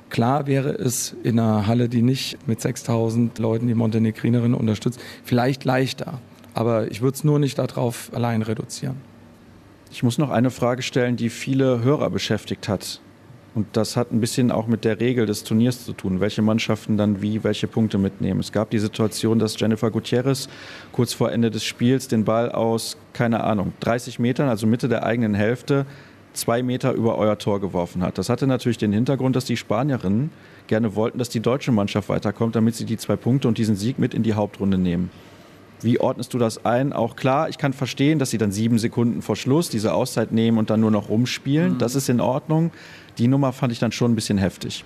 Klar 0.10 0.48
wäre 0.48 0.70
es 0.70 1.16
in 1.24 1.40
einer 1.40 1.68
Halle, 1.68 1.90
die 1.90 2.02
nicht 2.02 2.48
mit 2.48 2.62
6000 2.62 3.38
Leuten 3.40 3.68
die 3.68 3.74
Montenegrinerin 3.74 4.54
unterstützt, 4.54 5.00
vielleicht 5.24 5.66
leichter. 5.66 6.20
Aber 6.54 6.90
ich 6.90 7.02
würde 7.02 7.16
es 7.16 7.24
nur 7.24 7.40
nicht 7.40 7.58
darauf 7.58 8.12
allein 8.14 8.42
reduzieren. 8.42 8.96
Ich 9.92 10.04
muss 10.04 10.18
noch 10.18 10.30
eine 10.30 10.52
Frage 10.52 10.82
stellen, 10.82 11.16
die 11.16 11.30
viele 11.30 11.84
Hörer 11.84 12.10
beschäftigt 12.10 12.68
hat. 12.68 13.02
Und 13.56 13.68
das 13.72 13.96
hat 13.96 14.12
ein 14.12 14.20
bisschen 14.20 14.52
auch 14.52 14.68
mit 14.68 14.84
der 14.84 15.00
Regel 15.00 15.26
des 15.26 15.46
Turniers 15.46 15.86
zu 15.86 15.94
tun, 15.94 16.20
welche 16.20 16.42
Mannschaften 16.42 16.98
dann 16.98 17.22
wie 17.22 17.46
welche 17.46 17.68
Punkte 17.68 17.98
mitnehmen. 17.98 18.42
Es 18.42 18.52
gab 18.52 18.70
die 18.70 18.80
Situation, 18.80 19.40
dass 19.40 19.58
Jennifer 19.58 19.90
Gutierrez 19.92 20.50
kurz 20.92 21.14
vor 21.14 21.32
Ende 21.32 21.50
des 21.50 21.64
Spiels 21.64 22.10
den 22.10 22.26
Ball 22.26 22.52
aus, 22.52 22.98
keine 23.14 23.46
Ahnung, 23.46 23.72
30 23.80 24.20
Metern, 24.20 24.50
also 24.50 24.68
Mitte 24.68 24.90
der 24.90 25.06
eigenen 25.06 25.34
Hälfte, 25.34 25.86
zwei 26.36 26.64
Meter 26.64 26.94
über 26.94 27.18
euer 27.18 27.38
Tor 27.38 27.60
geworfen 27.60 28.02
hat. 28.02 28.18
Das 28.18 28.30
hatte 28.30 28.48
natürlich 28.48 28.78
den 28.78 28.94
Hintergrund, 28.94 29.36
dass 29.36 29.46
die 29.46 29.58
Spanierinnen 29.58 30.32
gerne 30.68 30.96
wollten, 30.96 31.18
dass 31.18 31.30
die 31.30 31.40
deutsche 31.40 31.72
Mannschaft 31.72 32.10
weiterkommt, 32.10 32.56
damit 32.56 32.76
sie 32.76 32.86
die 32.86 32.98
zwei 32.98 33.16
Punkte 33.16 33.48
und 33.48 33.58
diesen 33.58 33.76
Sieg 33.76 34.00
mit 34.00 34.14
in 34.14 34.24
die 34.24 34.34
Hauptrunde 34.34 34.78
nehmen. 34.78 35.10
Wie 35.82 36.00
ordnest 36.00 36.34
du 36.34 36.38
das 36.38 36.66
ein? 36.66 36.94
Auch 36.94 37.16
klar, 37.16 37.50
ich 37.50 37.58
kann 37.58 37.74
verstehen, 37.74 38.18
dass 38.18 38.30
sie 38.30 38.38
dann 38.38 38.52
sieben 38.52 38.80
Sekunden 38.80 39.22
vor 39.22 39.36
Schluss 39.36 39.70
diese 39.70 39.94
Auszeit 39.94 40.32
nehmen 40.32 40.58
und 40.58 40.70
dann 40.70 40.80
nur 40.80 40.92
noch 40.92 41.10
rumspielen. 41.10 41.74
Mhm. 41.74 41.78
Das 41.78 41.96
ist 41.96 42.10
in 42.10 42.22
Ordnung. 42.22 42.72
Die 43.18 43.28
Nummer 43.28 43.54
fand 43.54 43.72
ich 43.72 43.80
dann 43.80 43.92
schon 43.92 44.12
ein 44.12 44.16
bisschen 44.16 44.38
heftig. 44.38 44.84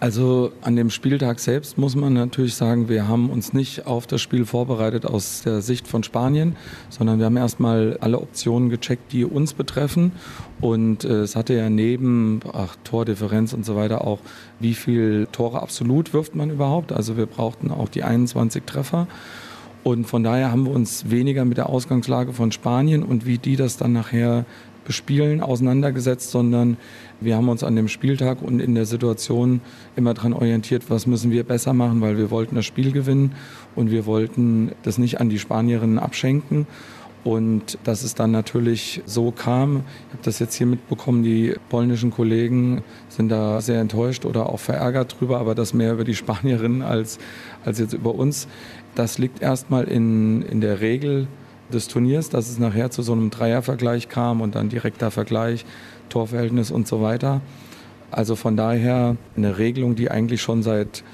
Also 0.00 0.52
an 0.62 0.76
dem 0.76 0.88
Spieltag 0.88 1.40
selbst 1.40 1.76
muss 1.76 1.94
man 1.94 2.14
natürlich 2.14 2.54
sagen, 2.54 2.88
wir 2.88 3.06
haben 3.06 3.28
uns 3.28 3.52
nicht 3.52 3.86
auf 3.86 4.06
das 4.06 4.22
Spiel 4.22 4.46
vorbereitet 4.46 5.04
aus 5.04 5.42
der 5.42 5.60
Sicht 5.60 5.86
von 5.86 6.02
Spanien, 6.02 6.56
sondern 6.88 7.18
wir 7.18 7.26
haben 7.26 7.36
erstmal 7.36 7.98
alle 8.00 8.18
Optionen 8.18 8.70
gecheckt, 8.70 9.12
die 9.12 9.26
uns 9.26 9.52
betreffen. 9.52 10.12
Und 10.62 11.04
äh, 11.04 11.20
es 11.20 11.36
hatte 11.36 11.52
ja 11.52 11.68
neben 11.68 12.40
ach, 12.50 12.76
Tordifferenz 12.82 13.52
und 13.52 13.66
so 13.66 13.76
weiter 13.76 14.06
auch, 14.06 14.20
wie 14.58 14.72
viel 14.72 15.28
Tore 15.32 15.60
absolut 15.60 16.14
wirft 16.14 16.34
man 16.34 16.48
überhaupt. 16.48 16.92
Also 16.92 17.18
wir 17.18 17.26
brauchten 17.26 17.70
auch 17.70 17.90
die 17.90 18.02
21 18.02 18.64
Treffer. 18.64 19.06
Und 19.84 20.06
von 20.06 20.22
daher 20.22 20.50
haben 20.50 20.64
wir 20.64 20.72
uns 20.72 21.10
weniger 21.10 21.44
mit 21.44 21.58
der 21.58 21.68
Ausgangslage 21.68 22.32
von 22.32 22.52
Spanien 22.52 23.02
und 23.02 23.26
wie 23.26 23.36
die 23.36 23.56
das 23.56 23.76
dann 23.76 23.92
nachher 23.92 24.46
bespielen 24.84 25.40
auseinandergesetzt, 25.40 26.30
sondern 26.30 26.76
wir 27.20 27.36
haben 27.36 27.48
uns 27.48 27.62
an 27.62 27.76
dem 27.76 27.88
Spieltag 27.88 28.42
und 28.42 28.60
in 28.60 28.74
der 28.74 28.86
Situation 28.86 29.60
immer 29.96 30.14
daran 30.14 30.32
orientiert, 30.32 30.84
was 30.88 31.06
müssen 31.06 31.30
wir 31.30 31.44
besser 31.44 31.72
machen, 31.72 32.00
weil 32.00 32.16
wir 32.16 32.30
wollten 32.30 32.54
das 32.54 32.66
Spiel 32.66 32.92
gewinnen 32.92 33.32
und 33.76 33.90
wir 33.90 34.06
wollten 34.06 34.72
das 34.82 34.98
nicht 34.98 35.20
an 35.20 35.28
die 35.28 35.38
Spanierinnen 35.38 35.98
abschenken. 35.98 36.66
Und 37.22 37.76
dass 37.84 38.02
es 38.02 38.14
dann 38.14 38.30
natürlich 38.30 39.02
so 39.04 39.30
kam, 39.30 39.82
ich 40.08 40.14
habe 40.14 40.22
das 40.22 40.38
jetzt 40.38 40.54
hier 40.54 40.66
mitbekommen, 40.66 41.22
die 41.22 41.54
polnischen 41.68 42.10
Kollegen 42.10 42.82
sind 43.10 43.28
da 43.28 43.60
sehr 43.60 43.78
enttäuscht 43.80 44.24
oder 44.24 44.48
auch 44.48 44.58
verärgert 44.58 45.20
drüber, 45.20 45.38
aber 45.38 45.54
das 45.54 45.74
mehr 45.74 45.92
über 45.92 46.04
die 46.04 46.14
Spanierinnen 46.14 46.80
als, 46.80 47.18
als 47.62 47.78
jetzt 47.78 47.92
über 47.92 48.14
uns. 48.14 48.48
Das 48.94 49.18
liegt 49.18 49.42
erstmal 49.42 49.84
in, 49.84 50.40
in 50.42 50.62
der 50.62 50.80
Regel 50.80 51.28
des 51.70 51.88
Turniers, 51.88 52.30
dass 52.30 52.48
es 52.48 52.58
nachher 52.58 52.90
zu 52.90 53.02
so 53.02 53.12
einem 53.12 53.28
Dreiervergleich 53.30 54.08
kam 54.08 54.40
und 54.40 54.54
dann 54.54 54.70
direkter 54.70 55.10
Vergleich 55.10 55.66
Torverhältnis 56.10 56.70
und 56.70 56.86
so 56.86 57.00
weiter. 57.00 57.40
Also 58.10 58.36
von 58.36 58.56
daher 58.56 59.16
eine 59.36 59.58
Regelung, 59.58 59.94
die 59.94 60.10
eigentlich 60.10 60.42
schon 60.42 60.62
seit, 60.62 61.04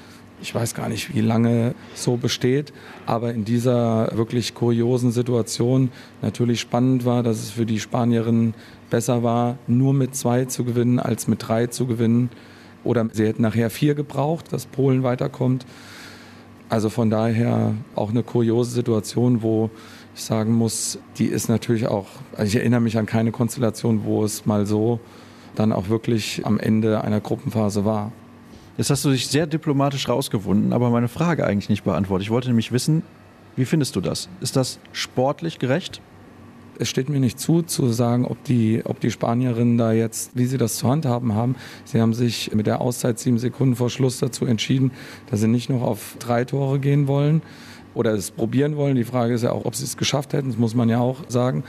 ich 0.41 0.53
weiß 0.53 0.73
gar 0.73 0.89
nicht 0.89 1.15
wie 1.15 1.21
lange 1.21 1.75
so 1.93 2.17
besteht, 2.17 2.73
aber 3.05 3.33
in 3.33 3.45
dieser 3.45 4.09
wirklich 4.17 4.55
kuriosen 4.55 5.11
Situation 5.11 5.91
natürlich 6.21 6.59
spannend 6.59 7.05
war, 7.05 7.23
dass 7.23 7.37
es 7.37 7.51
für 7.51 7.65
die 7.65 7.79
Spanierinnen 7.79 8.55
besser 8.89 9.23
war, 9.23 9.57
nur 9.67 9.93
mit 9.93 10.15
zwei 10.15 10.45
zu 10.45 10.63
gewinnen, 10.63 10.99
als 10.99 11.27
mit 11.27 11.47
drei 11.47 11.67
zu 11.67 11.85
gewinnen. 11.85 12.29
Oder 12.83 13.07
sie 13.11 13.25
hätten 13.25 13.41
nachher 13.41 13.69
vier 13.69 13.95
gebraucht, 13.95 14.51
dass 14.53 14.65
Polen 14.65 15.03
weiterkommt. 15.03 15.65
Also 16.69 16.89
von 16.89 17.09
daher 17.09 17.73
auch 17.95 18.09
eine 18.09 18.23
kuriose 18.23 18.71
Situation, 18.71 19.41
wo 19.41 19.69
ich 20.17 20.23
sagen 20.23 20.53
muss, 20.53 20.97
die 21.19 21.27
ist 21.27 21.47
natürlich 21.47 21.87
auch, 21.87 22.07
also 22.35 22.47
ich 22.49 22.55
erinnere 22.55 22.81
mich 22.81 22.97
an 22.97 23.05
keine 23.05 23.31
Konstellation, 23.31 24.03
wo 24.03 24.23
es 24.23 24.47
mal 24.47 24.65
so 24.65 24.99
dann 25.55 25.71
auch 25.71 25.89
wirklich 25.89 26.41
am 26.43 26.59
Ende 26.59 27.03
einer 27.03 27.21
Gruppenphase 27.21 27.85
war. 27.85 28.11
Jetzt 28.77 28.89
hast 28.89 29.05
du 29.05 29.11
dich 29.11 29.27
sehr 29.27 29.45
diplomatisch 29.47 30.09
rausgewunden, 30.09 30.73
aber 30.73 30.89
meine 30.89 31.07
Frage 31.07 31.45
eigentlich 31.45 31.69
nicht 31.69 31.83
beantwortet. 31.83 32.25
Ich 32.25 32.31
wollte 32.31 32.47
nämlich 32.47 32.71
wissen, 32.71 33.03
wie 33.55 33.65
findest 33.65 33.95
du 33.95 34.01
das? 34.01 34.27
Ist 34.41 34.55
das 34.55 34.79
sportlich 34.91 35.59
gerecht? 35.59 36.01
Es 36.79 36.89
steht 36.89 37.09
mir 37.09 37.19
nicht 37.19 37.39
zu, 37.39 37.61
zu 37.61 37.89
sagen, 37.89 38.25
ob 38.25 38.43
die, 38.43 38.81
ob 38.85 38.99
die 38.99 39.11
Spanierinnen 39.11 39.77
da 39.77 39.91
jetzt, 39.91 40.31
wie 40.35 40.45
sie 40.45 40.57
das 40.57 40.77
zu 40.77 40.87
handhaben 40.87 41.33
haben. 41.33 41.55
Sie 41.85 42.01
haben 42.01 42.13
sich 42.13 42.53
mit 42.53 42.67
der 42.67 42.81
Auszeit 42.81 43.17
sieben 43.19 43.39
Sekunden 43.39 43.75
vor 43.75 43.89
Schluss 43.89 44.19
dazu 44.19 44.45
entschieden, 44.45 44.91
dass 45.29 45.41
sie 45.41 45.47
nicht 45.47 45.69
noch 45.69 45.81
auf 45.81 46.17
drei 46.19 46.43
Tore 46.45 46.79
gehen 46.79 47.07
wollen, 47.07 47.41
oder 47.97 48.13
es 48.13 48.31
probieren 48.31 48.77
wollen. 48.77 48.95
Die 48.95 49.03
Frage 49.03 49.33
ist 49.33 49.43
ja 49.43 49.51
auch, 49.51 49.65
ob 49.65 49.75
sie 49.75 49.83
es 49.83 49.97
geschafft 49.97 50.33
hätten, 50.33 50.49
das 50.49 50.57
muss 50.57 50.75
man 50.75 50.87
ja 50.87 50.99
auch 50.99 51.23
sagen, 51.27 51.63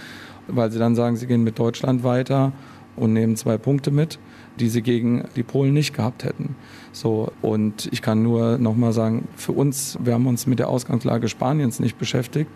weil 0.46 0.70
sie 0.70 0.78
dann 0.78 0.94
sagen, 0.94 1.16
sie 1.16 1.26
gehen 1.26 1.42
mit 1.42 1.58
Deutschland 1.58 2.04
weiter 2.04 2.52
und 2.96 3.12
nehmen 3.12 3.36
zwei 3.36 3.58
Punkte 3.58 3.90
mit. 3.90 4.18
die 4.58 4.68
sie 4.68 4.82
gegen 4.82 5.24
die 5.36 5.42
Polen 5.42 5.72
nicht 5.72 5.94
gehabt 5.94 6.24
hätten. 6.24 6.56
So, 6.92 7.32
und 7.42 7.88
ich 7.92 8.02
kann 8.02 8.22
nur 8.22 8.58
noch 8.58 8.76
mal 8.76 8.92
sagen, 8.92 9.28
für 9.36 9.52
uns, 9.52 9.98
wir 10.02 10.14
haben 10.14 10.26
uns 10.26 10.46
mit 10.46 10.58
der 10.58 10.68
Ausgangslage 10.68 11.28
Spaniens 11.28 11.80
nicht 11.80 11.98
beschäftigt. 11.98 12.50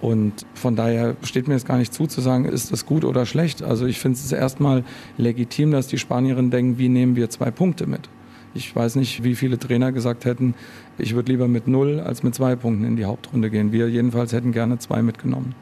Und 0.00 0.46
von 0.54 0.74
daher 0.74 1.14
steht 1.22 1.46
mir 1.46 1.54
jetzt 1.54 1.66
gar 1.66 1.78
nicht 1.78 1.94
zu, 1.94 2.06
zu 2.06 2.20
sagen, 2.20 2.44
ist 2.44 2.72
das 2.72 2.86
gut 2.86 3.04
oder 3.04 3.24
schlecht. 3.24 3.62
Also 3.62 3.86
ich 3.86 4.00
finde 4.00 4.18
es 4.18 4.32
erstmal 4.32 4.82
legitim, 5.16 5.70
dass 5.70 5.86
die 5.86 5.98
Spanierinnen 5.98 6.50
denken, 6.50 6.78
wie 6.78 6.88
nehmen 6.88 7.14
wir 7.14 7.30
zwei 7.30 7.50
Punkte 7.50 7.86
mit. 7.86 8.08
Ich 8.54 8.74
weiß 8.74 8.96
nicht, 8.96 9.24
wie 9.24 9.34
viele 9.34 9.58
Trainer 9.58 9.92
gesagt 9.92 10.24
hätten, 10.24 10.54
ich 10.98 11.14
würde 11.14 11.32
lieber 11.32 11.48
mit 11.48 11.68
null 11.68 12.00
als 12.00 12.22
mit 12.22 12.34
zwei 12.34 12.54
Punkten 12.54 12.84
in 12.84 12.96
die 12.96 13.06
Hauptrunde 13.06 13.50
gehen. 13.50 13.72
Wir 13.72 13.88
jedenfalls 13.88 14.32
hätten 14.32 14.52
gerne 14.52 14.78
zwei 14.78 15.02
mitgenommen. 15.02 15.54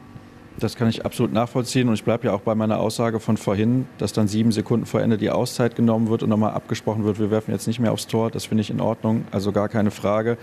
Das 0.59 0.75
kann 0.75 0.89
ich 0.89 1.05
absolut 1.05 1.31
nachvollziehen 1.31 1.87
und 1.87 1.93
ich 1.93 2.03
bleibe 2.03 2.27
ja 2.27 2.33
auch 2.33 2.41
bei 2.41 2.53
meiner 2.53 2.79
Aussage 2.79 3.19
von 3.19 3.37
vorhin, 3.37 3.87
dass 3.97 4.11
dann 4.11 4.27
sieben 4.27 4.51
Sekunden 4.51 4.85
vor 4.85 5.01
Ende 5.01 5.17
die 5.17 5.29
Auszeit 5.29 5.75
genommen 5.75 6.09
wird 6.09 6.23
und 6.23 6.29
nochmal 6.29 6.51
abgesprochen 6.51 7.05
wird, 7.05 7.19
wir 7.19 7.31
werfen 7.31 7.51
jetzt 7.51 7.65
nicht 7.65 7.79
mehr 7.79 7.93
aufs 7.93 8.07
Tor. 8.07 8.29
Das 8.29 8.45
finde 8.45 8.61
ich 8.61 8.69
in 8.69 8.81
Ordnung, 8.81 9.23
also 9.31 9.51
gar 9.51 9.69
keine 9.69 9.89
Frage. 9.89 10.37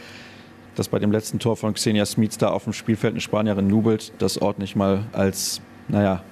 Dass 0.75 0.89
bei 0.89 0.99
dem 0.99 1.13
letzten 1.13 1.39
Tor 1.39 1.57
von 1.57 1.75
Xenia 1.75 2.07
Smits 2.07 2.39
da 2.39 2.49
auf 2.49 2.65
dem 2.65 2.73
Spielfeld 2.73 3.13
eine 3.13 3.21
Spanierin 3.21 3.69
nubelt, 3.69 4.13
das 4.19 4.41
ordne 4.41 4.65
ich 4.65 4.75
mal 4.75 5.05
als, 5.13 5.61
naja, 5.89 6.23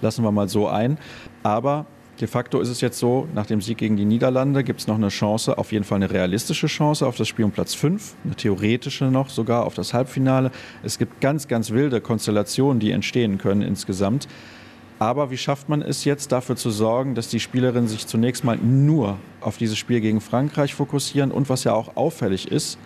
lassen 0.00 0.24
wir 0.24 0.32
mal 0.32 0.48
so 0.48 0.66
ein. 0.66 0.98
Aber 1.42 1.86
De 2.20 2.26
facto 2.26 2.60
ist 2.60 2.68
es 2.68 2.80
jetzt 2.80 2.98
so, 2.98 3.28
nach 3.32 3.46
dem 3.46 3.60
Sieg 3.60 3.78
gegen 3.78 3.96
die 3.96 4.04
Niederlande 4.04 4.64
gibt 4.64 4.80
es 4.80 4.88
noch 4.88 4.96
eine 4.96 5.08
Chance, 5.08 5.56
auf 5.56 5.70
jeden 5.70 5.84
Fall 5.84 5.96
eine 5.96 6.10
realistische 6.10 6.66
Chance 6.66 7.06
auf 7.06 7.16
das 7.16 7.28
Spiel 7.28 7.44
um 7.44 7.52
Platz 7.52 7.74
5, 7.74 8.16
eine 8.24 8.34
theoretische 8.34 9.04
noch 9.04 9.30
sogar 9.30 9.64
auf 9.64 9.74
das 9.74 9.94
Halbfinale. 9.94 10.50
Es 10.82 10.98
gibt 10.98 11.20
ganz, 11.20 11.46
ganz 11.46 11.70
wilde 11.70 12.00
Konstellationen, 12.00 12.80
die 12.80 12.90
entstehen 12.90 13.38
können 13.38 13.62
insgesamt. 13.62 14.26
Aber 14.98 15.30
wie 15.30 15.36
schafft 15.36 15.68
man 15.68 15.80
es 15.80 16.04
jetzt 16.04 16.32
dafür 16.32 16.56
zu 16.56 16.70
sorgen, 16.70 17.14
dass 17.14 17.28
die 17.28 17.38
Spielerinnen 17.38 17.86
sich 17.86 18.08
zunächst 18.08 18.42
mal 18.42 18.56
nur 18.56 19.16
auf 19.40 19.56
dieses 19.56 19.78
Spiel 19.78 20.00
gegen 20.00 20.20
Frankreich 20.20 20.74
fokussieren 20.74 21.30
und 21.30 21.48
was 21.48 21.62
ja 21.62 21.72
auch 21.72 21.96
auffällig 21.96 22.50
ist, 22.50 22.80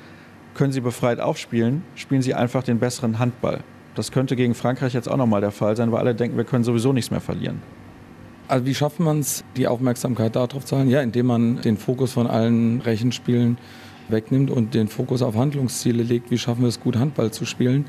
können 0.52 0.74
sie 0.74 0.82
befreit 0.82 1.20
aufspielen, 1.20 1.84
spielen 1.94 2.20
sie 2.20 2.34
einfach 2.34 2.64
den 2.64 2.80
besseren 2.80 3.18
Handball. 3.18 3.60
Das 3.94 4.12
könnte 4.12 4.36
gegen 4.36 4.54
Frankreich 4.54 4.92
jetzt 4.92 5.08
auch 5.08 5.16
nochmal 5.16 5.40
der 5.40 5.52
Fall 5.52 5.74
sein, 5.74 5.90
weil 5.90 6.00
alle 6.00 6.14
denken, 6.14 6.36
wir 6.36 6.44
können 6.44 6.64
sowieso 6.64 6.92
nichts 6.92 7.10
mehr 7.10 7.22
verlieren. 7.22 7.62
Also 8.52 8.66
wie 8.66 8.74
schafft 8.74 9.00
man 9.00 9.20
es, 9.20 9.44
die 9.56 9.66
Aufmerksamkeit 9.66 10.36
darauf 10.36 10.66
zu 10.66 10.76
halten? 10.76 10.90
Ja, 10.90 11.00
indem 11.00 11.24
man 11.24 11.62
den 11.62 11.78
Fokus 11.78 12.12
von 12.12 12.26
allen 12.26 12.82
Rechenspielen 12.82 13.56
wegnimmt 14.10 14.50
und 14.50 14.74
den 14.74 14.88
Fokus 14.88 15.22
auf 15.22 15.36
Handlungsziele 15.36 16.02
legt. 16.02 16.30
Wie 16.30 16.36
schaffen 16.36 16.60
wir 16.60 16.68
es, 16.68 16.78
gut 16.78 16.96
Handball 16.96 17.30
zu 17.30 17.46
spielen? 17.46 17.86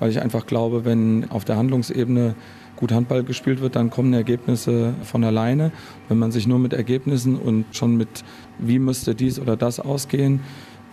Weil 0.00 0.10
ich 0.10 0.20
einfach 0.20 0.44
glaube, 0.44 0.84
wenn 0.84 1.30
auf 1.30 1.46
der 1.46 1.56
Handlungsebene 1.56 2.34
gut 2.76 2.92
Handball 2.92 3.24
gespielt 3.24 3.62
wird, 3.62 3.76
dann 3.76 3.88
kommen 3.88 4.12
Ergebnisse 4.12 4.92
von 5.04 5.24
alleine. 5.24 5.72
Wenn 6.08 6.18
man 6.18 6.32
sich 6.32 6.46
nur 6.46 6.58
mit 6.58 6.74
Ergebnissen 6.74 7.36
und 7.38 7.64
schon 7.74 7.96
mit, 7.96 8.24
wie 8.58 8.78
müsste 8.78 9.14
dies 9.14 9.40
oder 9.40 9.56
das 9.56 9.80
ausgehen, 9.80 10.40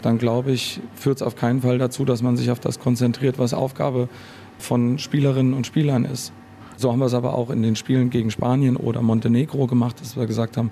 dann 0.02 0.20
glaube 0.20 0.54
ich, 0.54 0.80
führt 0.96 1.18
es 1.18 1.22
auf 1.22 1.36
keinen 1.36 1.64
Fall 1.64 1.80
dazu, 1.80 2.06
dass 2.06 2.22
man 2.22 2.38
sich 2.38 2.50
auf 2.50 2.62
das 2.62 2.80
konzentriert, 2.80 3.40
was 3.40 3.54
Aufgabe 3.54 4.08
von 4.58 5.00
Spielerinnen 5.00 5.54
und 5.54 5.68
Spielern 5.68 6.06
ist. 6.06 6.32
So 6.82 6.92
haben 6.92 6.98
wir 6.98 7.06
es 7.06 7.14
aber 7.14 7.36
auch 7.36 7.52
in 7.52 7.62
den 7.62 7.76
Spielen 7.76 8.10
gegen 8.10 8.32
Spanien 8.32 8.76
oder 8.76 9.04
Montenegro 9.04 9.68
gemacht, 9.68 10.02
dass 10.02 10.18
wir 10.18 10.26
gesagt 10.26 10.58
haben, 10.58 10.72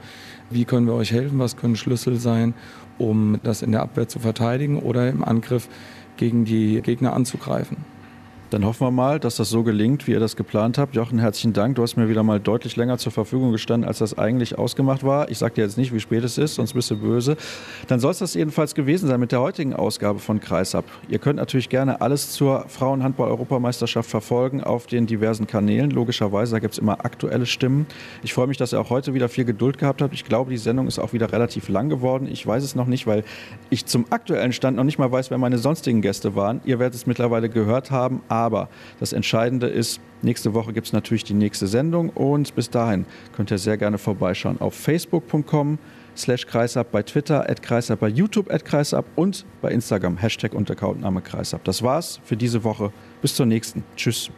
wie 0.50 0.66
können 0.66 0.88
wir 0.88 0.96
euch 0.96 1.12
helfen, 1.12 1.38
was 1.38 1.56
können 1.56 1.76
Schlüssel 1.76 2.16
sein, 2.16 2.56
um 2.98 3.40
das 3.44 3.62
in 3.62 3.72
der 3.72 3.84
Abwehr 3.84 4.08
zu 4.08 4.18
verteidigen 4.18 4.80
oder 4.80 5.08
im 5.08 5.24
Angriff 5.24 5.70
gegen 6.18 6.46
die 6.46 6.82
Gegner 6.82 7.14
anzugreifen. 7.14 7.78
Dann 8.50 8.66
hoffen 8.66 8.88
wir 8.88 8.90
mal, 8.90 9.20
dass 9.20 9.36
das 9.36 9.52
so 9.52 9.62
gelingt, 9.62 10.08
wie 10.08 10.12
ihr 10.14 10.20
das 10.20 10.36
geplant 10.36 10.80
habt. 10.80 10.96
Jochen, 10.96 11.20
herzlichen 11.20 11.54
Dank. 11.54 11.76
Du 11.76 11.84
hast 11.84 11.98
mir 11.98 12.10
wieder 12.10 12.24
mal 12.24 12.40
deutlich 12.40 12.76
länger 12.78 12.98
zur 12.98 13.12
Verfügung 13.12 13.52
gestanden, 13.52 13.88
als 13.88 14.00
das 14.00 14.18
eigentlich 14.18 14.58
ausgemacht 14.58 15.04
war. 15.04 15.30
Ich 15.30 15.38
sage 15.38 15.54
dir 15.54 15.62
jetzt 15.62 15.78
nicht, 15.78 15.94
wie 15.94 16.00
spät 16.00 16.24
es 16.24 16.40
ist, 16.40 16.56
sonst 16.56 16.74
bist 16.74 16.90
du 16.90 16.98
böse. 16.98 17.38
Dann 17.90 18.00
soll 18.00 18.10
es 18.10 18.18
das 18.18 18.34
jedenfalls 18.34 18.74
gewesen 18.74 19.08
sein 19.08 19.20
mit 19.20 19.32
der 19.32 19.42
heutigen 19.42 19.76
Ausgabe 19.76 20.18
von 20.18 20.40
Kreisab. 20.40 20.86
Ihr 21.10 21.20
könnt 21.20 21.36
natürlich 21.36 21.70
gerne 21.70 22.02
alles 22.02 22.32
zur 22.32 22.68
Frauenhandball-Europameisterschaft 22.68 24.10
verfolgen 24.10 24.64
auf 24.64 24.88
den 24.88 25.06
diversen 25.06 25.46
Kanälen. 25.46 25.92
Logischerweise, 25.92 26.54
da 26.54 26.60
gibt 26.60 26.74
es 26.74 26.80
immer 26.80 27.06
aktuelle 27.06 27.46
Stimmen. 27.46 27.86
Ich 28.24 28.34
freue 28.34 28.48
mich, 28.48 28.58
dass 28.58 28.74
ihr 28.74 28.82
auch 28.82 28.90
heute 28.90 29.14
wieder 29.14 29.30
viel 29.30 29.46
Geduld 29.46 29.78
gehabt 29.78 30.02
habt. 30.02 30.16
Ich 30.16 30.26
glaube, 30.26 30.50
die 30.50 30.58
Sendung 30.58 30.88
ist 30.88 30.98
auch 30.98 31.14
wieder 31.14 31.32
relativ 31.32 31.70
lang 31.70 31.88
geworden. 31.88 32.28
Ich 32.28 32.48
weiß 32.48 32.64
es 32.64 32.74
noch 32.74 32.88
nicht, 32.88 33.06
weil 33.06 33.24
ich 33.70 33.86
zum 33.86 34.08
aktuellen 34.10 34.54
Stand 34.54 34.76
noch 34.76 34.86
nicht 34.86 34.98
mal 34.98 35.12
weiß, 35.12 35.30
wer 35.30 35.38
meine 35.38 35.60
sonstigen 35.60 36.02
Gäste 36.02 36.36
waren. 36.36 36.62
Ihr 36.66 36.80
werdet 36.80 36.96
es 36.96 37.06
mittlerweile 37.06 37.48
gehört 37.48 37.92
haben. 37.92 38.24
Aber 38.28 38.39
das 39.00 39.14
Entscheidende 39.14 39.68
ist, 39.68 40.00
nächste 40.22 40.54
Woche 40.54 40.74
gibt 40.74 40.88
es 40.88 40.94
natürlich 40.94 41.24
die 41.24 41.34
nächste 41.34 41.68
Sendung 41.68 42.10
und 42.10 42.56
bis 42.56 42.70
dahin 42.70 43.06
könnt 43.36 43.52
ihr 43.52 43.58
sehr 43.58 43.78
gerne 43.78 43.98
vorbeischauen 43.98 44.60
auf 44.62 44.74
facebook.com 44.74 45.78
slash 46.16 46.46
kreisab, 46.46 46.92
bei 46.92 47.04
Twitter 47.04 47.50
at 47.50 47.62
kreisab, 47.62 48.00
bei 48.00 48.10
YouTube 48.10 48.52
at 48.52 48.66
kreisab 48.66 49.06
und 49.16 49.46
bei 49.62 49.72
Instagram 49.72 50.18
Hashtag 50.18 50.54
und 50.54 50.70
Accountname 50.70 51.22
kreisab. 51.22 51.64
Das 51.64 51.82
war's 51.82 52.20
für 52.24 52.38
diese 52.38 52.64
Woche. 52.64 52.92
Bis 53.22 53.36
zur 53.36 53.46
nächsten. 53.46 53.84
Tschüss. 53.96 54.30